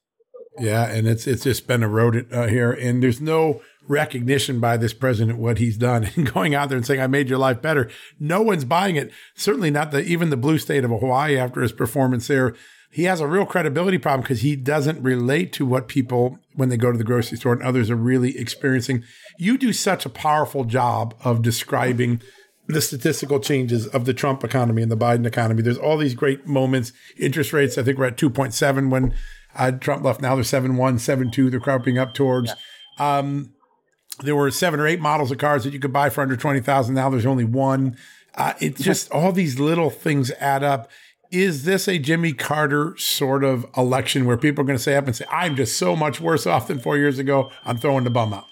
Yeah, 0.59 0.89
and 0.89 1.07
it's 1.07 1.27
it's 1.27 1.43
just 1.43 1.67
been 1.67 1.83
eroded 1.83 2.31
uh, 2.33 2.47
here, 2.47 2.71
and 2.71 3.01
there's 3.01 3.21
no 3.21 3.61
recognition 3.87 4.59
by 4.59 4.77
this 4.77 4.93
president 4.93 5.39
what 5.39 5.57
he's 5.57 5.77
done, 5.77 6.09
and 6.15 6.31
going 6.31 6.53
out 6.53 6.69
there 6.69 6.77
and 6.77 6.85
saying 6.85 7.01
I 7.01 7.07
made 7.07 7.29
your 7.29 7.39
life 7.39 7.61
better. 7.61 7.89
No 8.19 8.41
one's 8.41 8.65
buying 8.65 8.95
it. 8.95 9.11
Certainly 9.35 9.71
not 9.71 9.91
the 9.91 10.03
even 10.03 10.29
the 10.29 10.37
blue 10.37 10.57
state 10.57 10.83
of 10.83 10.91
Hawaii 10.91 11.37
after 11.37 11.61
his 11.61 11.71
performance 11.71 12.27
there. 12.27 12.55
He 12.93 13.05
has 13.05 13.21
a 13.21 13.27
real 13.27 13.45
credibility 13.45 13.97
problem 13.97 14.21
because 14.21 14.41
he 14.41 14.57
doesn't 14.57 15.01
relate 15.01 15.53
to 15.53 15.65
what 15.65 15.87
people 15.87 16.39
when 16.55 16.67
they 16.67 16.75
go 16.75 16.91
to 16.91 16.97
the 16.97 17.05
grocery 17.05 17.37
store 17.37 17.53
and 17.53 17.63
others 17.63 17.89
are 17.89 17.95
really 17.95 18.37
experiencing. 18.37 19.05
You 19.37 19.57
do 19.57 19.71
such 19.71 20.05
a 20.05 20.09
powerful 20.09 20.65
job 20.65 21.15
of 21.23 21.41
describing 21.41 22.21
the 22.71 22.81
statistical 22.81 23.39
changes 23.39 23.87
of 23.87 24.05
the 24.05 24.13
Trump 24.13 24.43
economy 24.43 24.81
and 24.81 24.91
the 24.91 24.97
Biden 24.97 25.25
economy. 25.25 25.61
There's 25.61 25.77
all 25.77 25.97
these 25.97 26.15
great 26.15 26.47
moments. 26.47 26.93
Interest 27.17 27.53
rates, 27.53 27.77
I 27.77 27.83
think 27.83 27.97
we're 27.97 28.05
at 28.05 28.17
2.7 28.17 28.89
when 28.89 29.13
uh, 29.55 29.71
Trump 29.71 30.03
left. 30.03 30.21
Now 30.21 30.35
they're 30.35 30.43
7.1, 30.43 30.75
7.2. 30.75 31.51
They're 31.51 31.59
creeping 31.59 31.97
up 31.97 32.13
towards. 32.13 32.53
Um, 32.99 33.53
there 34.19 34.35
were 34.35 34.51
seven 34.51 34.79
or 34.79 34.87
eight 34.87 34.99
models 34.99 35.31
of 35.31 35.37
cars 35.37 35.63
that 35.63 35.73
you 35.73 35.79
could 35.79 35.93
buy 35.93 36.09
for 36.09 36.21
under 36.21 36.35
20,000. 36.35 36.93
Now 36.93 37.09
there's 37.09 37.25
only 37.25 37.45
one. 37.45 37.97
Uh, 38.35 38.53
it's 38.59 38.81
just 38.81 39.11
all 39.11 39.31
these 39.31 39.59
little 39.59 39.89
things 39.89 40.31
add 40.39 40.63
up. 40.63 40.89
Is 41.31 41.63
this 41.63 41.87
a 41.87 41.97
Jimmy 41.97 42.33
Carter 42.33 42.95
sort 42.97 43.43
of 43.43 43.65
election 43.77 44.25
where 44.25 44.37
people 44.37 44.63
are 44.63 44.65
going 44.65 44.77
to 44.77 44.83
say 44.83 44.95
up 44.95 45.07
and 45.07 45.15
say, 45.15 45.25
I'm 45.31 45.55
just 45.55 45.77
so 45.77 45.95
much 45.95 46.19
worse 46.19 46.45
off 46.45 46.67
than 46.67 46.79
four 46.79 46.97
years 46.97 47.19
ago. 47.19 47.49
I'm 47.63 47.77
throwing 47.77 48.03
the 48.03 48.09
bum 48.09 48.33
out. 48.33 48.45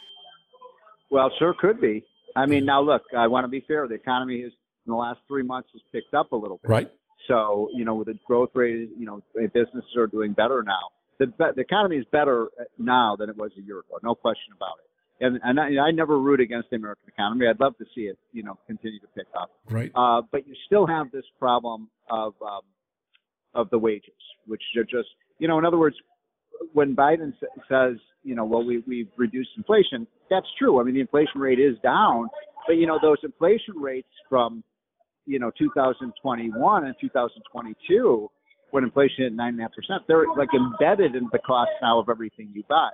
Well, 1.12 1.30
sure 1.38 1.54
could 1.54 1.82
be. 1.82 2.06
I 2.36 2.46
mean, 2.46 2.66
now 2.66 2.82
look, 2.82 3.04
I 3.18 3.28
want 3.28 3.44
to 3.46 3.50
be 3.50 3.64
fair. 3.68 3.88
The 3.88 3.96
economy 3.96 4.42
has 4.44 4.52
in 4.86 4.92
the 4.92 4.96
last 4.96 5.20
three 5.28 5.44
months 5.44 5.70
has 5.74 5.82
picked 5.92 6.14
up 6.14 6.32
a 6.32 6.36
little 6.36 6.60
bit. 6.62 6.70
Right. 6.70 6.92
So, 7.28 7.70
you 7.76 7.86
know, 7.86 7.96
with 7.96 8.08
the 8.08 8.18
growth 8.26 8.50
rate, 8.56 8.90
you 8.98 9.06
know, 9.06 9.22
businesses 9.54 9.96
are 9.98 10.08
doing 10.08 10.34
better 10.34 10.64
now. 10.64 10.80
The, 11.20 11.54
the 11.56 11.62
economy 11.62 11.98
is 11.98 12.06
better 12.12 12.48
now 12.78 13.16
than 13.18 13.30
it 13.30 13.38
was 13.38 13.52
a 13.58 13.62
year 13.62 13.80
ago, 13.80 14.00
no 14.04 14.16
question 14.16 14.54
about 14.56 14.78
it. 14.84 14.90
and 15.20 15.40
and 15.44 15.60
I, 15.60 15.88
I 15.88 15.92
never 15.92 16.18
root 16.20 16.40
against 16.40 16.70
the 16.70 16.78
American 16.78 17.08
economy. 17.08 17.48
I'd 17.48 17.60
love 17.60 17.78
to 17.78 17.86
see 17.94 18.02
it, 18.04 18.18
you 18.32 18.44
know, 18.44 18.58
continue 18.68 19.00
to 19.00 19.08
pick 19.08 19.28
up. 19.40 19.52
Right. 19.70 19.92
Uh, 19.96 20.22
but 20.32 20.48
you 20.48 20.56
still 20.66 20.88
have 20.88 21.12
this 21.12 21.26
problem 21.38 21.90
of 22.10 22.34
um, 22.42 22.62
of 23.54 23.70
the 23.70 23.80
wages, 23.80 24.14
which 24.46 24.62
are 24.78 24.84
just, 24.84 25.10
you 25.40 25.48
know, 25.48 25.58
in 25.60 25.66
other 25.66 25.78
words, 25.78 25.96
when 26.74 26.96
Biden 26.96 27.34
says, 27.70 27.98
you 28.24 28.36
know, 28.36 28.46
well, 28.46 28.64
we 28.64 28.84
we've 28.88 29.10
reduced 29.18 29.50
inflation, 29.58 30.08
that's 30.30 30.48
true. 30.58 30.80
I 30.80 30.84
mean, 30.84 30.96
the 30.96 31.02
inflation 31.02 31.40
rate 31.40 31.60
is 31.60 31.76
down, 31.82 32.28
but 32.68 32.74
you 32.74 32.88
know, 32.88 33.00
those 33.02 33.18
inflation 33.24 33.76
rates 33.76 34.10
from, 34.28 34.64
you 35.26 35.40
know, 35.40 35.52
2021 35.58 36.86
and 36.86 36.96
2022, 37.00 38.30
when 38.72 38.84
inflation 38.84 39.24
hit 39.24 39.34
nine 39.34 39.50
and 39.50 39.60
a 39.60 39.64
half 39.64 39.72
percent, 39.74 40.04
they're 40.08 40.26
like 40.38 40.50
embedded 40.54 41.16
in 41.16 41.30
the 41.32 41.40
cost 41.40 41.72
now 41.82 42.00
of 42.00 42.10
everything 42.10 42.50
you 42.54 42.64
buy. 42.70 42.90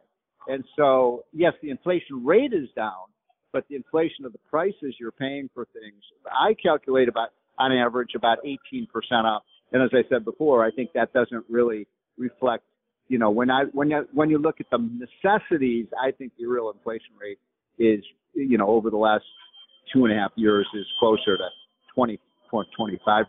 And 0.47 0.63
so, 0.77 1.23
yes, 1.33 1.53
the 1.61 1.69
inflation 1.69 2.23
rate 2.23 2.53
is 2.53 2.69
down, 2.75 3.07
but 3.51 3.65
the 3.69 3.75
inflation 3.75 4.25
of 4.25 4.31
the 4.31 4.39
prices 4.49 4.95
you're 4.99 5.11
paying 5.11 5.49
for 5.53 5.65
things, 5.73 6.01
I 6.31 6.53
calculate 6.53 7.09
about 7.09 7.29
on 7.57 7.71
average 7.71 8.11
about 8.15 8.39
18% 8.45 8.87
up. 9.25 9.43
And 9.71 9.81
as 9.81 9.89
I 9.93 10.07
said 10.09 10.25
before, 10.25 10.63
I 10.63 10.71
think 10.71 10.91
that 10.93 11.13
doesn't 11.13 11.45
really 11.49 11.87
reflect, 12.17 12.63
you 13.07 13.17
know, 13.19 13.29
when 13.29 13.51
I 13.51 13.63
when 13.71 13.89
you, 13.89 14.07
when 14.13 14.29
you 14.29 14.37
look 14.37 14.59
at 14.59 14.67
the 14.71 14.77
necessities, 14.77 15.87
I 16.01 16.11
think 16.11 16.33
the 16.39 16.45
real 16.45 16.71
inflation 16.71 17.11
rate 17.19 17.39
is, 17.77 18.03
you 18.33 18.57
know, 18.57 18.67
over 18.67 18.89
the 18.89 18.97
last 18.97 19.25
two 19.93 20.05
and 20.05 20.13
a 20.13 20.17
half 20.19 20.31
years 20.35 20.67
is 20.73 20.85
closer 20.99 21.37
to 21.37 21.47
20, 21.93 22.19
25%. 22.51 23.25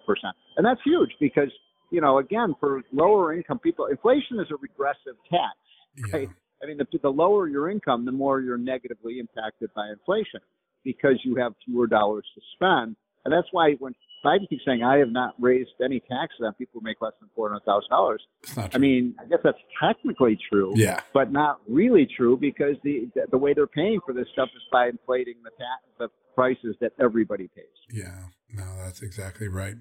And 0.57 0.65
that's 0.65 0.81
huge 0.85 1.11
because, 1.21 1.51
you 1.91 2.01
know, 2.01 2.19
again, 2.19 2.55
for 2.59 2.83
lower 2.93 3.35
income 3.35 3.59
people, 3.59 3.87
inflation 3.87 4.41
is 4.41 4.47
a 4.51 4.57
regressive 4.57 5.17
tax, 5.31 5.57
right? 6.13 6.29
I 6.63 6.67
mean, 6.67 6.79
the, 6.79 6.87
the 7.03 7.11
lower 7.11 7.49
your 7.49 7.71
income, 7.71 8.05
the 8.07 8.13
more 8.13 8.41
you're 8.41 8.57
negatively 8.57 9.19
impacted 9.19 9.71
by 9.77 9.89
inflation 9.91 10.41
because 10.85 11.21
you 11.25 11.37
have 11.37 11.53
fewer 11.65 11.87
dollars 11.87 12.25
to 12.35 12.41
spend. 12.55 12.97
And 13.25 13.33
that's 13.33 13.49
why 13.53 13.73
when 13.79 13.95
Biden 14.27 14.49
keeps 14.49 14.65
saying, 14.67 14.83
I 14.83 14.97
have 14.99 15.11
not 15.11 15.35
raised 15.39 15.71
any 15.83 16.01
taxes 16.01 16.41
on 16.45 16.53
people 16.55 16.81
who 16.81 16.85
make 16.85 17.01
less 17.01 17.13
than 17.21 17.31
$400,000. 17.39 18.19
I 18.75 18.79
mean, 18.79 19.15
I 19.21 19.27
guess 19.27 19.39
that's 19.45 19.59
technically 19.81 20.37
true, 20.51 20.73
yeah. 20.75 21.01
but 21.15 21.31
not 21.31 21.61
really 21.69 22.09
true 22.17 22.37
because 22.37 22.75
the, 22.83 23.09
the 23.31 23.39
way 23.39 23.55
they're 23.55 23.69
paying 23.69 24.01
for 24.05 24.13
this 24.13 24.27
stuff 24.33 24.49
is 24.57 24.63
by 24.73 24.89
inflating 24.89 25.37
the, 25.45 25.51
ta- 25.51 26.07
the 26.07 26.09
prices 26.35 26.75
that 26.81 26.91
everybody 27.01 27.49
pays. 27.55 27.67
Yeah, 27.93 28.25
no, 28.53 28.65
that's 28.83 29.01
exactly 29.01 29.47
right. 29.47 29.77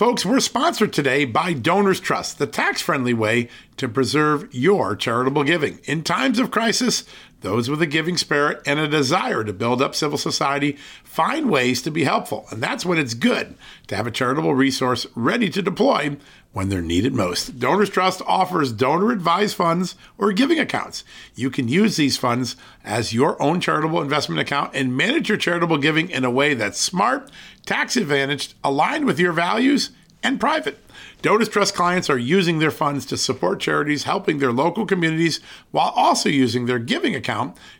Folks, 0.00 0.24
we're 0.24 0.40
sponsored 0.40 0.94
today 0.94 1.26
by 1.26 1.52
Donors 1.52 2.00
Trust, 2.00 2.38
the 2.38 2.46
tax 2.46 2.80
friendly 2.80 3.12
way 3.12 3.50
to 3.76 3.86
preserve 3.86 4.48
your 4.50 4.96
charitable 4.96 5.44
giving. 5.44 5.78
In 5.84 6.02
times 6.02 6.38
of 6.38 6.50
crisis, 6.50 7.04
those 7.42 7.68
with 7.68 7.82
a 7.82 7.86
giving 7.86 8.16
spirit 8.16 8.62
and 8.64 8.80
a 8.80 8.88
desire 8.88 9.44
to 9.44 9.52
build 9.52 9.82
up 9.82 9.94
civil 9.94 10.16
society 10.16 10.78
find 11.04 11.50
ways 11.50 11.82
to 11.82 11.90
be 11.90 12.04
helpful. 12.04 12.46
And 12.50 12.62
that's 12.62 12.86
when 12.86 12.96
it's 12.96 13.12
good 13.12 13.56
to 13.88 13.96
have 13.96 14.06
a 14.06 14.10
charitable 14.10 14.54
resource 14.54 15.06
ready 15.14 15.50
to 15.50 15.60
deploy 15.60 16.16
when 16.52 16.68
they're 16.68 16.82
needed 16.82 17.14
most. 17.14 17.58
Donors 17.58 17.90
Trust 17.90 18.22
offers 18.26 18.72
donor 18.72 19.12
advised 19.12 19.54
funds 19.54 19.94
or 20.18 20.32
giving 20.32 20.58
accounts. 20.58 21.04
You 21.34 21.50
can 21.50 21.68
use 21.68 21.96
these 21.96 22.16
funds 22.16 22.56
as 22.84 23.12
your 23.12 23.40
own 23.40 23.60
charitable 23.60 24.02
investment 24.02 24.40
account 24.40 24.74
and 24.74 24.96
manage 24.96 25.28
your 25.28 25.38
charitable 25.38 25.78
giving 25.78 26.10
in 26.10 26.24
a 26.24 26.30
way 26.30 26.54
that's 26.54 26.80
smart 26.80 27.30
tax 27.66 27.96
advantaged, 27.96 28.54
aligned 28.64 29.04
with 29.04 29.20
your 29.20 29.32
values, 29.32 29.90
and 30.22 30.40
private. 30.40 30.78
Donors 31.22 31.48
Trust 31.48 31.74
clients 31.74 32.10
are 32.10 32.18
using 32.18 32.58
their 32.58 32.70
funds 32.70 33.06
to 33.06 33.16
support 33.16 33.60
charities 33.60 34.04
helping 34.04 34.38
their 34.38 34.52
local 34.52 34.86
communities 34.86 35.40
while 35.70 35.92
also 35.94 36.28
using 36.28 36.66
their 36.66 36.78
giving 36.78 37.14
account 37.14 37.56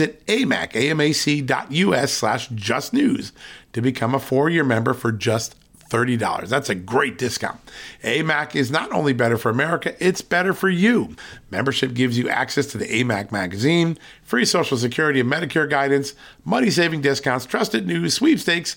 amac, 0.00 0.72
amac.us 0.72 2.12
slash 2.12 2.48
justnews 2.50 3.32
to 3.72 3.80
become 3.80 4.14
a 4.14 4.20
four-year 4.20 4.64
member 4.64 4.94
for 4.94 5.12
just 5.12 5.56
$30. 5.94 6.48
That's 6.48 6.70
a 6.70 6.74
great 6.74 7.18
discount. 7.18 7.60
AMAC 8.02 8.56
is 8.56 8.70
not 8.70 8.90
only 8.92 9.12
better 9.12 9.36
for 9.38 9.50
America, 9.50 9.94
it's 10.04 10.22
better 10.22 10.52
for 10.52 10.68
you. 10.68 11.14
Membership 11.50 11.94
gives 11.94 12.18
you 12.18 12.28
access 12.28 12.66
to 12.66 12.78
the 12.78 12.86
AMAC 12.86 13.30
magazine, 13.30 13.98
free 14.22 14.44
Social 14.44 14.76
Security 14.76 15.20
and 15.20 15.30
Medicare 15.30 15.70
guidance, 15.70 16.14
money 16.44 16.70
saving 16.70 17.00
discounts, 17.00 17.46
trusted 17.46 17.86
news, 17.86 18.14
sweepstakes, 18.14 18.76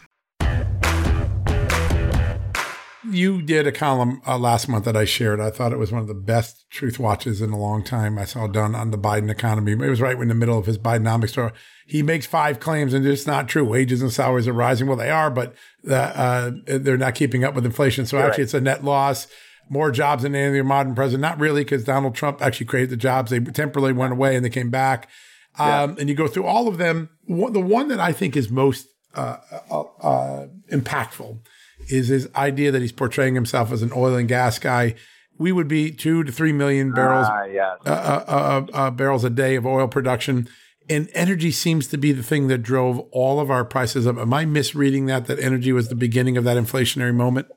You 3.11 3.41
did 3.41 3.67
a 3.67 3.71
column 3.71 4.21
uh, 4.25 4.37
last 4.37 4.67
month 4.69 4.85
that 4.85 4.95
I 4.95 5.05
shared. 5.05 5.39
I 5.39 5.49
thought 5.49 5.73
it 5.73 5.79
was 5.79 5.91
one 5.91 6.01
of 6.01 6.07
the 6.07 6.13
best 6.13 6.69
truth 6.69 6.97
watches 6.97 7.41
in 7.41 7.51
a 7.51 7.57
long 7.59 7.83
time 7.83 8.17
I 8.17 8.25
saw 8.25 8.47
done 8.47 8.73
on 8.73 8.91
the 8.91 8.97
Biden 8.97 9.29
economy. 9.29 9.73
It 9.73 9.89
was 9.89 10.01
right 10.01 10.17
in 10.17 10.27
the 10.29 10.35
middle 10.35 10.57
of 10.57 10.65
his 10.65 10.77
Bidenomics 10.77 11.29
story. 11.29 11.51
He 11.85 12.03
makes 12.03 12.25
five 12.25 12.59
claims 12.59 12.93
and 12.93 13.05
it's 13.05 13.27
not 13.27 13.47
true. 13.49 13.65
Wages 13.65 14.01
and 14.01 14.11
salaries 14.11 14.47
are 14.47 14.53
rising. 14.53 14.87
Well, 14.87 14.97
they 14.97 15.09
are, 15.09 15.29
but 15.29 15.53
uh, 15.89 15.93
uh, 15.93 16.51
they're 16.65 16.97
not 16.97 17.15
keeping 17.15 17.43
up 17.43 17.53
with 17.53 17.65
inflation. 17.65 18.05
So 18.05 18.17
You're 18.17 18.27
actually, 18.27 18.43
right. 18.43 18.45
it's 18.45 18.53
a 18.53 18.61
net 18.61 18.83
loss 18.83 19.27
more 19.69 19.91
jobs 19.91 20.23
than 20.23 20.35
any 20.35 20.47
other 20.59 20.63
modern 20.63 20.95
president. 20.95 21.21
Not 21.21 21.39
really, 21.39 21.63
because 21.63 21.83
Donald 21.83 22.15
Trump 22.15 22.41
actually 22.41 22.65
created 22.65 22.89
the 22.91 22.97
jobs. 22.97 23.31
They 23.31 23.39
temporarily 23.39 23.93
went 23.93 24.13
away 24.13 24.35
and 24.35 24.43
they 24.45 24.49
came 24.49 24.69
back. 24.69 25.09
Um, 25.59 25.97
And 25.99 26.07
you 26.07 26.15
go 26.15 26.27
through 26.27 26.45
all 26.45 26.67
of 26.67 26.77
them. 26.77 27.09
the 27.27 27.59
one 27.59 27.89
that 27.89 27.99
I 27.99 28.13
think 28.13 28.37
is 28.37 28.49
most 28.49 28.87
uh, 29.15 29.37
uh, 29.69 29.81
uh, 30.01 30.47
impactful 30.71 31.39
is 31.91 32.07
his 32.07 32.29
idea 32.35 32.71
that 32.71 32.81
he's 32.81 32.91
portraying 32.91 33.35
himself 33.35 33.71
as 33.71 33.81
an 33.81 33.91
oil 33.95 34.15
and 34.15 34.27
gas 34.27 34.59
guy. 34.59 34.95
We 35.37 35.51
would 35.51 35.67
be 35.67 35.91
two 35.91 36.23
to 36.23 36.31
three 36.31 36.53
million 36.53 36.91
barrels, 36.91 37.27
uh, 37.27 37.45
yes. 37.45 37.77
Uh, 37.85 37.89
uh, 37.89 38.65
uh, 38.73 38.91
barrels 38.91 39.23
a 39.23 39.29
day 39.29 39.55
of 39.55 39.65
oil 39.65 39.87
production, 39.87 40.47
and 40.89 41.09
energy 41.13 41.51
seems 41.51 41.87
to 41.87 41.97
be 41.97 42.11
the 42.11 42.23
thing 42.23 42.47
that 42.47 42.59
drove 42.59 42.99
all 43.11 43.39
of 43.39 43.49
our 43.49 43.65
prices 43.65 44.05
up. 44.05 44.17
Am 44.17 44.33
I 44.33 44.45
misreading 44.45 45.07
that? 45.07 45.25
That 45.25 45.39
energy 45.39 45.71
was 45.71 45.87
the 45.87 45.95
beginning 45.95 46.37
of 46.37 46.43
that 46.43 46.57
inflationary 46.57 47.13
moment? 47.13 47.47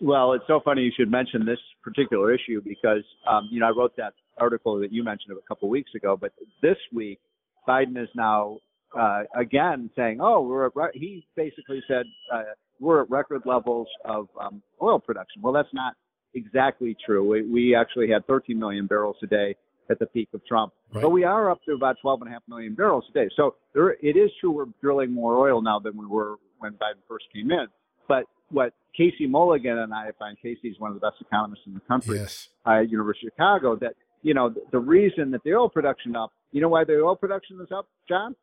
Well, 0.00 0.32
it's 0.32 0.44
so 0.46 0.60
funny 0.64 0.82
you 0.82 0.92
should 0.96 1.10
mention 1.10 1.44
this 1.44 1.58
particular 1.82 2.32
issue 2.34 2.60
because, 2.62 3.04
um, 3.28 3.48
you 3.50 3.60
know, 3.60 3.66
I 3.66 3.70
wrote 3.70 3.96
that 3.96 4.14
article 4.38 4.78
that 4.80 4.92
you 4.92 5.04
mentioned 5.04 5.36
a 5.36 5.46
couple 5.46 5.68
of 5.68 5.70
weeks 5.70 5.90
ago, 5.94 6.16
but 6.20 6.32
this 6.62 6.76
week, 6.92 7.20
Biden 7.68 8.02
is 8.02 8.08
now 8.14 8.58
uh, 8.98 9.22
again 9.34 9.90
saying, 9.96 10.18
"Oh, 10.20 10.42
we're 10.42 10.70
he 10.92 11.26
basically 11.36 11.82
said 11.88 12.04
uh, 12.32 12.42
we're 12.80 13.02
at 13.02 13.10
record 13.10 13.42
levels 13.44 13.88
of 14.04 14.28
um, 14.40 14.62
oil 14.82 14.98
production. 14.98 15.42
Well, 15.42 15.52
that's 15.52 15.72
not 15.72 15.94
exactly 16.34 16.96
true. 17.04 17.28
We, 17.28 17.42
we 17.42 17.74
actually 17.74 18.10
had 18.10 18.26
13 18.26 18.58
million 18.58 18.86
barrels 18.86 19.16
a 19.22 19.26
day 19.26 19.56
at 19.90 19.98
the 19.98 20.06
peak 20.06 20.28
of 20.32 20.44
Trump, 20.46 20.72
right. 20.92 21.02
but 21.02 21.10
we 21.10 21.24
are 21.24 21.50
up 21.50 21.62
to 21.64 21.72
about 21.72 21.96
12.5 22.04 22.26
million 22.48 22.74
barrels 22.74 23.04
a 23.10 23.12
day. 23.12 23.28
So 23.36 23.56
there, 23.74 23.90
it 24.02 24.16
is 24.16 24.30
true 24.40 24.50
we're 24.50 24.66
drilling 24.80 25.12
more 25.12 25.36
oil 25.48 25.60
now 25.60 25.78
than 25.78 25.96
we 25.96 26.06
were 26.06 26.36
when 26.58 26.72
Biden 26.72 27.02
first 27.06 27.26
came 27.34 27.50
in. 27.50 27.66
But 28.08 28.24
what 28.50 28.72
Casey 28.96 29.26
Mulligan 29.26 29.78
and 29.78 29.92
I 29.92 30.10
find 30.18 30.36
Casey 30.40 30.68
is 30.68 30.80
one 30.80 30.90
of 30.90 31.00
the 31.00 31.06
best 31.06 31.20
economists 31.20 31.62
in 31.66 31.74
the 31.74 31.80
country 31.80 32.18
yes. 32.18 32.48
uh, 32.66 32.80
at 32.80 32.90
University 32.90 33.26
of 33.26 33.32
Chicago 33.34 33.76
that 33.76 33.94
you 34.22 34.34
know 34.34 34.48
the, 34.48 34.60
the 34.72 34.78
reason 34.78 35.30
that 35.32 35.42
the 35.44 35.54
oil 35.54 35.68
production 35.68 36.16
up. 36.16 36.30
You 36.52 36.60
know 36.60 36.68
why 36.68 36.84
the 36.84 37.00
oil 37.00 37.16
production 37.16 37.60
is 37.60 37.68
up, 37.76 37.88
John? 38.08 38.36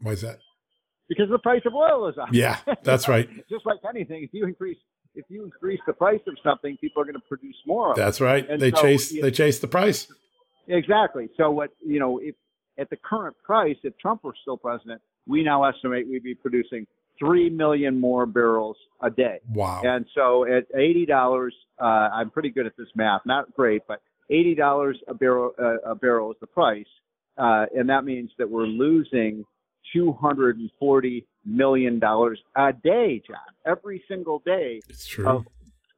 Why 0.00 0.12
is 0.12 0.22
that? 0.22 0.38
Because 1.08 1.28
the 1.30 1.38
price 1.38 1.62
of 1.66 1.74
oil 1.74 2.08
is 2.08 2.16
up. 2.16 2.28
Yeah, 2.32 2.58
that's 2.82 3.08
right. 3.08 3.28
Just 3.50 3.66
like 3.66 3.78
anything, 3.88 4.22
if 4.22 4.30
you 4.32 4.46
increase 4.46 4.78
if 5.14 5.24
you 5.28 5.44
increase 5.44 5.80
the 5.86 5.92
price 5.92 6.20
of 6.26 6.36
something, 6.42 6.76
people 6.80 7.02
are 7.02 7.04
going 7.04 7.14
to 7.14 7.28
produce 7.28 7.56
more. 7.66 7.94
That's 7.94 8.20
right. 8.20 8.48
And 8.48 8.60
they 8.60 8.70
so, 8.70 8.82
chase 8.82 9.10
they 9.10 9.30
chase 9.30 9.58
the 9.58 9.68
price. 9.68 10.08
Exactly. 10.68 11.28
So 11.36 11.50
what 11.50 11.70
you 11.84 12.00
know, 12.00 12.18
if 12.22 12.34
at 12.78 12.90
the 12.90 12.96
current 12.96 13.36
price, 13.44 13.76
if 13.82 13.96
Trump 13.98 14.24
were 14.24 14.34
still 14.42 14.56
president, 14.56 15.00
we 15.26 15.42
now 15.42 15.64
estimate 15.64 16.08
we'd 16.08 16.22
be 16.22 16.34
producing 16.34 16.86
three 17.18 17.48
million 17.48 17.98
more 17.98 18.26
barrels 18.26 18.76
a 19.02 19.10
day. 19.10 19.40
Wow. 19.52 19.82
And 19.84 20.06
so 20.14 20.44
at 20.44 20.64
eighty 20.76 21.06
dollars, 21.06 21.54
uh, 21.80 22.08
I'm 22.12 22.30
pretty 22.30 22.50
good 22.50 22.66
at 22.66 22.76
this 22.76 22.88
math. 22.94 23.22
Not 23.24 23.52
great, 23.54 23.82
but 23.86 24.02
eighty 24.30 24.54
dollars 24.54 24.98
a 25.08 25.14
barrel 25.14 25.52
uh, 25.60 25.90
a 25.90 25.94
barrel 25.94 26.30
is 26.32 26.36
the 26.40 26.46
price, 26.46 26.86
uh, 27.38 27.66
and 27.76 27.88
that 27.88 28.04
means 28.04 28.30
that 28.38 28.48
we're 28.48 28.66
losing 28.66 29.44
two 29.92 30.12
hundred 30.12 30.58
and 30.58 30.70
forty 30.78 31.26
million 31.44 31.98
dollars 31.98 32.40
a 32.56 32.72
day, 32.72 33.22
John, 33.26 33.36
every 33.66 34.02
single 34.08 34.42
day 34.44 34.80
it's 34.88 35.06
true. 35.06 35.26
of 35.26 35.44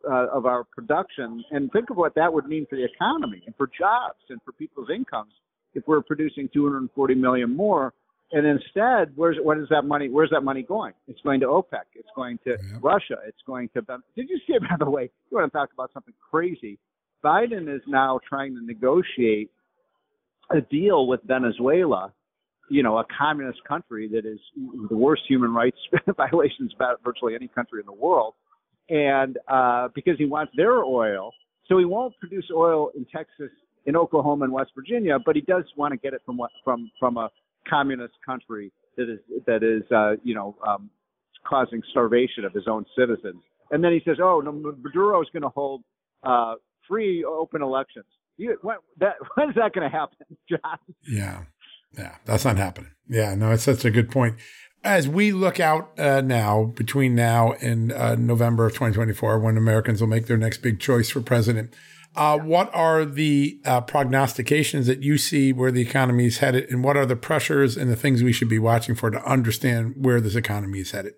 uh, 0.09 0.27
of 0.33 0.47
our 0.47 0.65
production. 0.65 1.45
And 1.51 1.71
think 1.73 1.91
of 1.91 1.97
what 1.97 2.15
that 2.15 2.33
would 2.33 2.47
mean 2.47 2.67
for 2.69 2.77
the 2.77 2.85
economy 2.85 3.43
and 3.47 3.55
for 3.57 3.67
jobs 3.67 4.21
and 4.29 4.41
for 4.45 4.53
people's 4.53 4.89
incomes 4.95 5.33
if 5.75 5.87
we're 5.87 6.03
producing 6.03 6.49
240 6.53 7.15
million 7.15 7.55
more. 7.55 7.93
And 8.33 8.47
instead, 8.47 9.13
where's 9.15 9.37
what 9.41 9.59
is 9.59 9.69
that 9.71 9.83
money? 9.83 10.09
Where's 10.09 10.31
that 10.31 10.43
money 10.43 10.63
going? 10.63 10.95
It's 11.07 11.21
going 11.21 11.41
to 11.41 11.47
OPEC. 11.47 11.85
It's 11.95 12.09
going 12.17 12.39
to 12.45 12.51
yeah. 12.51 12.79
Russia. 12.81 13.19
It's 13.27 13.39
going 13.47 13.69
to. 13.75 13.83
Did 14.17 14.29
you 14.29 14.41
see? 14.47 14.59
By 14.61 14.77
the 14.79 14.91
way, 14.91 15.11
you 15.31 15.37
want 15.37 15.53
to 15.53 15.57
talk 15.57 15.71
about 15.73 15.93
something 15.93 16.15
crazy? 16.31 16.79
Biden 17.25 17.73
is 17.73 17.83
now 17.87 18.19
trying 18.29 18.55
to 18.57 18.65
negotiate 18.65 19.51
a 20.51 20.61
deal 20.61 21.07
with 21.07 21.21
Venezuela 21.25 22.13
you 22.69 22.83
know, 22.83 22.99
a 22.99 23.05
communist 23.17 23.61
country 23.69 24.09
that 24.09 24.27
is 24.27 24.39
the 24.89 24.97
worst 24.97 25.23
human 25.29 25.53
rights 25.53 25.79
violations 26.17 26.73
about 26.75 27.01
virtually 27.05 27.35
any 27.35 27.49
country 27.49 27.81
in 27.81 27.87
the 27.87 27.93
world, 27.93 28.35
and 28.89 29.39
uh, 29.49 29.89
because 29.95 30.19
he 30.19 30.27
wants 30.27 30.53
their 30.57 30.85
oil, 30.85 31.33
so 31.69 31.79
he 31.79 31.85
won't 31.85 32.17
produce 32.19 32.47
oil 32.55 32.91
in 32.97 33.05
Texas, 33.07 33.51
in 33.87 33.97
Oklahoma, 33.97 34.45
and 34.45 34.53
West 34.53 34.71
Virginia, 34.75 35.19
but 35.25 35.37
he 35.37 35.43
does 35.43 35.65
want 35.77 35.93
to 35.93 35.99
get 35.99 36.15
it 36.15 36.23
from 36.25 36.37
what 36.37 36.51
from 36.65 36.91
from 36.99 37.17
a 37.17 37.31
communist 37.69 38.15
country 38.25 38.73
that 38.97 39.11
is 39.11 39.19
that 39.47 39.63
is 39.63 39.83
uh, 39.93 40.13
you 40.23 40.35
know 40.35 40.57
um, 40.67 40.91
causing 41.47 41.83
starvation 41.91 42.45
of 42.45 42.53
his 42.53 42.65
own 42.69 42.85
citizens. 42.97 43.43
And 43.71 43.83
then 43.83 43.93
he 43.93 44.01
says, 44.05 44.19
"Oh, 44.21 44.41
no, 44.41 44.53
Maduro 44.53 45.21
is 45.23 45.29
going 45.33 45.43
to 45.43 45.49
hold 45.49 45.83
uh, 46.23 46.55
free, 46.89 47.25
open 47.25 47.63
elections." 47.63 48.07
You, 48.37 48.59
when, 48.63 48.77
that, 48.99 49.15
when 49.35 49.51
is 49.51 49.57
that 49.57 49.73
going 49.73 49.91
to 49.91 49.97
happen, 49.97 50.27
John? 50.49 50.79
Yeah. 51.09 51.43
Yeah, 51.97 52.17
that's 52.25 52.45
not 52.45 52.57
happening. 52.57 52.91
Yeah, 53.09 53.35
no, 53.35 53.53
it's 53.53 53.63
such 53.63 53.85
a 53.85 53.91
good 53.91 54.11
point. 54.11 54.37
As 54.85 55.09
we 55.09 55.33
look 55.33 55.59
out 55.59 55.99
uh, 55.99 56.21
now, 56.21 56.65
between 56.65 57.15
now 57.15 57.53
and 57.55 57.93
uh, 57.93 58.15
November 58.15 58.67
of 58.67 58.73
2024, 58.73 59.39
when 59.39 59.57
Americans 59.57 60.01
will 60.01 60.09
make 60.09 60.27
their 60.27 60.37
next 60.37 60.59
big 60.59 60.79
choice 60.79 61.11
for 61.11 61.21
president, 61.21 61.75
uh, 62.15 62.39
what 62.39 62.75
are 62.75 63.05
the 63.05 63.61
uh, 63.65 63.81
prognostications 63.81 64.87
that 64.87 65.03
you 65.03 65.19
see 65.19 65.53
where 65.53 65.71
the 65.71 65.83
economy 65.83 66.27
is 66.27 66.39
headed, 66.39 66.71
and 66.71 66.85
what 66.85 66.97
are 66.97 67.07
the 67.07 67.17
pressures 67.17 67.77
and 67.77 67.91
the 67.91 67.97
things 67.97 68.23
we 68.23 68.33
should 68.33 68.49
be 68.49 68.59
watching 68.59 68.95
for 68.95 69.11
to 69.11 69.23
understand 69.25 69.95
where 69.97 70.21
this 70.21 70.35
economy 70.35 70.81
is 70.81 70.93
headed? 70.93 71.15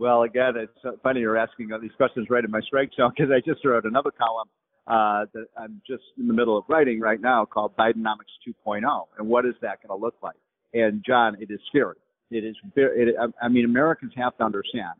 Well, 0.00 0.22
again, 0.22 0.54
it's 0.56 1.00
funny 1.02 1.20
you're 1.20 1.36
asking 1.36 1.70
these 1.82 1.92
questions 1.96 2.28
right 2.30 2.44
in 2.44 2.50
my 2.50 2.60
strike 2.60 2.90
zone 2.96 3.12
because 3.16 3.32
I 3.32 3.40
just 3.40 3.64
wrote 3.64 3.84
another 3.84 4.10
column 4.10 4.48
uh, 4.88 5.26
that 5.34 5.46
I'm 5.56 5.82
just 5.86 6.02
in 6.18 6.26
the 6.26 6.32
middle 6.32 6.56
of 6.56 6.64
writing 6.66 6.98
right 6.98 7.20
now 7.20 7.44
called 7.44 7.76
Bidenomics 7.76 8.32
2.0. 8.66 8.82
And 9.18 9.28
what 9.28 9.44
is 9.44 9.54
that 9.60 9.82
going 9.86 9.96
to 9.96 10.02
look 10.02 10.14
like? 10.22 10.36
And 10.72 11.04
John, 11.06 11.36
it 11.40 11.50
is 11.50 11.60
scary. 11.68 11.96
It 12.30 12.44
is 12.44 12.56
very, 12.74 13.10
it, 13.10 13.16
I 13.40 13.48
mean, 13.48 13.66
Americans 13.66 14.12
have 14.16 14.36
to 14.38 14.44
understand 14.44 14.94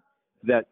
that 0.45 0.66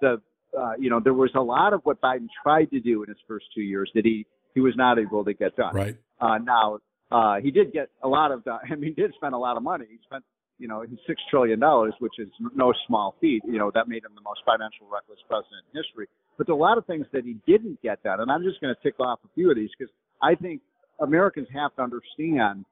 the, 0.00 0.20
uh, 0.58 0.72
you 0.78 0.88
know, 0.88 0.98
there 0.98 1.14
was 1.14 1.30
a 1.34 1.40
lot 1.40 1.74
of 1.74 1.82
what 1.84 2.00
Biden 2.00 2.26
tried 2.42 2.70
to 2.70 2.80
do 2.80 3.02
in 3.02 3.08
his 3.08 3.18
first 3.28 3.46
two 3.54 3.62
years 3.62 3.90
that 3.94 4.04
he, 4.04 4.26
he 4.54 4.60
was 4.60 4.74
not 4.76 4.98
able 4.98 5.24
to 5.24 5.34
get 5.34 5.56
done. 5.56 5.74
Right. 5.74 5.96
Uh, 6.20 6.38
now, 6.38 6.78
uh, 7.10 7.36
he 7.42 7.50
did 7.50 7.72
get 7.72 7.90
a 8.02 8.08
lot 8.08 8.32
of, 8.32 8.44
I 8.70 8.74
mean, 8.74 8.94
he 8.94 9.02
did 9.02 9.12
spend 9.14 9.34
a 9.34 9.38
lot 9.38 9.58
of 9.58 9.62
money. 9.62 9.86
He 9.90 9.98
spent, 10.04 10.24
you 10.58 10.68
know, 10.68 10.84
six 11.06 11.20
trillion 11.30 11.58
dollars, 11.58 11.92
which 11.98 12.14
is 12.18 12.28
no 12.54 12.72
small 12.86 13.14
feat. 13.20 13.42
You 13.44 13.58
know, 13.58 13.70
that 13.74 13.88
made 13.88 14.04
him 14.04 14.12
the 14.14 14.22
most 14.22 14.40
financial 14.46 14.86
reckless 14.90 15.18
president 15.28 15.64
in 15.72 15.82
history. 15.82 16.06
But 16.36 16.48
a 16.48 16.54
lot 16.54 16.78
of 16.78 16.86
things 16.86 17.06
that 17.12 17.24
he 17.24 17.36
didn't 17.46 17.80
get 17.82 18.02
done, 18.02 18.20
and 18.20 18.30
I'm 18.30 18.42
just 18.42 18.60
going 18.60 18.74
to 18.74 18.82
tick 18.82 18.98
off 18.98 19.20
a 19.24 19.28
few 19.34 19.50
of 19.50 19.56
these 19.56 19.70
because 19.78 19.92
I 20.22 20.34
think 20.34 20.60
Americans 21.00 21.48
have 21.54 21.74
to 21.76 21.82
understand 21.82 22.64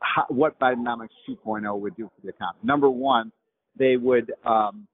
how, 0.00 0.24
what 0.28 0.58
Bidenomics 0.58 1.08
2.0 1.28 1.80
would 1.80 1.96
do 1.96 2.04
for 2.04 2.22
the 2.22 2.28
economy. 2.28 2.60
Number 2.62 2.90
one, 2.90 3.32
they 3.78 3.96
would 3.96 4.32
um, 4.44 4.86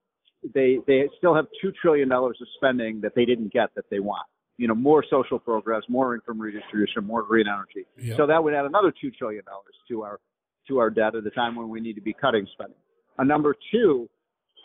they 0.54 0.78
they 0.86 1.08
still 1.18 1.34
have 1.34 1.46
two 1.60 1.72
trillion 1.82 2.08
dollars 2.08 2.38
of 2.40 2.48
spending 2.56 3.00
that 3.00 3.14
they 3.14 3.24
didn't 3.24 3.52
get 3.52 3.70
that 3.74 3.84
they 3.90 4.00
want. 4.00 4.26
You 4.56 4.68
know, 4.68 4.74
more 4.74 5.04
social 5.08 5.38
progress, 5.38 5.82
more 5.88 6.14
income 6.14 6.40
redistribution, 6.40 7.04
more 7.04 7.22
green 7.22 7.46
energy. 7.46 7.86
Yep. 7.96 8.16
So 8.16 8.26
that 8.26 8.42
would 8.42 8.54
add 8.54 8.64
another 8.64 8.92
two 9.00 9.10
trillion 9.10 9.44
dollars 9.44 9.74
to 9.88 10.02
our 10.02 10.20
to 10.68 10.78
our 10.78 10.90
debt 10.90 11.14
at 11.14 11.26
a 11.26 11.30
time 11.30 11.56
when 11.56 11.68
we 11.68 11.80
need 11.80 11.94
to 11.94 12.00
be 12.00 12.12
cutting 12.12 12.46
spending. 12.52 12.76
Uh, 13.18 13.24
number 13.24 13.54
two, 13.72 14.08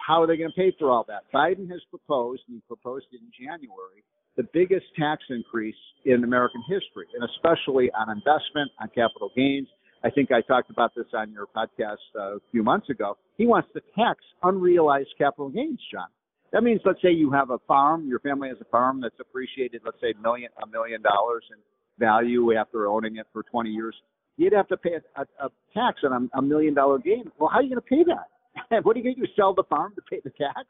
how 0.05 0.21
are 0.21 0.27
they 0.27 0.35
going 0.35 0.49
to 0.49 0.55
pay 0.55 0.75
for 0.77 0.91
all 0.91 1.05
that? 1.07 1.23
Biden 1.33 1.69
has 1.71 1.79
proposed, 1.89 2.41
and 2.47 2.57
he 2.57 2.61
proposed 2.67 3.05
it 3.11 3.21
in 3.21 3.31
January, 3.31 4.03
the 4.35 4.43
biggest 4.53 4.85
tax 4.99 5.23
increase 5.29 5.79
in 6.05 6.23
American 6.23 6.61
history, 6.67 7.07
and 7.15 7.23
especially 7.23 7.89
on 7.91 8.09
investment, 8.09 8.71
on 8.81 8.87
capital 8.89 9.31
gains. 9.35 9.67
I 10.03 10.09
think 10.09 10.31
I 10.31 10.41
talked 10.41 10.69
about 10.69 10.91
this 10.95 11.05
on 11.13 11.31
your 11.31 11.47
podcast 11.55 12.03
uh, 12.19 12.35
a 12.35 12.39
few 12.51 12.63
months 12.63 12.89
ago. 12.89 13.17
He 13.37 13.45
wants 13.45 13.69
to 13.73 13.81
tax 13.95 14.19
unrealized 14.41 15.13
capital 15.17 15.49
gains, 15.49 15.79
John. 15.91 16.07
That 16.51 16.63
means, 16.63 16.81
let's 16.85 17.01
say 17.01 17.11
you 17.11 17.31
have 17.31 17.49
a 17.51 17.59
farm, 17.67 18.05
your 18.07 18.19
family 18.19 18.49
has 18.49 18.57
a 18.59 18.65
farm 18.65 18.99
that's 19.01 19.15
appreciated, 19.21 19.81
let's 19.85 19.97
say, 20.01 20.13
million 20.21 20.49
a 20.61 20.67
million 20.67 21.01
dollars 21.01 21.45
in 21.51 21.57
value 21.97 22.55
after 22.57 22.87
owning 22.87 23.15
it 23.17 23.27
for 23.31 23.43
20 23.43 23.69
years. 23.69 23.95
You'd 24.35 24.53
have 24.53 24.67
to 24.67 24.77
pay 24.77 24.95
a, 25.15 25.21
a, 25.21 25.45
a 25.45 25.49
tax 25.73 26.01
on 26.03 26.29
a, 26.33 26.39
a 26.39 26.41
million 26.41 26.73
dollar 26.73 26.99
gain. 26.99 27.31
Well, 27.39 27.49
how 27.49 27.59
are 27.59 27.63
you 27.63 27.69
going 27.69 27.81
to 27.81 27.87
pay 27.87 28.03
that? 28.11 28.32
what 28.83 28.95
are 28.95 28.99
you 28.99 29.03
going 29.03 29.15
to 29.15 29.21
do? 29.21 29.27
Sell 29.35 29.53
the 29.53 29.63
farm 29.63 29.93
to 29.95 30.01
pay 30.09 30.21
the 30.23 30.29
tax? 30.31 30.67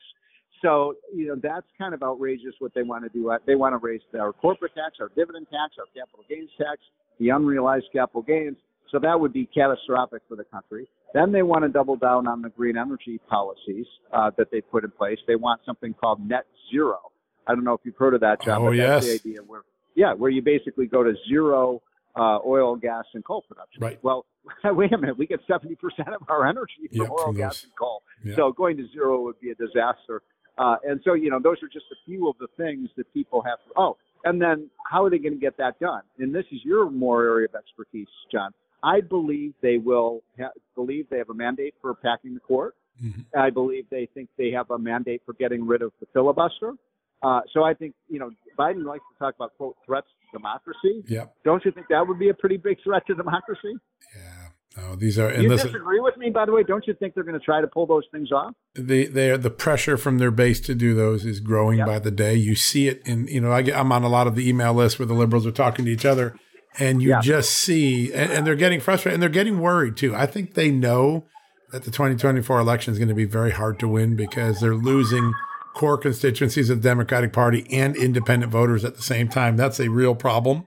So, 0.62 0.96
you 1.14 1.28
know, 1.28 1.36
that's 1.36 1.68
kind 1.78 1.94
of 1.94 2.02
outrageous 2.02 2.56
what 2.60 2.74
they 2.74 2.84
want 2.84 3.04
to 3.04 3.10
do. 3.10 3.36
They 3.46 3.56
want 3.56 3.74
to 3.74 3.86
raise 3.86 4.02
our 4.18 4.32
corporate 4.32 4.74
tax, 4.74 4.96
our 5.02 5.10
dividend 5.10 5.48
tax, 5.52 5.76
our 5.78 5.86
capital 5.94 6.24
gains 6.30 6.50
tax, 6.58 6.80
the 7.20 7.30
unrealized 7.30 7.88
capital 7.92 8.22
gains. 8.22 8.56
So 8.90 9.00
that 9.00 9.20
would 9.20 9.34
be 9.34 9.46
catastrophic 9.48 10.22
for 10.30 10.36
the 10.36 10.46
country. 10.46 10.88
Then 11.14 11.32
they 11.32 11.42
want 11.42 11.64
to 11.64 11.70
double 11.70 11.98
down 11.98 12.28
on 12.28 12.42
the 12.42 12.50
green 12.50 12.78
energy 12.78 13.20
policies 13.30 13.86
uh, 14.14 14.32
that 14.38 14.52
they 14.52 14.62
put 14.62 14.84
in 14.84 14.92
place. 14.92 15.18
They 15.28 15.36
want 15.36 15.62
something 15.66 15.94
called 15.94 16.26
net 16.28 16.46
zero. 16.72 17.00
I 17.46 17.56
don't 17.56 17.66
know 17.66 17.74
if 17.74 17.82
you've 17.84 17.98
heard 17.98 18.14
of 18.14 18.22
that, 18.22 18.42
John. 18.42 18.62
Oh, 18.62 18.72
yes. 18.72 19.06
That's 19.06 19.24
the 19.24 19.30
idea 19.30 19.42
where, 19.42 19.62
yeah, 19.96 20.14
where 20.14 20.32
you 20.32 20.42
basically 20.42 20.86
go 20.86 21.04
to 21.04 21.14
zero 21.28 21.82
uh, 22.16 22.40
oil, 22.46 22.76
gas, 22.76 23.06
and 23.14 23.24
coal 23.26 23.44
production. 23.48 23.82
Right. 23.82 24.00
Well, 24.04 24.26
wait 24.66 24.94
a 24.94 24.98
minute, 24.98 25.18
we 25.18 25.28
get 25.28 25.40
70% 25.48 25.76
of 26.14 26.30
our 26.30 26.48
energy 26.48 26.88
from 26.92 27.12
oil, 27.12 27.26
from 27.26 27.38
gas, 27.38 27.64
and 27.64 27.72
coal. 27.78 28.04
So 28.36 28.52
going 28.52 28.78
to 28.78 28.88
zero 28.92 29.22
would 29.24 29.40
be 29.40 29.52
a 29.52 29.56
disaster. 29.56 30.22
Uh, 30.58 30.76
and 30.88 31.02
so, 31.04 31.14
you 31.14 31.30
know, 31.30 31.40
those 31.42 31.58
are 31.64 31.68
just 31.68 31.86
a 31.92 31.96
few 32.06 32.30
of 32.30 32.36
the 32.40 32.48
things 32.58 32.90
that 32.96 33.12
people 33.14 33.42
have 33.42 33.58
to, 33.66 33.72
oh, 33.76 33.98
and 34.24 34.42
then 34.42 34.70
how 34.90 35.04
are 35.04 35.10
they 35.10 35.18
going 35.18 35.34
to 35.34 35.40
get 35.40 35.58
that 35.58 35.80
done? 35.80 36.02
And 36.20 36.34
this 36.34 36.46
is 36.52 36.60
your 36.64 36.90
more 36.90 37.24
area 37.24 37.48
of 37.48 37.56
expertise, 37.56 38.08
John. 38.32 38.52
I 38.84 39.02
believe 39.02 39.54
they 39.62 39.78
will 39.78 40.22
ha- 40.40 40.52
believe 40.76 41.08
they 41.10 41.18
have 41.18 41.30
a 41.30 41.34
mandate 41.34 41.74
for 41.82 41.94
packing 41.94 42.34
the 42.34 42.40
court. 42.40 42.76
Mm-hmm. 43.04 43.22
I 43.38 43.50
believe 43.50 43.86
they 43.90 44.08
think 44.14 44.30
they 44.38 44.52
have 44.52 44.70
a 44.70 44.78
mandate 44.78 45.22
for 45.26 45.34
getting 45.34 45.66
rid 45.66 45.82
of 45.82 45.92
the 46.00 46.06
filibuster. 46.14 46.74
Uh, 47.24 47.42
so 47.54 47.64
I 47.64 47.74
think, 47.74 47.96
you 48.10 48.20
know, 48.20 48.30
Biden 48.60 48.86
likes 48.86 49.04
to 49.12 49.20
talk 49.20 49.36
about, 49.36 49.56
quote, 49.58 49.78
threats 49.86 50.08
democracy. 50.34 51.04
Yep. 51.08 51.36
Don't 51.46 51.64
you 51.64 51.72
think 51.72 51.88
that 51.90 52.06
would 52.06 52.20
be 52.20 52.30
a 52.30 52.34
pretty 52.34 52.58
big 52.58 52.78
threat 52.84 53.06
to 53.08 53.16
democracy? 53.16 53.76
Yeah. 54.16 54.44
No, 54.76 54.96
these 54.96 55.20
are. 55.20 55.28
And 55.28 55.44
you 55.44 55.50
listen, 55.50 55.68
disagree 55.68 56.00
with 56.00 56.18
me, 56.18 56.32
by 56.32 56.46
the 56.46 56.52
way? 56.52 56.64
Don't 56.64 56.86
you 56.88 56.96
think 56.96 57.14
they're 57.14 57.24
going 57.24 57.40
to 57.40 57.46
try 57.46 57.62
to 57.62 57.68
pull 57.68 57.86
those 57.86 58.06
things 58.12 58.32
off? 58.32 58.54
The 58.74 59.06
they 59.06 59.38
the 59.38 59.52
pressure 59.52 59.98
from 59.98 60.18
their 60.18 60.32
base 60.32 60.60
to 60.62 60.74
do 60.74 60.96
those 60.96 61.26
is 61.26 61.40
growing 61.40 61.78
yep. 61.78 61.88
by 61.88 62.00
the 62.00 62.10
day. 62.10 62.34
You 62.34 62.56
see 62.56 62.88
it 62.88 63.02
in 63.06 63.28
you 63.28 63.40
know 63.40 63.52
I 63.52 63.62
get, 63.62 63.78
I'm 63.78 63.92
on 63.92 64.04
a 64.04 64.10
lot 64.10 64.26
of 64.26 64.36
the 64.36 64.50
email 64.50 64.74
lists 64.74 64.98
where 64.98 65.06
the 65.06 65.14
liberals 65.14 65.46
are 65.46 65.52
talking 65.52 65.86
to 65.86 65.92
each 65.92 66.06
other, 66.06 66.36
and 66.80 67.04
you 67.04 67.10
yeah. 67.10 67.22
just 67.22 67.52
see 67.52 68.12
and, 68.14 68.32
and 68.32 68.48
they're 68.48 68.56
getting 68.56 68.80
frustrated 68.80 69.14
and 69.14 69.22
they're 69.22 69.30
getting 69.30 69.60
worried 69.60 69.96
too. 69.96 70.16
I 70.16 70.26
think 70.26 70.56
they 70.56 70.72
know 70.72 71.26
that 71.72 71.84
the 71.84 71.92
2024 71.92 72.60
election 72.60 72.94
is 72.94 73.00
going 73.00 73.10
to 73.10 73.16
be 73.16 73.26
very 73.26 73.52
hard 73.52 73.80
to 73.80 73.88
win 73.88 74.16
because 74.16 74.60
they're 74.60 74.76
losing 74.76 75.34
core 75.74 75.98
constituencies 75.98 76.70
of 76.70 76.82
the 76.82 76.90
Democratic 76.90 77.34
Party 77.34 77.66
and 77.72 77.96
independent 77.96 78.52
voters 78.52 78.86
at 78.86 78.96
the 78.96 79.02
same 79.02 79.28
time. 79.28 79.58
That's 79.58 79.80
a 79.80 79.90
real 79.90 80.16
problem. 80.16 80.66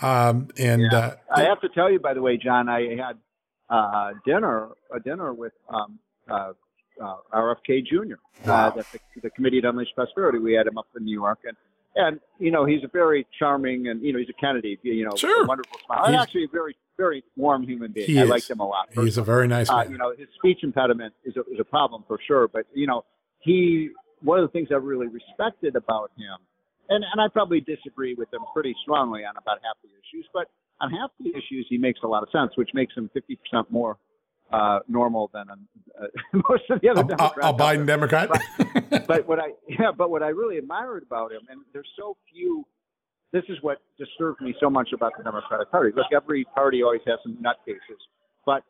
Um, 0.00 0.48
and 0.58 0.82
yeah. 0.92 0.98
uh, 0.98 1.16
I 1.34 1.42
have 1.42 1.60
to 1.62 1.68
tell 1.70 1.90
you, 1.90 1.98
by 1.98 2.14
the 2.14 2.22
way, 2.22 2.36
John, 2.36 2.68
I 2.68 2.96
had 2.96 3.18
uh, 3.68 4.12
dinner 4.24 4.68
a 4.94 5.00
dinner 5.00 5.32
with 5.34 5.52
um, 5.68 5.98
uh, 6.28 6.52
uh 7.02 7.16
RFK 7.34 7.84
Jr. 7.86 8.14
Uh, 8.44 8.46
wow. 8.46 8.70
the, 8.70 8.84
the 9.20 9.30
Committee 9.30 9.60
to 9.60 9.68
Unleash 9.68 9.88
Prosperity. 9.94 10.38
We 10.38 10.54
had 10.54 10.66
him 10.66 10.78
up 10.78 10.86
in 10.96 11.04
New 11.04 11.12
York, 11.12 11.40
and 11.44 11.56
and 11.96 12.20
you 12.38 12.50
know 12.50 12.64
he's 12.64 12.84
a 12.84 12.88
very 12.88 13.26
charming 13.38 13.88
and 13.88 14.02
you 14.02 14.12
know 14.12 14.18
he's 14.18 14.28
a 14.28 14.40
Kennedy, 14.40 14.78
you 14.82 15.04
know, 15.04 15.16
sure. 15.16 15.44
wonderful 15.46 15.78
smile. 15.84 16.06
He's, 16.06 16.20
actually 16.20 16.44
a 16.44 16.48
very 16.52 16.76
very 16.96 17.24
warm 17.36 17.62
human 17.64 17.92
being. 17.92 18.18
I 18.18 18.22
like 18.22 18.48
him 18.48 18.60
a 18.60 18.66
lot. 18.66 18.88
Personally. 18.88 19.06
He's 19.06 19.18
a 19.18 19.22
very 19.22 19.48
nice 19.48 19.68
uh, 19.68 19.78
man. 19.78 19.90
you 19.90 19.98
know, 19.98 20.14
his 20.16 20.28
speech 20.36 20.58
impediment 20.62 21.14
is 21.24 21.36
a, 21.36 21.40
is 21.52 21.58
a 21.60 21.64
problem 21.64 22.04
for 22.06 22.18
sure, 22.26 22.48
but 22.48 22.66
you 22.72 22.86
know 22.86 23.04
he 23.40 23.90
one 24.22 24.38
of 24.38 24.48
the 24.48 24.52
things 24.52 24.68
I 24.70 24.76
really 24.76 25.08
respected 25.08 25.76
about 25.76 26.10
him 26.16 26.38
and 26.88 27.04
and 27.12 27.20
I 27.20 27.28
probably 27.28 27.60
disagree 27.60 28.14
with 28.14 28.32
him 28.32 28.40
pretty 28.52 28.74
strongly 28.82 29.24
on 29.24 29.36
about 29.36 29.58
half 29.62 29.76
the 29.82 29.88
issues, 29.88 30.26
but 30.32 30.48
on 30.80 30.90
half 30.90 31.10
the 31.20 31.30
issues 31.30 31.66
he 31.68 31.78
makes 31.78 32.00
a 32.02 32.06
lot 32.06 32.22
of 32.22 32.28
sense, 32.30 32.52
which 32.56 32.70
makes 32.74 32.94
him 32.96 33.10
50% 33.16 33.70
more 33.70 33.98
uh, 34.52 34.80
normal 34.88 35.30
than 35.32 35.46
uh, 35.50 36.06
most 36.48 36.62
of 36.70 36.80
the 36.80 36.88
other 36.88 37.02
a, 37.02 37.04
Democrats. 37.04 37.38
A, 37.42 37.48
a 37.48 37.54
Biden 37.54 37.86
Democrat. 37.86 38.30
but, 38.30 39.06
but 39.06 39.28
what 39.28 39.38
I 39.38 39.48
yeah, 39.68 39.92
but 39.96 40.10
what 40.10 40.22
I 40.22 40.28
really 40.28 40.58
admired 40.58 41.02
about 41.02 41.32
him, 41.32 41.42
and 41.50 41.60
there's 41.72 41.88
so 41.96 42.16
few. 42.32 42.64
This 43.30 43.44
is 43.50 43.58
what 43.60 43.82
disturbed 43.98 44.40
me 44.40 44.54
so 44.58 44.70
much 44.70 44.88
about 44.94 45.12
the 45.18 45.22
Democratic 45.22 45.70
Party. 45.70 45.90
Look, 45.94 46.06
every 46.16 46.44
party 46.44 46.82
always 46.82 47.02
has 47.06 47.18
some 47.22 47.36
nutcases, 47.36 48.00
but 48.46 48.62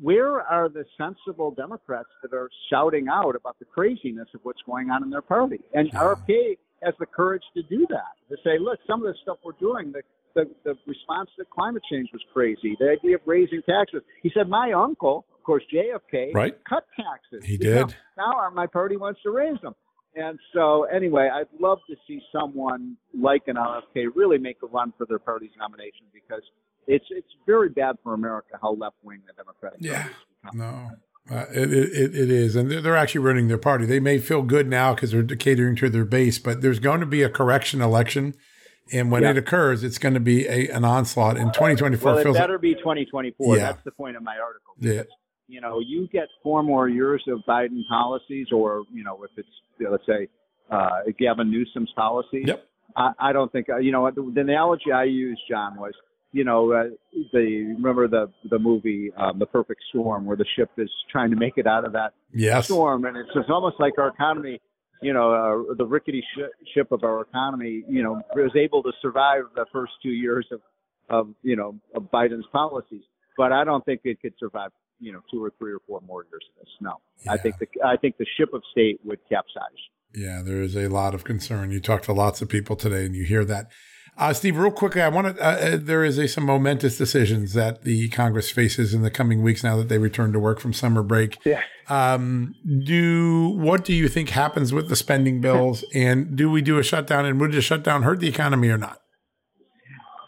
where 0.00 0.40
are 0.40 0.68
the 0.68 0.84
sensible 0.98 1.52
Democrats 1.52 2.08
that 2.22 2.32
are 2.34 2.50
shouting 2.70 3.06
out 3.08 3.36
about 3.36 3.58
the 3.58 3.64
craziness 3.64 4.28
of 4.34 4.40
what's 4.42 4.60
going 4.66 4.90
on 4.90 5.02
in 5.02 5.10
their 5.10 5.22
party? 5.22 5.60
And 5.72 5.88
yeah. 5.92 6.00
RFK 6.00 6.58
has 6.82 6.94
the 6.98 7.06
courage 7.06 7.42
to 7.54 7.62
do 7.62 7.86
that, 7.90 8.14
to 8.28 8.36
say, 8.44 8.58
look, 8.58 8.78
some 8.86 9.04
of 9.04 9.12
the 9.12 9.18
stuff 9.22 9.38
we're 9.44 9.52
doing, 9.60 9.92
the, 9.92 10.02
the, 10.34 10.50
the 10.64 10.74
response 10.86 11.30
to 11.38 11.44
climate 11.44 11.82
change 11.90 12.08
was 12.12 12.22
crazy. 12.32 12.76
The 12.78 12.90
idea 12.90 13.16
of 13.16 13.22
raising 13.24 13.62
taxes. 13.62 14.02
He 14.22 14.30
said, 14.34 14.48
my 14.48 14.72
uncle, 14.72 15.26
of 15.34 15.42
course, 15.44 15.62
JFK, 15.72 16.34
right. 16.34 16.56
cut 16.68 16.84
taxes. 16.96 17.48
He 17.48 17.56
did. 17.56 17.86
Now, 18.16 18.32
now 18.32 18.50
my 18.52 18.66
party 18.66 18.96
wants 18.96 19.20
to 19.22 19.30
raise 19.30 19.60
them. 19.62 19.74
And 20.16 20.38
so, 20.52 20.84
anyway, 20.84 21.28
I'd 21.32 21.48
love 21.60 21.78
to 21.88 21.96
see 22.06 22.20
someone 22.32 22.96
like 23.18 23.42
an 23.46 23.56
RFK 23.56 24.06
really 24.14 24.38
make 24.38 24.58
a 24.62 24.66
run 24.66 24.92
for 24.96 25.06
their 25.06 25.18
party's 25.18 25.50
nomination 25.58 26.06
because 26.12 26.42
it's 26.86 27.06
it's 27.10 27.28
very 27.46 27.68
bad 27.68 27.96
for 28.02 28.14
America 28.14 28.58
how 28.60 28.74
left 28.74 28.96
wing 29.02 29.20
the 29.26 29.32
Democratic 29.32 29.78
yeah. 29.80 30.08
Party 30.42 30.58
No. 30.58 30.90
Uh, 31.30 31.46
it, 31.54 31.72
it, 31.72 32.14
it 32.14 32.30
is. 32.30 32.54
And 32.54 32.70
they're, 32.70 32.82
they're 32.82 32.96
actually 32.96 33.22
running 33.22 33.48
their 33.48 33.56
party. 33.56 33.86
They 33.86 34.00
may 34.00 34.18
feel 34.18 34.42
good 34.42 34.68
now 34.68 34.94
because 34.94 35.12
they're 35.12 35.24
catering 35.24 35.74
to 35.76 35.88
their 35.88 36.04
base, 36.04 36.38
but 36.38 36.60
there's 36.60 36.78
going 36.78 37.00
to 37.00 37.06
be 37.06 37.22
a 37.22 37.30
correction 37.30 37.80
election. 37.80 38.34
And 38.92 39.10
when 39.10 39.22
yeah. 39.22 39.30
it 39.30 39.38
occurs, 39.38 39.82
it's 39.82 39.96
going 39.96 40.12
to 40.12 40.20
be 40.20 40.46
a, 40.46 40.68
an 40.68 40.84
onslaught 40.84 41.38
in 41.38 41.46
2024. 41.46 42.12
Well, 42.12 42.20
it 42.20 42.32
better 42.34 42.54
like, 42.54 42.60
be 42.60 42.74
2024. 42.74 43.56
Yeah. 43.56 43.62
That's 43.62 43.84
the 43.84 43.92
point 43.92 44.16
of 44.16 44.22
my 44.22 44.36
article. 44.36 44.74
Because, 44.78 44.96
yeah. 44.96 45.02
You 45.46 45.60
know, 45.60 45.78
you 45.80 46.08
get 46.12 46.28
four 46.42 46.62
more 46.62 46.88
years 46.88 47.22
of 47.28 47.40
Biden 47.48 47.80
policies, 47.88 48.48
or, 48.52 48.82
you 48.92 49.04
know, 49.04 49.22
if 49.24 49.30
it's, 49.36 49.48
let's 49.90 50.04
say, 50.06 50.28
uh, 50.70 51.00
Gavin 51.18 51.50
Newsom's 51.50 51.90
policies. 51.94 52.44
Yep. 52.46 52.64
I, 52.96 53.12
I 53.18 53.32
don't 53.32 53.52
think, 53.52 53.68
uh, 53.68 53.76
you 53.76 53.92
know, 53.92 54.10
the, 54.10 54.30
the 54.34 54.40
analogy 54.40 54.92
I 54.92 55.04
used, 55.04 55.40
John, 55.48 55.76
was 55.78 55.92
you 56.34 56.42
know, 56.42 56.72
uh, 56.72 56.84
the 57.32 57.74
remember 57.76 58.08
the 58.08 58.28
the 58.50 58.58
movie 58.58 59.12
um, 59.16 59.38
The 59.38 59.46
Perfect 59.46 59.80
Storm, 59.90 60.26
where 60.26 60.36
the 60.36 60.44
ship 60.56 60.68
is 60.76 60.90
trying 61.10 61.30
to 61.30 61.36
make 61.36 61.54
it 61.56 61.66
out 61.66 61.84
of 61.84 61.92
that 61.92 62.12
yes. 62.32 62.64
storm, 62.64 63.04
and 63.04 63.16
it's, 63.16 63.30
it's 63.36 63.48
almost 63.48 63.76
like 63.78 63.92
our 63.98 64.08
economy. 64.08 64.60
You 65.00 65.12
know, 65.12 65.32
uh, 65.70 65.74
the 65.74 65.86
rickety 65.86 66.24
sh- 66.34 66.72
ship 66.74 66.90
of 66.90 67.04
our 67.04 67.20
economy, 67.20 67.84
you 67.88 68.02
know, 68.02 68.20
was 68.34 68.50
able 68.56 68.82
to 68.82 68.90
survive 69.00 69.44
the 69.54 69.66
first 69.72 69.92
two 70.02 70.10
years 70.10 70.46
of, 70.50 70.60
of 71.08 71.34
you 71.42 71.54
know, 71.54 71.76
of 71.94 72.10
Biden's 72.10 72.46
policies. 72.50 73.02
But 73.36 73.52
I 73.52 73.62
don't 73.62 73.84
think 73.84 74.00
it 74.02 74.20
could 74.20 74.34
survive, 74.40 74.70
you 74.98 75.12
know, 75.12 75.20
two 75.30 75.44
or 75.44 75.52
three 75.56 75.72
or 75.72 75.80
four 75.86 76.00
more 76.00 76.24
years 76.24 76.42
of 76.50 76.64
this. 76.64 76.72
No, 76.80 76.94
yeah. 77.24 77.32
I 77.32 77.36
think 77.36 77.58
the 77.60 77.68
I 77.86 77.96
think 77.96 78.16
the 78.16 78.26
ship 78.36 78.52
of 78.52 78.62
state 78.72 78.98
would 79.04 79.20
capsize. 79.28 79.82
Yeah, 80.12 80.42
there 80.42 80.62
is 80.62 80.74
a 80.74 80.88
lot 80.88 81.14
of 81.14 81.22
concern. 81.22 81.70
You 81.70 81.78
talk 81.78 82.02
to 82.02 82.12
lots 82.12 82.42
of 82.42 82.48
people 82.48 82.74
today, 82.74 83.06
and 83.06 83.14
you 83.14 83.24
hear 83.24 83.44
that. 83.44 83.70
Uh, 84.16 84.32
Steve, 84.32 84.56
real 84.56 84.70
quickly, 84.70 85.02
I 85.02 85.08
want 85.08 85.36
to. 85.36 85.44
Uh, 85.44 85.50
uh, 85.50 85.78
there 85.80 86.04
is 86.04 86.18
a, 86.18 86.28
some 86.28 86.44
momentous 86.44 86.96
decisions 86.96 87.52
that 87.54 87.82
the 87.82 88.08
Congress 88.10 88.48
faces 88.50 88.94
in 88.94 89.02
the 89.02 89.10
coming 89.10 89.42
weeks 89.42 89.64
now 89.64 89.76
that 89.76 89.88
they 89.88 89.98
return 89.98 90.32
to 90.32 90.38
work 90.38 90.60
from 90.60 90.72
summer 90.72 91.02
break. 91.02 91.38
Yeah. 91.44 91.60
Um, 91.88 92.54
do 92.84 93.48
what 93.48 93.84
do 93.84 93.92
you 93.92 94.08
think 94.08 94.30
happens 94.30 94.72
with 94.72 94.88
the 94.88 94.94
spending 94.94 95.40
bills, 95.40 95.84
and 95.94 96.36
do 96.36 96.48
we 96.48 96.62
do 96.62 96.78
a 96.78 96.84
shutdown? 96.84 97.26
And 97.26 97.40
would 97.40 97.54
a 97.54 97.60
shutdown 97.60 98.04
hurt 98.04 98.20
the 98.20 98.28
economy 98.28 98.68
or 98.68 98.78
not? 98.78 99.00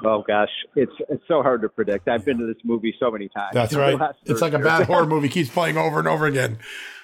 Oh 0.05 0.25
gosh, 0.27 0.51
it's 0.75 0.93
it's 1.09 1.23
so 1.29 1.43
hard 1.43 1.63
to 1.63 1.69
predict. 1.69 2.09
I've 2.09 2.25
been 2.25 2.39
to 2.39 2.47
this 2.47 2.63
movie 2.65 2.95
so 2.99 3.11
many 3.13 3.29
times. 3.29 3.55
That's 3.55 3.75
right. 3.77 3.99
It's 4.25 4.41
like 4.41 4.53
a 4.53 4.59
bad 4.59 4.87
horror 4.87 5.07
movie 5.07 5.29
keeps 5.31 5.49
playing 5.49 5.77
over 5.77 6.01
and 6.01 6.09
over 6.09 6.27
again. 6.27 6.59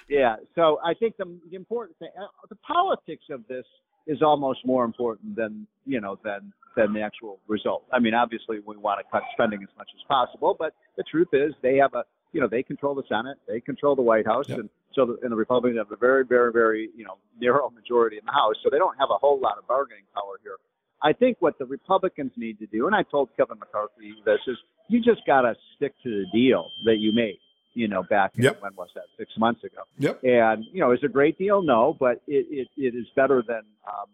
Yeah. 0.09 0.35
So 0.55 0.79
I 0.83 0.93
think 0.93 1.15
the, 1.17 1.25
the 1.49 1.55
important 1.55 1.97
thing, 1.97 2.09
uh, 2.19 2.25
the 2.49 2.57
politics 2.57 3.23
of 3.31 3.47
this 3.47 3.65
is 4.05 4.21
almost 4.21 4.59
more 4.65 4.83
important 4.83 5.35
than 5.35 5.65
you 5.85 6.01
know 6.01 6.19
than 6.23 6.51
than 6.75 6.93
the 6.93 7.01
actual 7.01 7.39
result. 7.47 7.85
I 7.91 7.99
mean, 7.99 8.13
obviously 8.13 8.59
we 8.65 8.77
want 8.77 8.99
to 8.99 9.11
cut 9.11 9.23
spending 9.33 9.61
as 9.61 9.69
much 9.77 9.89
as 9.95 10.01
possible, 10.07 10.55
but 10.57 10.73
the 10.97 11.03
truth 11.03 11.29
is 11.33 11.53
they 11.61 11.77
have 11.77 11.93
a 11.93 12.03
you 12.31 12.41
know 12.41 12.47
they 12.47 12.63
control 12.63 12.95
the 12.95 13.03
Senate, 13.07 13.37
they 13.47 13.59
control 13.59 13.95
the 13.95 14.01
White 14.01 14.25
House, 14.25 14.49
yep. 14.49 14.59
and 14.59 14.69
so 14.93 15.05
the, 15.05 15.17
and 15.21 15.31
the 15.31 15.35
Republicans 15.35 15.77
have 15.77 15.91
a 15.91 15.95
very 15.95 16.25
very 16.25 16.51
very 16.51 16.89
you 16.95 17.05
know 17.05 17.17
narrow 17.39 17.69
majority 17.69 18.17
in 18.17 18.25
the 18.25 18.31
House, 18.31 18.55
so 18.63 18.69
they 18.71 18.79
don't 18.79 18.97
have 18.97 19.09
a 19.11 19.17
whole 19.17 19.39
lot 19.39 19.57
of 19.57 19.67
bargaining 19.67 20.05
power 20.13 20.39
here. 20.41 20.57
I 21.01 21.13
think 21.13 21.37
what 21.39 21.59
the 21.59 21.65
Republicans 21.65 22.31
need 22.37 22.59
to 22.59 22.65
do, 22.65 22.87
and 22.87 22.95
I 22.95 23.03
told 23.03 23.29
Kevin 23.35 23.59
McCarthy 23.59 24.15
this, 24.25 24.39
is 24.47 24.57
you 24.87 25.01
just 25.01 25.25
got 25.27 25.41
to 25.41 25.53
stick 25.75 25.93
to 26.03 26.09
the 26.09 26.25
deal 26.33 26.65
that 26.85 26.97
you 26.97 27.11
made 27.13 27.37
you 27.73 27.87
know, 27.87 28.03
back 28.03 28.31
yep. 28.35 28.61
when 28.61 28.71
was 28.75 28.89
that? 28.95 29.05
Six 29.17 29.31
months 29.37 29.63
ago. 29.63 29.81
Yep. 29.97 30.23
And 30.23 30.65
you 30.71 30.79
know, 30.79 30.91
is 30.91 30.99
a 31.03 31.07
great 31.07 31.37
deal? 31.37 31.61
No, 31.61 31.95
but 31.99 32.21
it, 32.27 32.45
it, 32.49 32.67
it 32.77 32.95
is 32.95 33.05
better 33.15 33.43
than 33.45 33.61
um, 33.87 34.05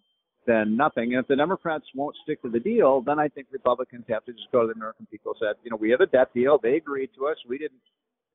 than 0.49 0.75
nothing. 0.75 1.07
And 1.13 1.19
if 1.23 1.27
the 1.27 1.35
Democrats 1.35 1.85
won't 1.93 2.15
stick 2.23 2.41
to 2.41 2.49
the 2.49 2.59
deal, 2.59 3.01
then 3.01 3.17
I 3.19 3.27
think 3.27 3.47
Republicans 3.51 4.05
have 4.09 4.23
to 4.25 4.33
just 4.33 4.51
go 4.51 4.61
to 4.61 4.67
the 4.67 4.73
American 4.73 5.05
people 5.11 5.33
and 5.33 5.39
said, 5.39 5.55
you 5.63 5.69
know, 5.71 5.77
we 5.85 5.89
have 5.91 6.01
a 6.01 6.07
debt 6.07 6.29
deal. 6.33 6.53
They 6.61 6.75
agreed 6.83 7.11
to 7.17 7.27
us. 7.27 7.37
We 7.47 7.57
didn't 7.63 7.83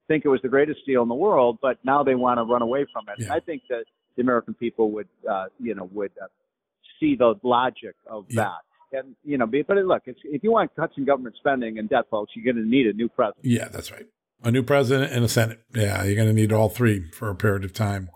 think 0.09 0.25
it 0.25 0.29
was 0.29 0.41
the 0.43 0.53
greatest 0.57 0.81
deal 0.87 1.03
in 1.03 1.09
the 1.09 1.21
world, 1.27 1.59
but 1.61 1.77
now 1.85 2.05
they 2.09 2.15
want 2.15 2.39
to 2.39 2.45
run 2.45 2.63
away 2.63 2.87
from 2.93 3.05
it. 3.09 3.25
Yeah. 3.25 3.35
I 3.35 3.41
think 3.41 3.63
that 3.69 3.85
the 4.17 4.23
American 4.23 4.55
people 4.55 4.87
would, 4.93 5.09
uh, 5.29 5.47
you 5.59 5.75
know, 5.75 5.89
would 5.93 6.13
uh, 6.23 6.27
see 7.01 7.17
the 7.17 7.35
logic 7.43 7.97
of 8.07 8.27
yeah. 8.29 8.43
that. 8.43 8.99
And 8.99 9.17
you 9.25 9.37
know, 9.39 9.47
but 9.47 9.77
look, 9.79 10.03
it's, 10.07 10.21
if 10.23 10.45
you 10.45 10.53
want 10.53 10.71
cuts 10.77 10.95
in 10.97 11.05
government 11.05 11.35
spending 11.37 11.79
and 11.79 11.89
debt, 11.89 12.05
folks, 12.11 12.33
you're 12.37 12.45
going 12.45 12.63
to 12.65 12.71
need 12.71 12.87
a 12.87 12.93
new 12.93 13.09
president. 13.09 13.45
Yeah, 13.45 13.69
that's 13.69 13.91
right. 13.91 14.07
A 14.45 14.53
new 14.53 14.63
president 14.63 15.11
and 15.13 15.25
a 15.25 15.29
Senate. 15.29 15.59
Yeah, 15.75 16.05
you're 16.05 16.15
going 16.15 16.29
to 16.29 16.35
need 16.35 16.53
all 16.53 16.69
three 16.69 17.11
for 17.11 17.29
a 17.29 17.35
period 17.35 17.65
of 17.65 17.73
time. 17.73 18.09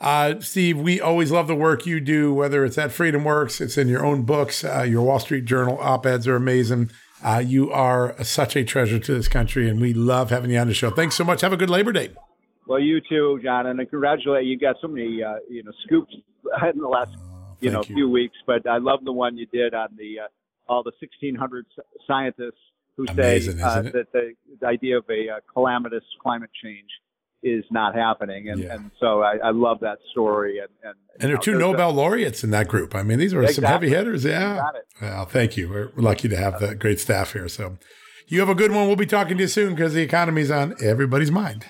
Uh, 0.00 0.40
Steve, 0.40 0.78
we 0.78 1.00
always 1.00 1.30
love 1.30 1.46
the 1.46 1.54
work 1.54 1.86
you 1.86 2.00
do, 2.00 2.34
whether 2.34 2.64
it's 2.64 2.76
at 2.76 2.92
Freedom 2.92 3.24
Works, 3.24 3.60
it's 3.60 3.78
in 3.78 3.88
your 3.88 4.04
own 4.04 4.22
books, 4.22 4.64
uh, 4.64 4.82
your 4.82 5.02
Wall 5.02 5.18
Street 5.18 5.44
Journal 5.44 5.78
op 5.80 6.04
eds 6.04 6.26
are 6.26 6.36
amazing. 6.36 6.90
Uh, 7.24 7.42
you 7.44 7.70
are 7.70 8.14
such 8.22 8.54
a 8.54 8.64
treasure 8.64 8.98
to 8.98 9.14
this 9.14 9.28
country, 9.28 9.68
and 9.68 9.80
we 9.80 9.94
love 9.94 10.30
having 10.30 10.50
you 10.50 10.58
on 10.58 10.68
the 10.68 10.74
show. 10.74 10.90
Thanks 10.90 11.14
so 11.14 11.24
much. 11.24 11.40
Have 11.40 11.52
a 11.52 11.56
good 11.56 11.70
Labor 11.70 11.92
Day. 11.92 12.10
Well, 12.66 12.80
you 12.80 13.00
too, 13.00 13.40
John, 13.42 13.66
and 13.66 13.80
I 13.80 13.84
congratulate 13.84 14.44
you. 14.44 14.58
Got 14.58 14.76
so 14.82 14.88
many, 14.88 15.22
uh, 15.22 15.36
you 15.48 15.62
know, 15.62 15.72
scoops 15.84 16.14
in 16.74 16.80
the 16.80 16.88
last, 16.88 17.16
you 17.60 17.70
know, 17.70 17.82
you. 17.88 17.94
few 17.94 18.10
weeks. 18.10 18.36
But 18.46 18.66
I 18.68 18.78
love 18.78 19.04
the 19.04 19.12
one 19.12 19.36
you 19.36 19.46
did 19.46 19.74
on 19.74 19.88
the 19.96 20.20
uh, 20.24 20.28
all 20.68 20.82
the 20.82 20.92
1,600 21.00 21.66
scientists 22.06 22.60
who 22.96 23.06
Amazing, 23.08 23.58
say 23.58 23.62
uh, 23.62 23.82
that 23.82 24.12
the, 24.12 24.34
the, 24.60 24.66
idea 24.66 24.98
of 24.98 25.04
a 25.10 25.40
calamitous 25.52 26.04
climate 26.22 26.50
change 26.62 26.88
is 27.44 27.64
not 27.70 27.94
happening. 27.94 28.48
And, 28.48 28.62
yeah. 28.62 28.74
and 28.74 28.90
so 28.98 29.22
I, 29.22 29.36
I, 29.36 29.50
love 29.50 29.78
that 29.80 29.98
story. 30.10 30.58
And, 30.58 30.68
and, 30.82 30.94
and 31.20 31.28
there 31.30 31.36
are 31.36 31.40
two 31.40 31.58
Nobel 31.58 31.92
laureates 31.92 32.42
in 32.42 32.50
that 32.50 32.68
group. 32.68 32.94
I 32.94 33.02
mean, 33.02 33.18
these 33.18 33.34
are 33.34 33.42
exactly. 33.42 33.62
some 33.62 33.70
heavy 33.70 33.88
hitters. 33.90 34.24
Yeah. 34.24 34.62
Well, 35.00 35.26
thank 35.26 35.56
you. 35.56 35.68
We're 35.68 35.92
lucky 35.96 36.28
to 36.28 36.36
have 36.36 36.58
the 36.58 36.74
great 36.74 36.98
staff 36.98 37.34
here. 37.34 37.48
So 37.48 37.76
you 38.26 38.40
have 38.40 38.48
a 38.48 38.54
good 38.54 38.72
one. 38.72 38.86
We'll 38.86 38.96
be 38.96 39.06
talking 39.06 39.36
to 39.36 39.42
you 39.42 39.48
soon 39.48 39.74
because 39.74 39.92
the 39.92 40.02
economy's 40.02 40.50
on 40.50 40.74
everybody's 40.82 41.30
mind. 41.30 41.66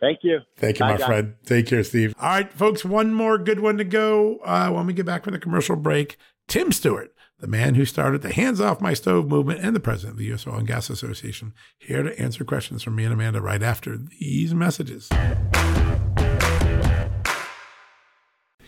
Thank 0.00 0.20
you. 0.22 0.40
Thank 0.56 0.80
you, 0.80 0.86
Bye, 0.86 0.96
my 0.96 1.06
friend. 1.06 1.34
Take 1.46 1.66
care, 1.66 1.84
Steve. 1.84 2.14
All 2.18 2.28
right, 2.28 2.52
folks, 2.52 2.84
one 2.84 3.14
more 3.14 3.38
good 3.38 3.60
one 3.60 3.76
to 3.78 3.84
go 3.84 4.38
uh, 4.44 4.68
when 4.70 4.86
we 4.86 4.94
get 4.94 5.06
back 5.06 5.22
from 5.24 5.34
the 5.34 5.38
commercial 5.38 5.76
break. 5.76 6.16
Tim 6.48 6.72
Stewart 6.72 7.12
the 7.42 7.48
man 7.48 7.74
who 7.74 7.84
started 7.84 8.22
the 8.22 8.32
Hands 8.32 8.60
Off 8.60 8.80
My 8.80 8.94
Stove 8.94 9.26
movement 9.26 9.60
and 9.64 9.74
the 9.74 9.80
president 9.80 10.12
of 10.12 10.18
the 10.18 10.26
U.S. 10.26 10.46
Oil 10.46 10.58
and 10.58 10.66
Gas 10.66 10.88
Association, 10.88 11.52
here 11.76 12.04
to 12.04 12.18
answer 12.18 12.44
questions 12.44 12.84
from 12.84 12.94
me 12.94 13.04
and 13.04 13.12
Amanda 13.12 13.40
right 13.40 13.64
after 13.64 13.98
these 13.98 14.54
messages. 14.54 15.08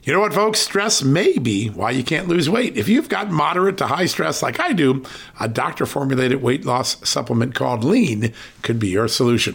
You 0.02 0.12
know 0.12 0.18
what, 0.20 0.34
folks? 0.34 0.58
Stress 0.58 1.04
may 1.04 1.38
be 1.38 1.68
why 1.68 1.92
you 1.92 2.02
can't 2.02 2.26
lose 2.26 2.50
weight. 2.50 2.76
If 2.76 2.88
you've 2.88 3.08
got 3.08 3.30
moderate 3.30 3.78
to 3.78 3.86
high 3.86 4.06
stress 4.06 4.42
like 4.42 4.58
I 4.58 4.72
do, 4.72 5.04
a 5.38 5.48
doctor 5.48 5.86
formulated 5.86 6.42
weight 6.42 6.64
loss 6.66 7.08
supplement 7.08 7.54
called 7.54 7.84
Lean 7.84 8.34
could 8.62 8.80
be 8.80 8.88
your 8.88 9.06
solution. 9.06 9.54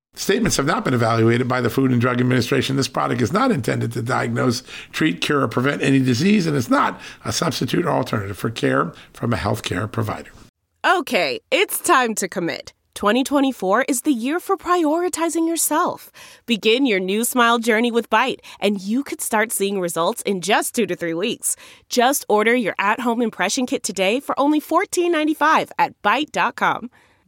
Statements 0.13 0.57
have 0.57 0.65
not 0.65 0.83
been 0.83 0.93
evaluated 0.93 1.47
by 1.47 1.61
the 1.61 1.69
Food 1.69 1.91
and 1.91 2.01
Drug 2.01 2.19
Administration. 2.19 2.75
This 2.75 2.89
product 2.89 3.21
is 3.21 3.31
not 3.31 3.49
intended 3.49 3.93
to 3.93 4.01
diagnose, 4.01 4.61
treat, 4.91 5.21
cure, 5.21 5.41
or 5.41 5.47
prevent 5.47 5.81
any 5.81 5.99
disease, 5.99 6.45
and 6.45 6.57
it's 6.57 6.69
not 6.69 6.99
a 7.23 7.31
substitute 7.31 7.85
or 7.85 7.91
alternative 7.91 8.37
for 8.37 8.49
care 8.49 8.91
from 9.13 9.31
a 9.31 9.37
healthcare 9.37 9.89
provider. 9.89 10.31
Okay, 10.85 11.39
it's 11.49 11.79
time 11.79 12.13
to 12.15 12.27
commit. 12.27 12.73
2024 12.93 13.83
is 13.83 14.01
the 14.01 14.11
year 14.11 14.39
for 14.39 14.57
prioritizing 14.57 15.47
yourself. 15.47 16.11
Begin 16.45 16.85
your 16.85 16.99
new 16.99 17.23
smile 17.23 17.57
journey 17.57 17.89
with 17.89 18.09
Byte, 18.09 18.39
and 18.59 18.81
you 18.81 19.03
could 19.03 19.21
start 19.21 19.53
seeing 19.53 19.79
results 19.79 20.21
in 20.23 20.41
just 20.41 20.75
two 20.75 20.85
to 20.87 20.95
three 20.95 21.13
weeks. 21.13 21.55
Just 21.87 22.25
order 22.27 22.53
your 22.53 22.75
at 22.77 22.99
home 22.99 23.21
impression 23.21 23.65
kit 23.65 23.81
today 23.81 24.19
for 24.19 24.37
only 24.37 24.59
$14.95 24.59 25.71
at 25.79 25.99
Byte.com. 26.01 26.91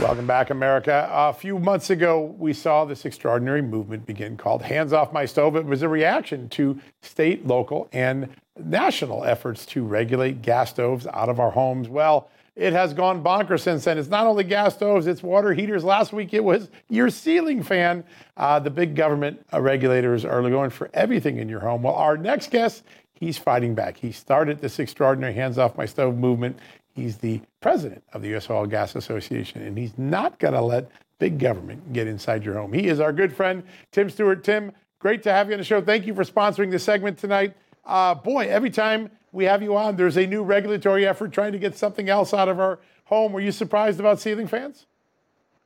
Welcome 0.00 0.28
back, 0.28 0.50
America. 0.50 1.08
A 1.10 1.32
few 1.32 1.58
months 1.58 1.90
ago, 1.90 2.36
we 2.38 2.52
saw 2.52 2.84
this 2.84 3.04
extraordinary 3.04 3.62
movement 3.62 4.06
begin 4.06 4.36
called 4.36 4.62
Hands 4.62 4.92
Off 4.92 5.12
My 5.12 5.24
Stove. 5.24 5.56
It 5.56 5.66
was 5.66 5.82
a 5.82 5.88
reaction 5.88 6.48
to 6.50 6.80
state, 7.02 7.44
local, 7.48 7.88
and 7.92 8.28
national 8.56 9.24
efforts 9.24 9.66
to 9.66 9.82
regulate 9.82 10.40
gas 10.40 10.70
stoves 10.70 11.08
out 11.08 11.28
of 11.28 11.40
our 11.40 11.50
homes. 11.50 11.88
Well, 11.88 12.30
it 12.54 12.72
has 12.72 12.94
gone 12.94 13.24
bonkers 13.24 13.62
since 13.62 13.84
then. 13.84 13.98
It's 13.98 14.08
not 14.08 14.28
only 14.28 14.44
gas 14.44 14.74
stoves, 14.74 15.08
it's 15.08 15.20
water 15.20 15.52
heaters. 15.52 15.82
Last 15.82 16.12
week 16.12 16.32
it 16.32 16.44
was 16.44 16.68
your 16.88 17.10
ceiling 17.10 17.64
fan. 17.64 18.04
Uh, 18.36 18.60
the 18.60 18.70
big 18.70 18.94
government 18.94 19.44
uh, 19.52 19.60
regulators 19.60 20.24
are 20.24 20.42
going 20.42 20.70
for 20.70 20.90
everything 20.94 21.38
in 21.38 21.48
your 21.48 21.60
home. 21.60 21.82
Well, 21.82 21.94
our 21.94 22.16
next 22.16 22.52
guest, 22.52 22.84
he's 23.14 23.36
fighting 23.36 23.74
back. 23.74 23.96
He 23.96 24.12
started 24.12 24.60
this 24.60 24.78
extraordinary 24.78 25.34
hands 25.34 25.58
off 25.58 25.76
my 25.76 25.86
stove 25.86 26.16
movement. 26.16 26.56
He's 26.98 27.18
the 27.18 27.40
president 27.60 28.02
of 28.12 28.22
the 28.22 28.28
U.S. 28.30 28.50
Oil 28.50 28.66
Gas 28.66 28.96
Association, 28.96 29.62
and 29.62 29.78
he's 29.78 29.96
not 29.96 30.40
going 30.40 30.54
to 30.54 30.60
let 30.60 30.90
big 31.20 31.38
government 31.38 31.92
get 31.92 32.08
inside 32.08 32.44
your 32.44 32.54
home. 32.54 32.72
He 32.72 32.88
is 32.88 32.98
our 32.98 33.12
good 33.12 33.32
friend, 33.32 33.62
Tim 33.92 34.10
Stewart. 34.10 34.42
Tim, 34.42 34.72
great 34.98 35.22
to 35.22 35.32
have 35.32 35.46
you 35.46 35.54
on 35.54 35.58
the 35.58 35.64
show. 35.64 35.80
Thank 35.80 36.06
you 36.06 36.14
for 36.14 36.24
sponsoring 36.24 36.72
this 36.72 36.82
segment 36.82 37.16
tonight. 37.16 37.54
Uh, 37.84 38.16
boy, 38.16 38.48
every 38.48 38.70
time 38.70 39.10
we 39.30 39.44
have 39.44 39.62
you 39.62 39.76
on, 39.76 39.94
there's 39.94 40.16
a 40.16 40.26
new 40.26 40.42
regulatory 40.42 41.06
effort 41.06 41.32
trying 41.32 41.52
to 41.52 41.58
get 41.58 41.76
something 41.76 42.08
else 42.08 42.34
out 42.34 42.48
of 42.48 42.58
our 42.58 42.80
home. 43.04 43.32
Were 43.32 43.40
you 43.40 43.52
surprised 43.52 44.00
about 44.00 44.20
ceiling 44.20 44.48
fans? 44.48 44.86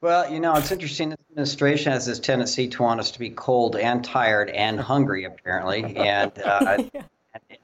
Well, 0.02 0.30
you 0.30 0.38
know, 0.38 0.54
it's 0.54 0.70
interesting. 0.70 1.10
This 1.10 1.18
administration 1.30 1.92
has 1.92 2.04
this 2.04 2.18
tendency 2.18 2.68
to 2.68 2.82
want 2.82 3.00
us 3.00 3.10
to 3.12 3.18
be 3.18 3.30
cold 3.30 3.76
and 3.76 4.04
tired 4.04 4.50
and 4.50 4.78
hungry, 4.78 5.24
apparently. 5.24 5.96
And 5.96 6.32
uh, 6.44 6.82
yeah. 6.94 7.02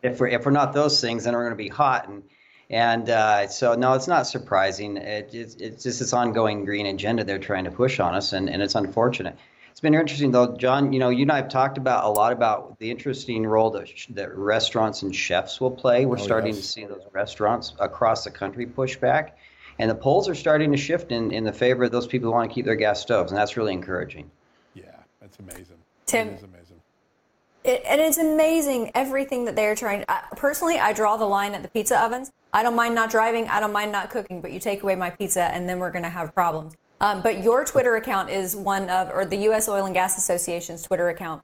if 0.02 0.20
we're 0.20 0.28
if 0.28 0.46
we're 0.46 0.52
not 0.52 0.72
those 0.72 1.00
things, 1.02 1.24
then 1.24 1.34
we're 1.34 1.44
going 1.44 1.58
to 1.58 1.62
be 1.62 1.68
hot. 1.68 2.08
And 2.08 2.22
and 2.70 3.08
uh, 3.08 3.48
so, 3.48 3.74
no, 3.74 3.94
it's 3.94 4.08
not 4.08 4.26
surprising. 4.26 4.96
It, 4.96 5.30
it's, 5.32 5.54
it's 5.56 5.82
just 5.82 6.00
this 6.00 6.12
ongoing 6.12 6.64
green 6.64 6.86
agenda 6.86 7.24
they're 7.24 7.38
trying 7.38 7.64
to 7.64 7.70
push 7.70 7.98
on 8.00 8.14
us, 8.14 8.32
and, 8.32 8.50
and 8.50 8.62
it's 8.62 8.74
unfortunate. 8.74 9.36
It's 9.70 9.80
been 9.80 9.94
interesting, 9.94 10.32
though, 10.32 10.56
John. 10.56 10.92
You 10.92 10.98
know, 10.98 11.08
you 11.08 11.22
and 11.22 11.30
I 11.30 11.36
have 11.36 11.48
talked 11.48 11.78
about 11.78 12.04
a 12.04 12.08
lot 12.08 12.32
about 12.32 12.78
the 12.80 12.90
interesting 12.90 13.46
role 13.46 13.70
that, 13.70 13.88
that 14.10 14.36
restaurants 14.36 15.02
and 15.02 15.14
chefs 15.14 15.60
will 15.60 15.70
play. 15.70 16.04
We're 16.04 16.18
oh, 16.18 16.22
starting 16.22 16.52
yes. 16.52 16.62
to 16.62 16.68
see 16.68 16.84
those 16.84 17.04
restaurants 17.12 17.74
across 17.78 18.24
the 18.24 18.30
country 18.32 18.66
push 18.66 18.96
back, 18.96 19.38
and 19.78 19.88
the 19.88 19.94
polls 19.94 20.28
are 20.28 20.34
starting 20.34 20.72
to 20.72 20.76
shift 20.76 21.12
in, 21.12 21.30
in 21.30 21.44
the 21.44 21.52
favor 21.52 21.84
of 21.84 21.92
those 21.92 22.08
people 22.08 22.28
who 22.28 22.34
want 22.34 22.50
to 22.50 22.54
keep 22.54 22.64
their 22.64 22.74
gas 22.74 23.00
stoves, 23.00 23.30
and 23.30 23.38
that's 23.38 23.56
really 23.56 23.72
encouraging. 23.72 24.28
Yeah, 24.74 24.82
that's 25.20 25.38
amazing. 25.38 25.78
Tim, 26.06 26.28
amazing. 26.28 26.80
It, 27.62 27.82
and 27.86 28.00
it's 28.00 28.18
amazing 28.18 28.90
everything 28.94 29.44
that 29.44 29.54
they're 29.54 29.76
trying. 29.76 30.04
I, 30.08 30.22
personally, 30.36 30.78
I 30.78 30.92
draw 30.92 31.16
the 31.16 31.26
line 31.26 31.54
at 31.54 31.62
the 31.62 31.68
pizza 31.68 32.02
ovens. 32.02 32.32
I 32.52 32.62
don't 32.62 32.76
mind 32.76 32.94
not 32.94 33.10
driving. 33.10 33.46
I 33.48 33.60
don't 33.60 33.72
mind 33.72 33.92
not 33.92 34.10
cooking, 34.10 34.40
but 34.40 34.52
you 34.52 34.60
take 34.60 34.82
away 34.82 34.94
my 34.94 35.10
pizza, 35.10 35.42
and 35.42 35.68
then 35.68 35.78
we're 35.78 35.90
going 35.90 36.04
to 36.04 36.10
have 36.10 36.34
problems. 36.34 36.74
Um, 37.00 37.22
but 37.22 37.44
your 37.44 37.64
Twitter 37.64 37.96
account 37.96 38.30
is 38.30 38.56
one 38.56 38.88
of, 38.90 39.10
or 39.10 39.24
the 39.24 39.36
U.S. 39.36 39.68
Oil 39.68 39.84
and 39.84 39.94
Gas 39.94 40.18
Association's 40.18 40.82
Twitter 40.82 41.08
account 41.08 41.42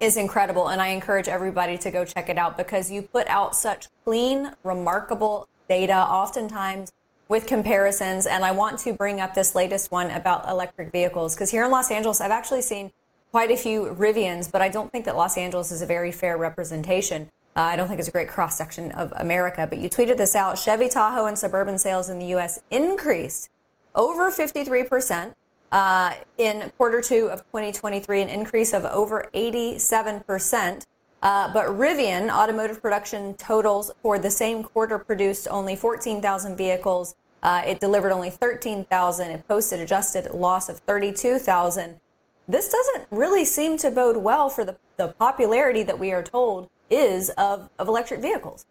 is 0.00 0.16
incredible, 0.16 0.68
and 0.68 0.80
I 0.80 0.88
encourage 0.88 1.28
everybody 1.28 1.76
to 1.78 1.90
go 1.90 2.04
check 2.04 2.28
it 2.28 2.38
out 2.38 2.56
because 2.56 2.90
you 2.90 3.02
put 3.02 3.26
out 3.26 3.56
such 3.56 3.88
clean, 4.04 4.52
remarkable 4.62 5.48
data, 5.68 5.96
oftentimes 5.96 6.92
with 7.28 7.46
comparisons. 7.46 8.26
And 8.26 8.44
I 8.44 8.52
want 8.52 8.78
to 8.80 8.92
bring 8.92 9.20
up 9.20 9.34
this 9.34 9.54
latest 9.54 9.90
one 9.90 10.10
about 10.10 10.48
electric 10.48 10.92
vehicles 10.92 11.34
because 11.34 11.50
here 11.50 11.64
in 11.64 11.70
Los 11.70 11.90
Angeles, 11.90 12.20
I've 12.20 12.30
actually 12.30 12.62
seen 12.62 12.92
quite 13.32 13.50
a 13.50 13.56
few 13.56 13.94
Rivians, 13.98 14.50
but 14.50 14.62
I 14.62 14.68
don't 14.68 14.90
think 14.90 15.04
that 15.04 15.16
Los 15.16 15.36
Angeles 15.36 15.70
is 15.70 15.82
a 15.82 15.86
very 15.86 16.12
fair 16.12 16.38
representation. 16.38 17.28
Uh, 17.56 17.62
I 17.62 17.76
don't 17.76 17.88
think 17.88 17.98
it's 17.98 18.08
a 18.08 18.12
great 18.12 18.28
cross 18.28 18.56
section 18.56 18.92
of 18.92 19.12
America, 19.16 19.66
but 19.68 19.78
you 19.78 19.88
tweeted 19.88 20.16
this 20.16 20.36
out. 20.36 20.58
Chevy 20.58 20.88
Tahoe 20.88 21.26
and 21.26 21.36
Suburban 21.36 21.78
sales 21.78 22.08
in 22.08 22.18
the 22.18 22.26
U.S. 22.26 22.60
increased 22.70 23.50
over 23.94 24.30
53% 24.30 25.34
uh, 25.72 26.14
in 26.38 26.70
quarter 26.78 27.00
two 27.00 27.28
of 27.30 27.40
2023, 27.46 28.22
an 28.22 28.28
increase 28.28 28.72
of 28.72 28.84
over 28.84 29.28
87%. 29.34 30.86
Uh, 31.20 31.52
but 31.52 31.66
Rivian 31.66 32.30
automotive 32.30 32.80
production 32.80 33.34
totals 33.34 33.90
for 34.02 34.18
the 34.18 34.30
same 34.30 34.62
quarter 34.62 34.98
produced 34.98 35.48
only 35.50 35.74
14,000 35.74 36.56
vehicles. 36.56 37.16
Uh, 37.42 37.62
it 37.66 37.80
delivered 37.80 38.12
only 38.12 38.30
13,000. 38.30 39.30
It 39.30 39.48
posted 39.48 39.80
adjusted 39.80 40.32
loss 40.32 40.68
of 40.68 40.78
32,000. 40.78 42.00
This 42.46 42.70
doesn't 42.70 43.08
really 43.10 43.44
seem 43.44 43.76
to 43.78 43.90
bode 43.90 44.16
well 44.16 44.48
for 44.48 44.64
the, 44.64 44.76
the 44.96 45.08
popularity 45.08 45.82
that 45.82 45.98
we 45.98 46.12
are 46.12 46.22
told 46.22 46.70
is 46.90 47.30
of, 47.30 47.68
of 47.78 47.88
electric 47.88 48.20
vehicles. 48.20 48.64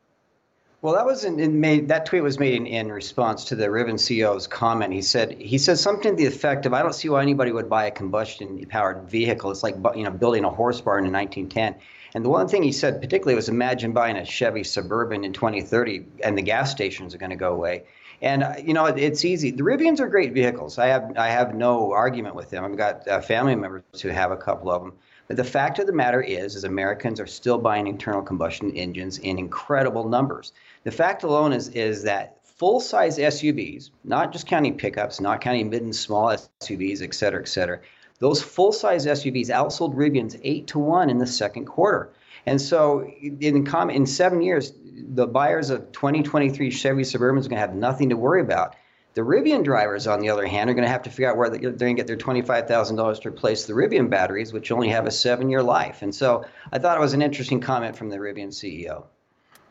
Well, 0.84 0.94
that 0.94 1.06
was 1.06 1.24
in, 1.24 1.40
in 1.40 1.60
made 1.60 1.88
that 1.88 2.06
tweet 2.06 2.22
was 2.22 2.38
made 2.38 2.54
in, 2.54 2.68
in 2.68 2.92
response 2.92 3.46
to 3.46 3.56
the 3.56 3.66
Rivian 3.66 3.96
CEO's 3.96 4.46
comment. 4.46 4.94
He 4.94 5.02
said 5.02 5.32
he 5.32 5.58
said 5.58 5.80
something 5.80 6.12
to 6.12 6.16
the 6.16 6.28
effect 6.28 6.68
of, 6.68 6.74
"I 6.74 6.84
don't 6.84 6.94
see 6.94 7.10
why 7.10 7.24
anybody 7.24 7.52
would 7.52 7.68
buy 7.68 7.86
a 7.86 7.92
combustion-powered 7.92 9.10
vehicle. 9.10 9.50
It's 9.50 9.64
like 9.64 9.76
you 9.96 10.04
know 10.04 10.12
building 10.12 10.44
a 10.44 10.52
horse 10.52 10.80
barn 10.80 11.06
in 11.06 11.12
1910." 11.12 11.82
And 12.14 12.24
the 12.24 12.30
one 12.30 12.48
thing 12.48 12.62
he 12.62 12.72
said 12.72 13.02
particularly 13.02 13.34
was, 13.36 13.50
"Imagine 13.50 13.92
buying 13.92 14.18
a 14.18 14.26
Chevy 14.26 14.64
Suburban 14.64 15.24
in 15.24 15.34
2030, 15.34 16.06
and 16.24 16.38
the 16.38 16.44
gas 16.44 16.70
stations 16.70 17.16
are 17.16 17.18
going 17.18 17.32
to 17.32 17.36
go 17.36 17.54
away." 17.54 17.84
And 18.22 18.44
uh, 18.44 18.54
you 18.64 18.76
know, 18.76 18.86
it, 18.86 19.00
it's 19.00 19.26
easy. 19.26 19.50
The 19.50 19.64
Rivians 19.64 20.00
are 20.00 20.08
great 20.08 20.34
vehicles. 20.34 20.78
I 20.78 20.88
have 20.88 21.12
I 21.18 21.30
have 21.30 21.56
no 21.56 21.92
argument 21.92 22.36
with 22.36 22.52
them. 22.52 22.64
I've 22.64 22.78
got 22.78 23.08
uh, 23.08 23.22
family 23.22 23.56
members 23.56 23.84
who 24.00 24.10
have 24.10 24.32
a 24.32 24.38
couple 24.38 24.70
of 24.70 24.84
them. 24.84 24.94
The 25.30 25.44
fact 25.44 25.80
of 25.80 25.88
the 25.88 25.94
matter 25.94 26.22
is, 26.22 26.56
is 26.56 26.64
Americans 26.64 27.20
are 27.20 27.28
still 27.28 27.58
buying 27.58 27.88
internal 27.88 28.22
combustion 28.22 28.72
engines 28.72 29.18
in 29.18 29.38
incredible 29.38 30.08
numbers. 30.08 30.54
The 30.84 30.92
fact 30.92 31.24
alone 31.24 31.52
is, 31.52 31.68
is 31.70 32.04
that 32.04 32.38
full-size 32.44 33.18
SUVs, 33.18 33.90
not 34.06 34.32
just 34.32 34.48
counting 34.48 34.78
pickups, 34.78 35.20
not 35.20 35.42
counting 35.42 35.70
mid 35.70 35.84
and 35.84 35.96
small 35.96 36.28
SUVs, 36.28 37.02
et 37.02 37.14
cetera, 37.14 37.42
et 37.42 37.48
cetera, 37.48 37.80
those 38.20 38.42
full-size 38.42 39.06
SUVs 39.06 39.50
outsold 39.50 39.94
Rivians 39.94 40.40
eight 40.44 40.68
to 40.68 40.80
one 40.80 41.10
in 41.10 41.18
the 41.18 41.28
second 41.28 41.66
quarter. 41.66 42.10
And 42.46 42.62
so, 42.62 43.06
in 43.22 43.66
com- 43.66 43.90
in 43.90 44.06
seven 44.06 44.42
years, 44.42 44.72
the 44.82 45.28
buyers 45.28 45.70
of 45.70 45.92
2023 45.92 46.72
Chevy 46.72 47.04
Suburbans 47.04 47.46
are 47.46 47.50
going 47.50 47.62
to 47.62 47.68
have 47.68 47.76
nothing 47.76 48.10
to 48.10 48.18
worry 48.18 48.42
about. 48.42 48.76
The 49.18 49.24
Rivian 49.24 49.64
drivers, 49.64 50.06
on 50.06 50.20
the 50.20 50.30
other 50.30 50.46
hand, 50.46 50.70
are 50.70 50.76
going 50.76 50.84
to 50.84 50.92
have 50.92 51.02
to 51.02 51.10
figure 51.10 51.32
out 51.32 51.38
where 51.38 51.50
they're 51.50 51.72
going 51.72 51.96
to 51.96 52.00
get 52.00 52.06
their 52.06 52.16
$25,000 52.16 53.22
to 53.22 53.30
replace 53.30 53.66
the 53.66 53.74
Rivian 53.74 54.12
batteries, 54.12 54.54
which 54.54 54.72
only 54.72 54.90
have 54.90 55.08
a 55.08 55.12
seven 55.12 55.50
year 55.50 55.64
life. 55.64 56.04
And 56.04 56.14
so 56.14 56.46
I 56.72 56.78
thought 56.78 57.00
it 57.00 57.02
was 57.02 57.14
an 57.14 57.24
interesting 57.24 57.60
comment 57.60 57.98
from 57.98 58.10
the 58.10 58.18
Rivian 58.18 58.50
CEO. 58.50 59.06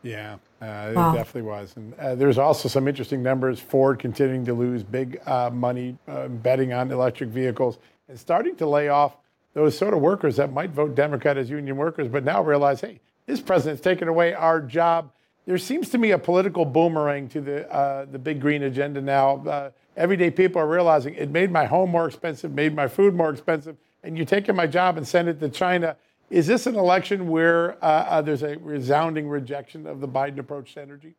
Yeah, 0.03 0.33
uh, 0.61 0.91
wow. 0.93 1.13
it 1.13 1.15
definitely 1.15 1.43
was. 1.43 1.73
And 1.77 1.93
uh, 1.93 2.15
there's 2.15 2.37
also 2.37 2.67
some 2.67 2.89
interesting 2.89 3.23
numbers. 3.23 3.61
Ford 3.61 3.99
continuing 3.99 4.43
to 4.43 4.53
lose 4.53 4.83
big 4.83 5.21
uh, 5.25 5.49
money 5.49 5.97
uh, 6.09 6.27
betting 6.27 6.73
on 6.73 6.91
electric 6.91 7.29
vehicles 7.29 7.77
and 8.09 8.19
starting 8.19 8.57
to 8.57 8.67
lay 8.67 8.89
off 8.89 9.15
those 9.53 9.77
sort 9.77 9.93
of 9.93 10.01
workers 10.01 10.35
that 10.35 10.51
might 10.51 10.71
vote 10.71 10.93
Democrat 10.93 11.37
as 11.37 11.49
union 11.49 11.77
workers, 11.77 12.09
but 12.09 12.25
now 12.25 12.43
realize, 12.43 12.81
hey, 12.81 12.99
this 13.27 13.39
president's 13.39 13.81
taken 13.81 14.09
away 14.09 14.33
our 14.33 14.59
job 14.59 15.09
there 15.47 15.57
seems 15.57 15.89
to 15.89 15.97
me 15.97 16.11
a 16.11 16.19
political 16.19 16.65
boomerang 16.65 17.29
to 17.29 17.41
the 17.41 17.73
uh, 17.73 18.05
the 18.11 18.19
big 18.19 18.39
green 18.39 18.63
agenda 18.63 19.01
now. 19.01 19.37
Uh, 19.47 19.71
everyday 19.95 20.29
people 20.29 20.61
are 20.61 20.67
realizing 20.67 21.15
it 21.15 21.31
made 21.31 21.51
my 21.51 21.65
home 21.65 21.89
more 21.89 22.05
expensive, 22.05 22.53
made 22.53 22.75
my 22.75 22.87
food 22.87 23.15
more 23.15 23.31
expensive, 23.31 23.77
and 24.03 24.17
you're 24.17 24.25
taking 24.25 24.55
my 24.55 24.67
job 24.67 24.97
and 24.97 25.07
send 25.07 25.29
it 25.29 25.39
to 25.39 25.49
China. 25.49 25.95
Is 26.29 26.45
this 26.45 26.67
an 26.67 26.75
election 26.75 27.29
where 27.29 27.83
uh, 27.83 27.87
uh 27.87 28.21
there's 28.21 28.43
a 28.43 28.57
resounding 28.57 29.29
rejection 29.29 29.87
of 29.87 30.01
the 30.01 30.07
Biden 30.07 30.37
approach 30.37 30.73
to 30.73 30.81
energy? 30.81 31.15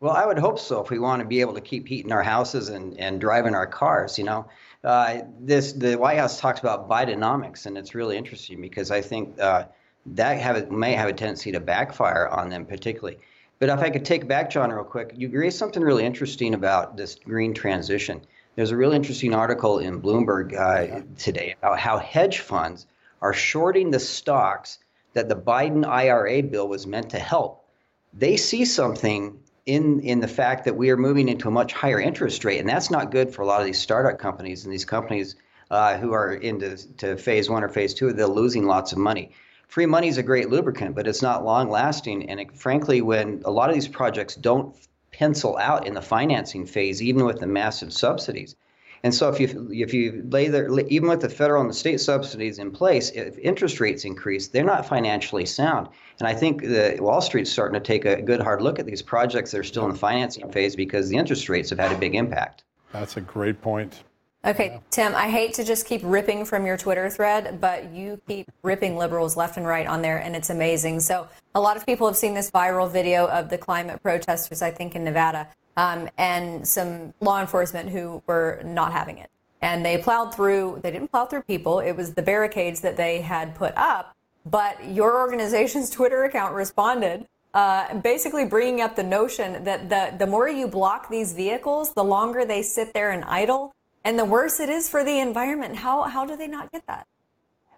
Well, 0.00 0.14
I 0.14 0.24
would 0.26 0.38
hope 0.38 0.58
so 0.58 0.82
if 0.82 0.90
we 0.90 0.98
want 0.98 1.20
to 1.20 1.28
be 1.28 1.40
able 1.42 1.54
to 1.54 1.60
keep 1.60 1.86
heating 1.86 2.12
our 2.12 2.22
houses 2.22 2.70
and, 2.70 2.98
and 2.98 3.20
driving 3.20 3.54
our 3.54 3.66
cars. 3.66 4.18
You 4.18 4.24
know, 4.24 4.48
uh, 4.82 5.20
this 5.38 5.74
the 5.74 5.96
White 5.96 6.16
House 6.16 6.40
talks 6.40 6.60
about 6.60 6.88
Bidenomics, 6.88 7.66
and 7.66 7.76
it's 7.76 7.94
really 7.94 8.16
interesting 8.16 8.62
because 8.62 8.90
I 8.90 9.02
think 9.02 9.38
uh, 9.38 9.66
that 10.06 10.38
have, 10.40 10.70
may 10.70 10.94
have 10.94 11.10
a 11.10 11.12
tendency 11.12 11.52
to 11.52 11.60
backfire 11.60 12.26
on 12.28 12.48
them, 12.48 12.64
particularly. 12.64 13.18
But 13.64 13.78
if 13.78 13.82
I 13.82 13.88
could 13.88 14.04
take 14.04 14.28
back, 14.28 14.50
John, 14.50 14.70
real 14.70 14.84
quick, 14.84 15.14
you 15.16 15.30
raised 15.30 15.56
something 15.56 15.82
really 15.82 16.04
interesting 16.04 16.52
about 16.52 16.98
this 16.98 17.14
green 17.14 17.54
transition. 17.54 18.20
There's 18.56 18.72
a 18.72 18.76
really 18.76 18.94
interesting 18.94 19.32
article 19.32 19.78
in 19.78 20.02
Bloomberg 20.02 20.52
uh, 20.54 21.00
today 21.16 21.54
about 21.62 21.78
how 21.78 21.96
hedge 21.96 22.40
funds 22.40 22.86
are 23.22 23.32
shorting 23.32 23.90
the 23.90 24.00
stocks 24.00 24.80
that 25.14 25.30
the 25.30 25.34
Biden 25.34 25.86
IRA 25.86 26.42
bill 26.42 26.68
was 26.68 26.86
meant 26.86 27.08
to 27.12 27.18
help. 27.18 27.64
They 28.12 28.36
see 28.36 28.66
something 28.66 29.38
in 29.64 30.00
in 30.00 30.20
the 30.20 30.28
fact 30.28 30.66
that 30.66 30.76
we 30.76 30.90
are 30.90 30.98
moving 30.98 31.30
into 31.30 31.48
a 31.48 31.50
much 31.50 31.72
higher 31.72 31.98
interest 31.98 32.44
rate, 32.44 32.60
and 32.60 32.68
that's 32.68 32.90
not 32.90 33.10
good 33.10 33.32
for 33.32 33.40
a 33.40 33.46
lot 33.46 33.60
of 33.60 33.66
these 33.66 33.78
startup 33.78 34.18
companies 34.18 34.64
and 34.64 34.74
these 34.74 34.84
companies 34.84 35.36
uh, 35.70 35.96
who 35.96 36.12
are 36.12 36.34
into 36.34 36.76
to 36.98 37.16
phase 37.16 37.48
one 37.48 37.64
or 37.64 37.70
phase 37.70 37.94
two. 37.94 38.12
They're 38.12 38.26
losing 38.26 38.66
lots 38.66 38.92
of 38.92 38.98
money 38.98 39.32
free 39.68 39.86
money 39.86 40.08
is 40.08 40.18
a 40.18 40.22
great 40.22 40.50
lubricant, 40.50 40.94
but 40.94 41.06
it's 41.06 41.22
not 41.22 41.44
long 41.44 41.70
lasting. 41.70 42.28
And 42.30 42.40
it, 42.40 42.56
frankly, 42.56 43.02
when 43.02 43.42
a 43.44 43.50
lot 43.50 43.68
of 43.68 43.74
these 43.74 43.88
projects 43.88 44.34
don't 44.34 44.76
pencil 45.12 45.56
out 45.58 45.86
in 45.86 45.94
the 45.94 46.02
financing 46.02 46.66
phase, 46.66 47.00
even 47.00 47.24
with 47.24 47.40
the 47.40 47.46
massive 47.46 47.92
subsidies. 47.92 48.56
And 49.04 49.14
so 49.14 49.28
if 49.28 49.38
you 49.38 49.68
if 49.70 49.92
you 49.92 50.26
lay 50.30 50.48
there, 50.48 50.66
even 50.88 51.10
with 51.10 51.20
the 51.20 51.28
federal 51.28 51.60
and 51.60 51.68
the 51.68 51.74
state 51.74 52.00
subsidies 52.00 52.58
in 52.58 52.70
place, 52.70 53.10
if 53.10 53.36
interest 53.38 53.78
rates 53.78 54.06
increase, 54.06 54.48
they're 54.48 54.64
not 54.64 54.86
financially 54.86 55.44
sound. 55.44 55.88
And 56.18 56.26
I 56.26 56.32
think 56.32 56.62
the 56.62 56.96
Wall 57.00 57.20
Street's 57.20 57.52
starting 57.52 57.78
to 57.78 57.86
take 57.86 58.06
a 58.06 58.22
good 58.22 58.40
hard 58.40 58.62
look 58.62 58.78
at 58.78 58.86
these 58.86 59.02
projects 59.02 59.50
that 59.50 59.58
are 59.58 59.64
still 59.64 59.84
in 59.84 59.90
the 59.90 59.98
financing 59.98 60.50
phase 60.50 60.74
because 60.74 61.10
the 61.10 61.18
interest 61.18 61.50
rates 61.50 61.68
have 61.68 61.78
had 61.78 61.92
a 61.92 61.98
big 61.98 62.14
impact. 62.14 62.64
That's 62.92 63.18
a 63.18 63.20
great 63.20 63.60
point. 63.60 64.04
Okay, 64.44 64.72
yeah. 64.72 64.78
Tim, 64.90 65.14
I 65.14 65.30
hate 65.30 65.54
to 65.54 65.64
just 65.64 65.86
keep 65.86 66.02
ripping 66.04 66.44
from 66.44 66.66
your 66.66 66.76
Twitter 66.76 67.08
thread, 67.08 67.60
but 67.60 67.90
you 67.92 68.20
keep 68.28 68.50
ripping 68.62 68.96
liberals 68.96 69.38
left 69.38 69.56
and 69.56 69.66
right 69.66 69.86
on 69.86 70.02
there, 70.02 70.18
and 70.18 70.36
it's 70.36 70.50
amazing. 70.50 71.00
So, 71.00 71.26
a 71.54 71.60
lot 71.60 71.78
of 71.78 71.86
people 71.86 72.06
have 72.06 72.16
seen 72.16 72.34
this 72.34 72.50
viral 72.50 72.90
video 72.90 73.26
of 73.28 73.48
the 73.48 73.56
climate 73.56 74.02
protesters, 74.02 74.60
I 74.60 74.70
think, 74.70 74.94
in 74.94 75.02
Nevada, 75.02 75.48
um, 75.78 76.10
and 76.18 76.66
some 76.66 77.14
law 77.20 77.40
enforcement 77.40 77.88
who 77.88 78.22
were 78.26 78.60
not 78.64 78.92
having 78.92 79.16
it. 79.16 79.30
And 79.62 79.84
they 79.84 79.96
plowed 79.96 80.34
through, 80.34 80.80
they 80.82 80.90
didn't 80.90 81.10
plow 81.10 81.24
through 81.24 81.42
people, 81.42 81.80
it 81.80 81.92
was 81.92 82.12
the 82.12 82.22
barricades 82.22 82.82
that 82.82 82.98
they 82.98 83.22
had 83.22 83.54
put 83.54 83.72
up. 83.76 84.14
But 84.44 84.84
your 84.84 85.18
organization's 85.18 85.88
Twitter 85.98 86.24
account 86.24 86.54
responded 86.54 87.26
uh, 87.54 87.94
basically 88.00 88.44
bringing 88.44 88.80
up 88.82 88.96
the 88.96 89.02
notion 89.02 89.64
that 89.64 89.88
the, 89.88 90.12
the 90.18 90.26
more 90.26 90.48
you 90.48 90.66
block 90.66 91.08
these 91.08 91.32
vehicles, 91.32 91.94
the 91.94 92.04
longer 92.04 92.44
they 92.44 92.60
sit 92.60 92.92
there 92.92 93.12
and 93.12 93.24
idle, 93.24 93.72
and 94.04 94.18
the 94.18 94.24
worse 94.24 94.60
it 94.60 94.68
is 94.68 94.88
for 94.88 95.04
the 95.04 95.18
environment. 95.18 95.76
How 95.76 96.02
how 96.02 96.24
do 96.24 96.36
they 96.36 96.48
not 96.48 96.72
get 96.72 96.86
that? 96.86 97.06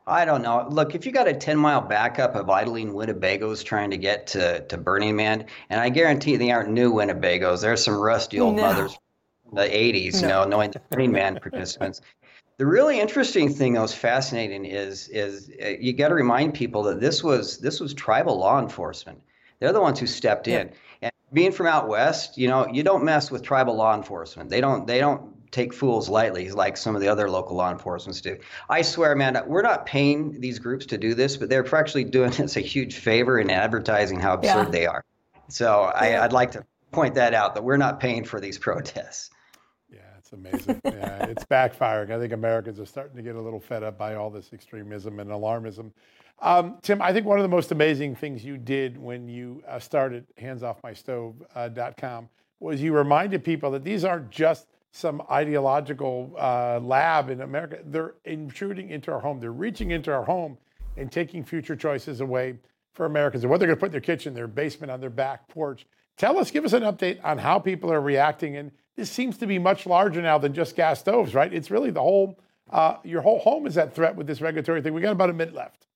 I 0.08 0.24
don't 0.24 0.42
know. 0.42 0.66
Look, 0.70 0.94
if 0.94 1.04
you 1.04 1.10
got 1.10 1.26
a 1.26 1.34
10 1.34 1.58
mile 1.58 1.80
backup 1.80 2.36
of 2.36 2.48
idling 2.48 2.92
Winnebagos 2.92 3.64
trying 3.64 3.90
to 3.90 3.96
get 3.96 4.26
to, 4.28 4.60
to 4.66 4.78
Burning 4.78 5.16
Man, 5.16 5.46
and 5.68 5.80
I 5.80 5.88
guarantee 5.88 6.36
they 6.36 6.52
aren't 6.52 6.70
new 6.70 6.92
Winnebagos, 6.92 7.60
there's 7.60 7.82
some 7.82 7.96
rusty 7.96 8.38
old 8.38 8.54
no. 8.54 8.62
mothers 8.62 8.96
from 9.44 9.56
the 9.56 9.68
80s, 9.68 10.14
no. 10.14 10.20
you 10.20 10.28
know, 10.28 10.44
knowing 10.44 10.70
the 10.70 10.80
Burning 10.90 11.10
Man 11.10 11.36
participants. 11.42 12.02
The 12.58 12.66
really 12.66 13.00
interesting 13.00 13.52
thing 13.52 13.74
that 13.74 13.80
was 13.80 13.92
fascinating 13.92 14.64
is 14.64 15.08
is 15.08 15.50
uh, 15.62 15.70
you 15.80 15.92
got 15.92 16.08
to 16.08 16.14
remind 16.14 16.54
people 16.54 16.84
that 16.84 17.00
this 17.00 17.22
was 17.22 17.58
this 17.58 17.80
was 17.80 17.92
tribal 17.92 18.38
law 18.38 18.60
enforcement. 18.60 19.20
They're 19.58 19.72
the 19.72 19.80
ones 19.80 19.98
who 19.98 20.06
stepped 20.06 20.46
yeah. 20.46 20.60
in. 20.60 20.70
And 21.02 21.12
being 21.32 21.52
from 21.52 21.66
out 21.66 21.88
west, 21.88 22.38
you 22.38 22.48
know, 22.48 22.66
you 22.68 22.82
don't 22.82 23.04
mess 23.04 23.30
with 23.30 23.42
tribal 23.42 23.74
law 23.74 23.94
enforcement. 23.94 24.48
They 24.48 24.60
don't 24.60 24.86
they 24.86 25.00
don't 25.00 25.35
take 25.56 25.72
fools 25.72 26.10
lightly 26.10 26.50
like 26.50 26.76
some 26.76 26.94
of 26.94 27.00
the 27.00 27.08
other 27.08 27.30
local 27.30 27.56
law 27.56 27.72
enforcement 27.72 28.22
do. 28.22 28.36
I 28.68 28.82
swear, 28.82 29.16
man, 29.16 29.42
we're 29.46 29.62
not 29.62 29.86
paying 29.86 30.38
these 30.38 30.58
groups 30.58 30.84
to 30.86 30.98
do 30.98 31.14
this, 31.14 31.38
but 31.38 31.48
they're 31.48 31.66
actually 31.74 32.04
doing 32.04 32.30
us 32.42 32.56
a 32.56 32.60
huge 32.60 32.98
favor 32.98 33.40
in 33.40 33.48
advertising 33.48 34.20
how 34.20 34.34
absurd 34.34 34.66
yeah. 34.66 34.70
they 34.70 34.86
are. 34.86 35.02
So 35.48 35.84
I, 35.94 36.22
I'd 36.22 36.34
like 36.34 36.50
to 36.52 36.66
point 36.92 37.14
that 37.14 37.32
out 37.32 37.54
that 37.54 37.64
we're 37.64 37.78
not 37.78 38.00
paying 38.00 38.22
for 38.22 38.38
these 38.38 38.58
protests. 38.66 39.30
Yeah, 39.90 40.00
it's 40.18 40.32
amazing. 40.32 40.78
yeah, 40.84 41.24
it's 41.24 41.44
backfiring. 41.46 42.10
I 42.10 42.18
think 42.18 42.34
Americans 42.34 42.78
are 42.78 42.86
starting 42.86 43.16
to 43.16 43.22
get 43.22 43.34
a 43.34 43.40
little 43.40 43.60
fed 43.60 43.82
up 43.82 43.96
by 43.96 44.14
all 44.14 44.28
this 44.28 44.52
extremism 44.52 45.20
and 45.20 45.30
alarmism. 45.30 45.90
Um, 46.40 46.76
Tim, 46.82 47.00
I 47.00 47.14
think 47.14 47.24
one 47.24 47.38
of 47.38 47.44
the 47.44 47.48
most 47.48 47.72
amazing 47.72 48.14
things 48.14 48.44
you 48.44 48.58
did 48.58 48.98
when 48.98 49.26
you 49.26 49.62
uh, 49.66 49.78
started 49.78 50.26
handsoffmystove.com 50.38 52.24
uh, 52.24 52.28
was 52.60 52.82
you 52.82 52.92
reminded 52.92 53.42
people 53.42 53.70
that 53.70 53.84
these 53.84 54.04
aren't 54.04 54.28
just 54.28 54.66
some 54.96 55.22
ideological 55.30 56.34
uh, 56.38 56.80
lab 56.82 57.28
in 57.28 57.42
America. 57.42 57.78
They're 57.84 58.14
intruding 58.24 58.88
into 58.88 59.12
our 59.12 59.20
home. 59.20 59.38
They're 59.38 59.52
reaching 59.52 59.90
into 59.90 60.10
our 60.10 60.24
home 60.24 60.56
and 60.96 61.12
taking 61.12 61.44
future 61.44 61.76
choices 61.76 62.22
away 62.22 62.56
for 62.94 63.04
Americans 63.04 63.44
and 63.44 63.50
what 63.50 63.60
they're 63.60 63.66
going 63.66 63.76
to 63.76 63.80
put 63.80 63.86
in 63.86 63.92
their 63.92 64.00
kitchen, 64.00 64.32
their 64.32 64.48
basement, 64.48 64.90
on 64.90 65.00
their 65.00 65.10
back 65.10 65.48
porch. 65.48 65.86
Tell 66.16 66.38
us, 66.38 66.50
give 66.50 66.64
us 66.64 66.72
an 66.72 66.82
update 66.82 67.22
on 67.22 67.36
how 67.36 67.58
people 67.58 67.92
are 67.92 68.00
reacting. 68.00 68.56
And 68.56 68.70
this 68.96 69.10
seems 69.10 69.36
to 69.38 69.46
be 69.46 69.58
much 69.58 69.84
larger 69.84 70.22
now 70.22 70.38
than 70.38 70.54
just 70.54 70.74
gas 70.74 71.00
stoves, 71.00 71.34
right? 71.34 71.52
It's 71.52 71.70
really 71.70 71.90
the 71.90 72.00
whole, 72.00 72.40
uh, 72.70 72.96
your 73.04 73.20
whole 73.20 73.38
home 73.40 73.66
is 73.66 73.76
at 73.76 73.94
threat 73.94 74.16
with 74.16 74.26
this 74.26 74.40
regulatory 74.40 74.80
thing. 74.80 74.94
We 74.94 75.02
got 75.02 75.12
about 75.12 75.28
a 75.28 75.34
minute 75.34 75.54
left. 75.54 75.88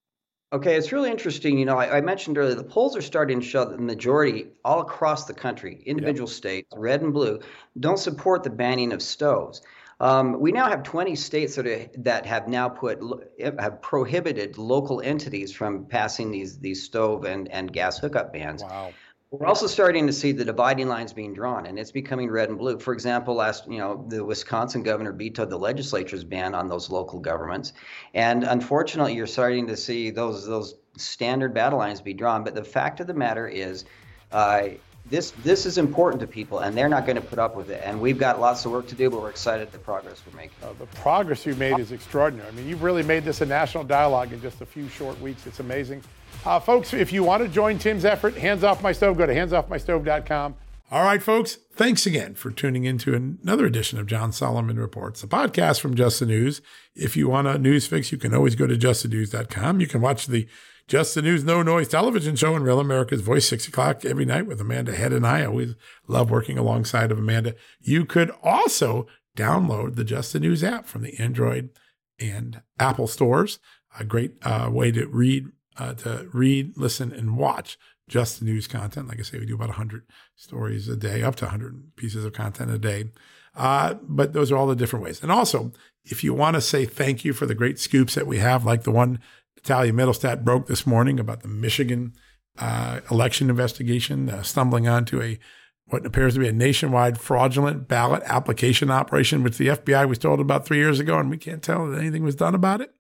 Okay, 0.53 0.75
it's 0.77 0.91
really 0.91 1.11
interesting. 1.11 1.59
You 1.59 1.65
know, 1.65 1.79
I, 1.79 1.99
I, 1.99 2.01
mentioned 2.01 2.37
earlier 2.37 2.57
the 2.57 2.65
polls 2.65 2.97
are 2.97 3.03
starting 3.03 3.41
to 3.41 3.47
show 3.47 3.65
that 3.65 3.77
the 3.77 3.83
majority 3.83 4.49
all 4.65 4.81
across 4.81 5.27
the 5.27 5.35
country, 5.35 5.81
individual 5.87 6.29
yep. 6.29 6.37
states, 6.37 6.69
red 6.77 7.03
and 7.03 7.13
blue, 7.13 7.39
don't 7.79 7.99
support 7.99 8.43
the 8.43 8.51
banning 8.51 8.93
of 8.93 9.01
stoves. 9.01 9.63
Um, 10.01 10.41
we 10.41 10.51
now 10.51 10.69
have 10.69 10.83
20 10.83 11.15
states 11.15 11.55
that, 11.57 11.67
are, 11.67 11.87
that 11.99 12.27
have 12.27 12.49
now 12.49 12.69
put 12.69 13.01
have 13.39 13.81
prohibited 13.83 14.59
local 14.59 15.01
entities 15.03 15.53
from 15.53 15.85
passing 15.85 16.31
these 16.33 16.59
these 16.59 16.83
stove 16.83 17.25
and, 17.25 17.49
and 17.49 17.73
gas 17.73 17.99
hookup 17.99 18.33
bans. 18.33 18.65
Wow. 18.65 18.93
We're 19.33 19.47
also 19.47 19.69
starting 19.69 20.09
to 20.09 20.13
see 20.13 20.33
the 20.33 20.45
dividing 20.45 20.89
lines 20.89 21.13
being 21.13 21.35
drawn, 21.35 21.67
and 21.67 21.79
it's 21.79 21.93
becoming 21.93 22.29
red 22.29 22.49
and 22.49 22.59
blue. 22.59 22.81
For 22.81 22.93
example, 22.93 23.37
last 23.37 23.65
you 23.71 23.79
know 23.79 24.05
the 24.09 24.25
Wisconsin 24.25 24.83
governor 24.83 25.13
vetoed 25.13 25.51
the 25.51 25.59
legislature's 25.59 26.25
ban 26.25 26.53
on 26.53 26.67
those 26.67 26.91
local 26.91 27.21
governments, 27.21 27.73
and 28.13 28.43
unfortunately, 28.43 29.15
you're 29.15 29.29
starting 29.29 29.69
to 29.69 29.77
see 29.77 30.11
those 30.11 30.47
those 30.47 30.75
standard 30.97 31.55
battle 31.55 31.79
lines 31.79 32.01
be 32.01 32.13
drawn. 32.13 32.43
But 32.43 32.57
the 32.57 32.65
fact 32.65 32.99
of 32.99 33.07
the 33.07 33.15
matter 33.15 33.47
is, 33.47 33.85
uh, 34.33 34.71
this 35.07 35.31
this 35.45 35.65
is 35.65 35.79
important 35.79 36.21
to 36.23 36.27
people, 36.27 36.59
and 36.59 36.77
they're 36.77 36.89
not 36.89 37.07
going 37.07 37.15
to 37.15 37.23
put 37.23 37.39
up 37.39 37.55
with 37.55 37.71
it. 37.71 37.83
And 37.85 38.01
we've 38.01 38.19
got 38.19 38.41
lots 38.41 38.65
of 38.65 38.73
work 38.73 38.89
to 38.89 38.97
do, 38.97 39.11
but 39.11 39.23
we're 39.23 39.31
excited 39.31 39.63
at 39.63 39.71
the 39.71 39.79
progress 39.79 40.21
we're 40.29 40.37
making. 40.37 40.57
Uh, 40.61 40.73
the 40.77 40.87
progress 40.87 41.47
you 41.47 41.55
made 41.55 41.79
is 41.79 41.93
extraordinary. 41.93 42.49
I 42.49 42.51
mean, 42.51 42.67
you've 42.69 42.83
really 42.83 43.05
made 43.05 43.25
this 43.25 43.41
a 43.43 43.47
national 43.47 43.85
dialogue 43.85 44.33
in 44.33 44.43
just 44.43 44.61
a 44.61 44.67
few 44.67 44.89
short 44.89 45.21
weeks. 45.21 45.47
It's 45.47 45.61
amazing. 45.61 46.03
Uh, 46.45 46.59
folks, 46.59 46.95
if 46.95 47.13
you 47.13 47.23
want 47.23 47.43
to 47.43 47.49
join 47.49 47.79
Tim's 47.79 48.05
effort, 48.05 48.35
Hands 48.35 48.63
Off 48.65 48.83
My 48.83 48.93
Stove, 48.93 49.19
go 49.19 49.27
to 49.27 49.35
handsoffmystove.com. 49.35 50.55
All 50.93 51.05
right, 51.05 51.23
folks, 51.23 51.57
thanks 51.75 52.05
again 52.05 52.35
for 52.35 52.51
tuning 52.51 52.85
in 52.85 52.99
to 52.99 53.15
another 53.15 53.65
edition 53.65 54.01
of 54.01 54.09
John 54.09 54.33
Solomon 54.33 54.77
Reports, 54.77 55.23
a 55.23 55.29
podcast 55.29 55.81
from 55.81 55.95
Just 55.95 56.19
the 56.19 56.27
News. 56.27 56.61
If 56.97 57.17
you 57.17 57.29
want 57.29 57.47
a 57.47 57.59
news 57.59 57.87
fix, 57.87 58.11
you 58.11 58.19
can 58.19 58.35
always 58.35 58.57
go 58.57 58.67
to 58.67 58.75
justthenews.com. 58.75 59.81
You 59.81 59.87
can 59.87 60.01
watch 60.01 60.27
the 60.27 60.49
Just 60.89 61.15
the 61.15 61.23
News 61.23 61.45
No 61.45 61.63
Noise 61.63 61.87
television 61.87 62.35
show 62.35 62.57
in 62.57 62.65
Real 62.65 62.81
America's 62.81 63.21
Voice, 63.21 63.47
6 63.47 63.69
o'clock 63.69 64.05
every 64.05 64.25
night 64.25 64.47
with 64.47 64.61
Amanda 64.61 64.93
Head 64.93 65.13
and 65.13 65.25
I. 65.25 65.45
Always 65.45 65.77
love 66.09 66.29
working 66.29 66.59
alongside 66.59 67.13
of 67.13 67.19
Amanda. 67.19 67.55
You 67.81 68.05
could 68.05 68.33
also 68.43 69.07
download 69.37 69.95
the 69.95 70.03
Just 70.03 70.33
the 70.33 70.41
News 70.41 70.65
app 70.65 70.87
from 70.87 71.03
the 71.03 71.17
Android 71.21 71.71
and 72.19 72.63
Apple 72.81 73.07
stores. 73.07 73.61
A 73.97 74.05
great 74.05 74.33
uh, 74.43 74.69
way 74.73 74.91
to 74.91 75.07
read 75.07 75.47
uh, 75.81 75.95
to 75.95 76.29
read, 76.33 76.77
listen, 76.77 77.13
and 77.13 77.37
watch 77.37 77.79
just 78.09 78.39
the 78.39 78.45
news 78.45 78.67
content. 78.67 79.09
Like 79.09 79.19
I 79.19 79.23
say, 79.23 79.39
we 79.39 79.47
do 79.47 79.55
about 79.55 79.69
100 79.69 80.05
stories 80.37 80.89
a 80.89 80.97
day, 80.97 81.23
up 81.23 81.37
to 81.37 81.47
100 81.47 81.97
pieces 81.97 82.25
of 82.25 82.33
content 82.35 82.71
a 82.71 82.79
day. 82.79 83.11
Uh, 83.57 83.95
but 84.03 84.33
those 84.33 84.53
are 84.53 84.57
all 84.57 84.67
the 84.67 84.77
different 84.77 85.05
ways. 85.05 85.23
And 85.23 85.33
also, 85.33 85.73
if 86.05 86.23
you 86.23 86.35
want 86.35 86.55
to 86.55 86.61
say 86.61 86.85
thank 86.85 87.25
you 87.25 87.33
for 87.33 87.47
the 87.47 87.55
great 87.55 87.79
scoops 87.79 88.15
that 88.15 88.27
we 88.27 88.39
have, 88.39 88.65
like 88.65 88.83
the 88.83 88.91
one 88.91 89.21
Natalia 89.57 89.93
Mittelstadt 89.93 90.45
broke 90.45 90.67
this 90.67 90.87
morning 90.87 91.19
about 91.19 91.43
the 91.43 91.49
Michigan 91.49 92.15
uh, 92.59 93.01
election 93.11 93.49
investigation, 93.49 94.29
uh, 94.29 94.43
stumbling 94.43 94.87
onto 94.87 95.23
a 95.23 95.39
what 95.87 96.07
appears 96.07 96.35
to 96.35 96.41
be 96.41 96.47
a 96.47 96.53
nationwide 96.53 97.19
fraudulent 97.19 97.89
ballot 97.89 98.23
application 98.25 98.91
operation, 98.93 99.43
which 99.43 99.59
the 99.59 99.69
FBI 99.69 100.09
was 100.09 100.19
told 100.19 100.39
about 100.39 100.65
three 100.65 100.77
years 100.77 101.01
ago, 101.01 101.19
and 101.19 101.31
we 101.31 101.37
can't 101.37 101.65
tell 101.65 101.89
that 101.89 101.99
anything 101.99 102.23
was 102.23 102.37
done 102.37 102.55
about 102.55 102.81
it. 102.81 102.95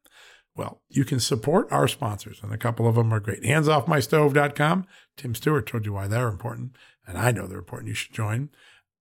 Well, 0.57 0.83
you 0.89 1.05
can 1.05 1.21
support 1.21 1.71
our 1.71 1.89
sponsors, 1.89 2.41
and 2.43 2.53
a 2.53 2.59
couple 2.59 2.87
of 2.87 2.97
them 2.97 3.13
are 3.13 3.21
great. 3.21 3.43
Handsoffmystove.com. 3.43 4.87
Tim 5.17 5.35
Stewart 5.35 5.67
told 5.67 5.87
you 5.87 5.93
why 5.93 6.07
they're 6.07 6.29
important, 6.29 6.77
and 7.07 7.17
I 7.17 7.31
know 7.31 7.47
they're 7.47 7.59
important. 7.59 7.89
You 7.89 7.95
should 7.95 8.15
join. 8.15 8.51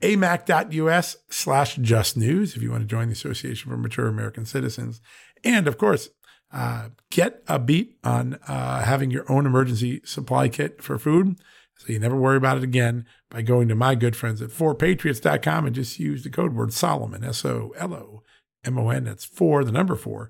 AMAC.us 0.02 1.18
slash 1.30 1.76
just 1.76 2.16
news 2.16 2.56
if 2.56 2.62
you 2.62 2.72
want 2.72 2.84
to 2.84 2.88
join 2.88 3.08
the 3.08 3.14
Association 3.14 3.70
for 3.70 3.78
Mature 3.78 4.08
American 4.08 4.46
Citizens. 4.46 5.02
And 5.44 5.68
of 5.68 5.78
course, 5.78 6.10
uh, 6.54 6.90
get 7.10 7.44
a 7.48 7.60
beat 7.60 7.98
on 8.04 8.40
uh, 8.48 8.84
having 8.84 9.12
your 9.12 9.30
own 9.30 9.46
emergency 9.46 10.02
supply 10.06 10.48
kit 10.48 10.82
for 10.82 10.98
food 10.98 11.36
so 11.80 11.94
you 11.94 12.00
never 12.00 12.16
worry 12.18 12.36
about 12.36 12.58
it 12.58 12.64
again 12.64 13.06
by 13.30 13.42
going 13.42 13.70
to 13.70 13.76
my 13.76 13.96
good 13.96 14.14
friends 14.14 14.42
at 14.42 14.50
4patriots.com 14.50 15.66
and 15.66 15.74
just 15.74 15.98
use 15.98 16.24
the 16.24 16.30
code 16.30 16.54
word 16.54 16.74
Solomon, 16.74 17.24
S 17.24 17.46
O 17.46 17.72
L 17.78 17.94
O 17.94 18.24
M 18.66 18.78
O 18.78 18.90
N. 18.90 19.06
That's 19.06 19.24
four, 19.24 19.64
the 19.64 19.72
number 19.72 19.96
four, 19.96 20.30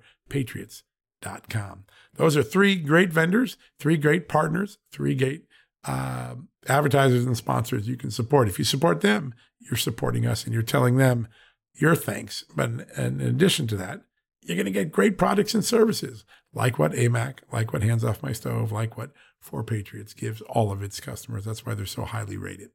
patriots.com. 1.22 1.86
Those 2.15 2.36
are 2.36 2.43
three 2.43 2.76
great 2.76 3.11
vendors, 3.11 3.57
three 3.80 3.97
great 3.97 4.28
partners, 4.28 4.78
three 4.91 5.15
great 5.15 5.45
uh, 5.86 6.36
advertisers 6.67 7.26
and 7.26 7.38
sponsors 7.38 7.88
you 7.88 7.97
can 7.97 8.11
support. 8.11 8.47
If 8.47 8.59
you 8.59 8.65
support 8.65 9.01
them, 9.01 9.34
you're 9.59 9.78
supporting 9.78 10.26
us 10.26 10.43
and 10.43 10.53
you're 10.53 10.63
telling 10.63 10.97
them 10.97 11.28
your 11.76 11.95
thanks. 11.95 12.43
But 12.55 12.70
in, 12.70 12.86
in 12.97 13.22
addition 13.22 13.67
to 13.67 13.78
that, 13.78 14.01
you're 14.41 14.55
going 14.57 14.65
to 14.65 14.72
get 14.72 14.91
great 14.91 15.17
products 15.17 15.53
and 15.53 15.63
services 15.63 16.26
like 16.53 16.80
what 16.80 16.93
AMAC, 16.93 17.39
like 17.51 17.72
what 17.72 17.84
Hands 17.84 18.03
Off 18.03 18.24
My 18.24 18.32
Stove, 18.32 18.72
like 18.72 18.97
what 18.97 19.11
4Patriots 19.45 20.15
gives 20.15 20.41
all 20.41 20.72
of 20.72 20.82
its 20.82 20.99
customers. 20.99 21.45
That's 21.45 21.65
why 21.65 21.76
they're 21.76 21.86
so 21.86 22.03
highly 22.03 22.38
rated. 22.38 22.72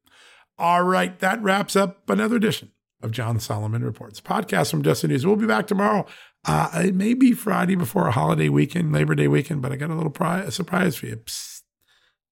All 0.57 0.85
right, 0.85 1.19
that 1.19 1.43
wraps 1.43 1.75
up 1.75 2.09
another 2.09 2.37
edition 2.37 2.71
of 3.03 3.11
John 3.11 3.41
Solomon 3.41 3.83
Reports, 3.83 4.21
podcast 4.21 4.71
from 4.71 4.83
Just 4.83 5.05
News. 5.05 5.27
We'll 5.27 5.37
be 5.37 5.47
back 5.47 5.67
tomorrow. 5.67 6.07
Uh, 6.45 6.69
it 6.75 6.95
may 6.95 7.15
be 7.15 7.33
Friday 7.33 7.75
before 7.75 8.07
a 8.07 8.13
holiday 8.13 8.49
weekend, 8.49 8.93
Labor 8.93 9.15
Day 9.15 9.29
weekend, 9.29 9.63
but 9.63 9.73
I 9.73 9.77
got 9.77 9.91
a 9.91 9.95
little 9.95 10.11
pri- 10.11 10.49
surprise 10.51 10.97
for 10.97 11.07
you. 11.07 11.17
Psst. 11.17 11.55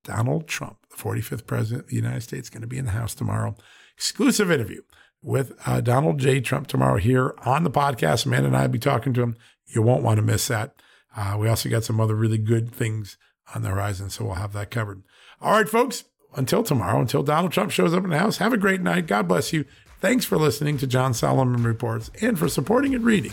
Donald 0.04 0.48
Trump, 0.48 0.78
the 0.90 0.96
45th 0.96 1.46
president 1.46 1.84
of 1.84 1.90
the 1.90 1.96
United 1.96 2.22
States, 2.22 2.50
going 2.50 2.62
to 2.62 2.66
be 2.66 2.78
in 2.78 2.84
the 2.84 2.92
House 2.92 3.14
tomorrow. 3.14 3.56
Exclusive 3.96 4.50
interview 4.50 4.82
with 5.22 5.52
uh, 5.66 5.80
Donald 5.80 6.18
J. 6.18 6.40
Trump 6.40 6.66
tomorrow 6.66 6.96
here 6.96 7.34
on 7.44 7.64
the 7.64 7.70
podcast. 7.70 8.26
Amanda 8.26 8.48
and 8.48 8.56
I 8.56 8.62
will 8.62 8.68
be 8.68 8.78
talking 8.78 9.12
to 9.14 9.22
him. 9.22 9.36
You 9.66 9.82
won't 9.82 10.02
want 10.02 10.16
to 10.16 10.22
miss 10.22 10.48
that. 10.48 10.74
Uh, 11.16 11.36
we 11.38 11.48
also 11.48 11.68
got 11.68 11.84
some 11.84 12.00
other 12.00 12.14
really 12.14 12.38
good 12.38 12.72
things 12.72 13.16
on 13.54 13.62
the 13.62 13.68
horizon, 13.68 14.10
so 14.10 14.24
we'll 14.24 14.34
have 14.34 14.54
that 14.54 14.70
covered. 14.70 15.02
All 15.40 15.52
right, 15.52 15.68
folks, 15.68 16.04
until 16.34 16.62
tomorrow, 16.62 17.00
until 17.00 17.22
Donald 17.22 17.52
Trump 17.52 17.70
shows 17.70 17.94
up 17.94 18.04
in 18.04 18.10
the 18.10 18.18
house, 18.18 18.38
have 18.38 18.52
a 18.52 18.58
great 18.58 18.80
night. 18.80 19.06
God 19.06 19.28
bless 19.28 19.52
you. 19.52 19.64
Thanks 20.00 20.24
for 20.24 20.36
listening 20.36 20.78
to 20.78 20.86
John 20.86 21.14
Solomon 21.14 21.62
Reports 21.62 22.10
and 22.20 22.38
for 22.38 22.48
supporting 22.48 22.94
and 22.94 23.04
reading 23.04 23.32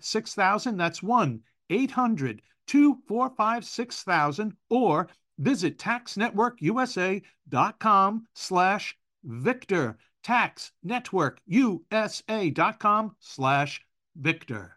6000. 0.00 0.76
That's 0.76 1.02
1 1.02 1.40
800 1.70 2.42
245 2.66 3.64
6000 3.64 4.52
or 4.70 5.08
visit 5.38 5.78
taxnetworkusa.com 5.78 8.26
slash 8.34 8.96
victor 9.24 9.96
taxnetworkusa.com 10.24 13.16
slash 13.20 13.80
victor 14.16 14.76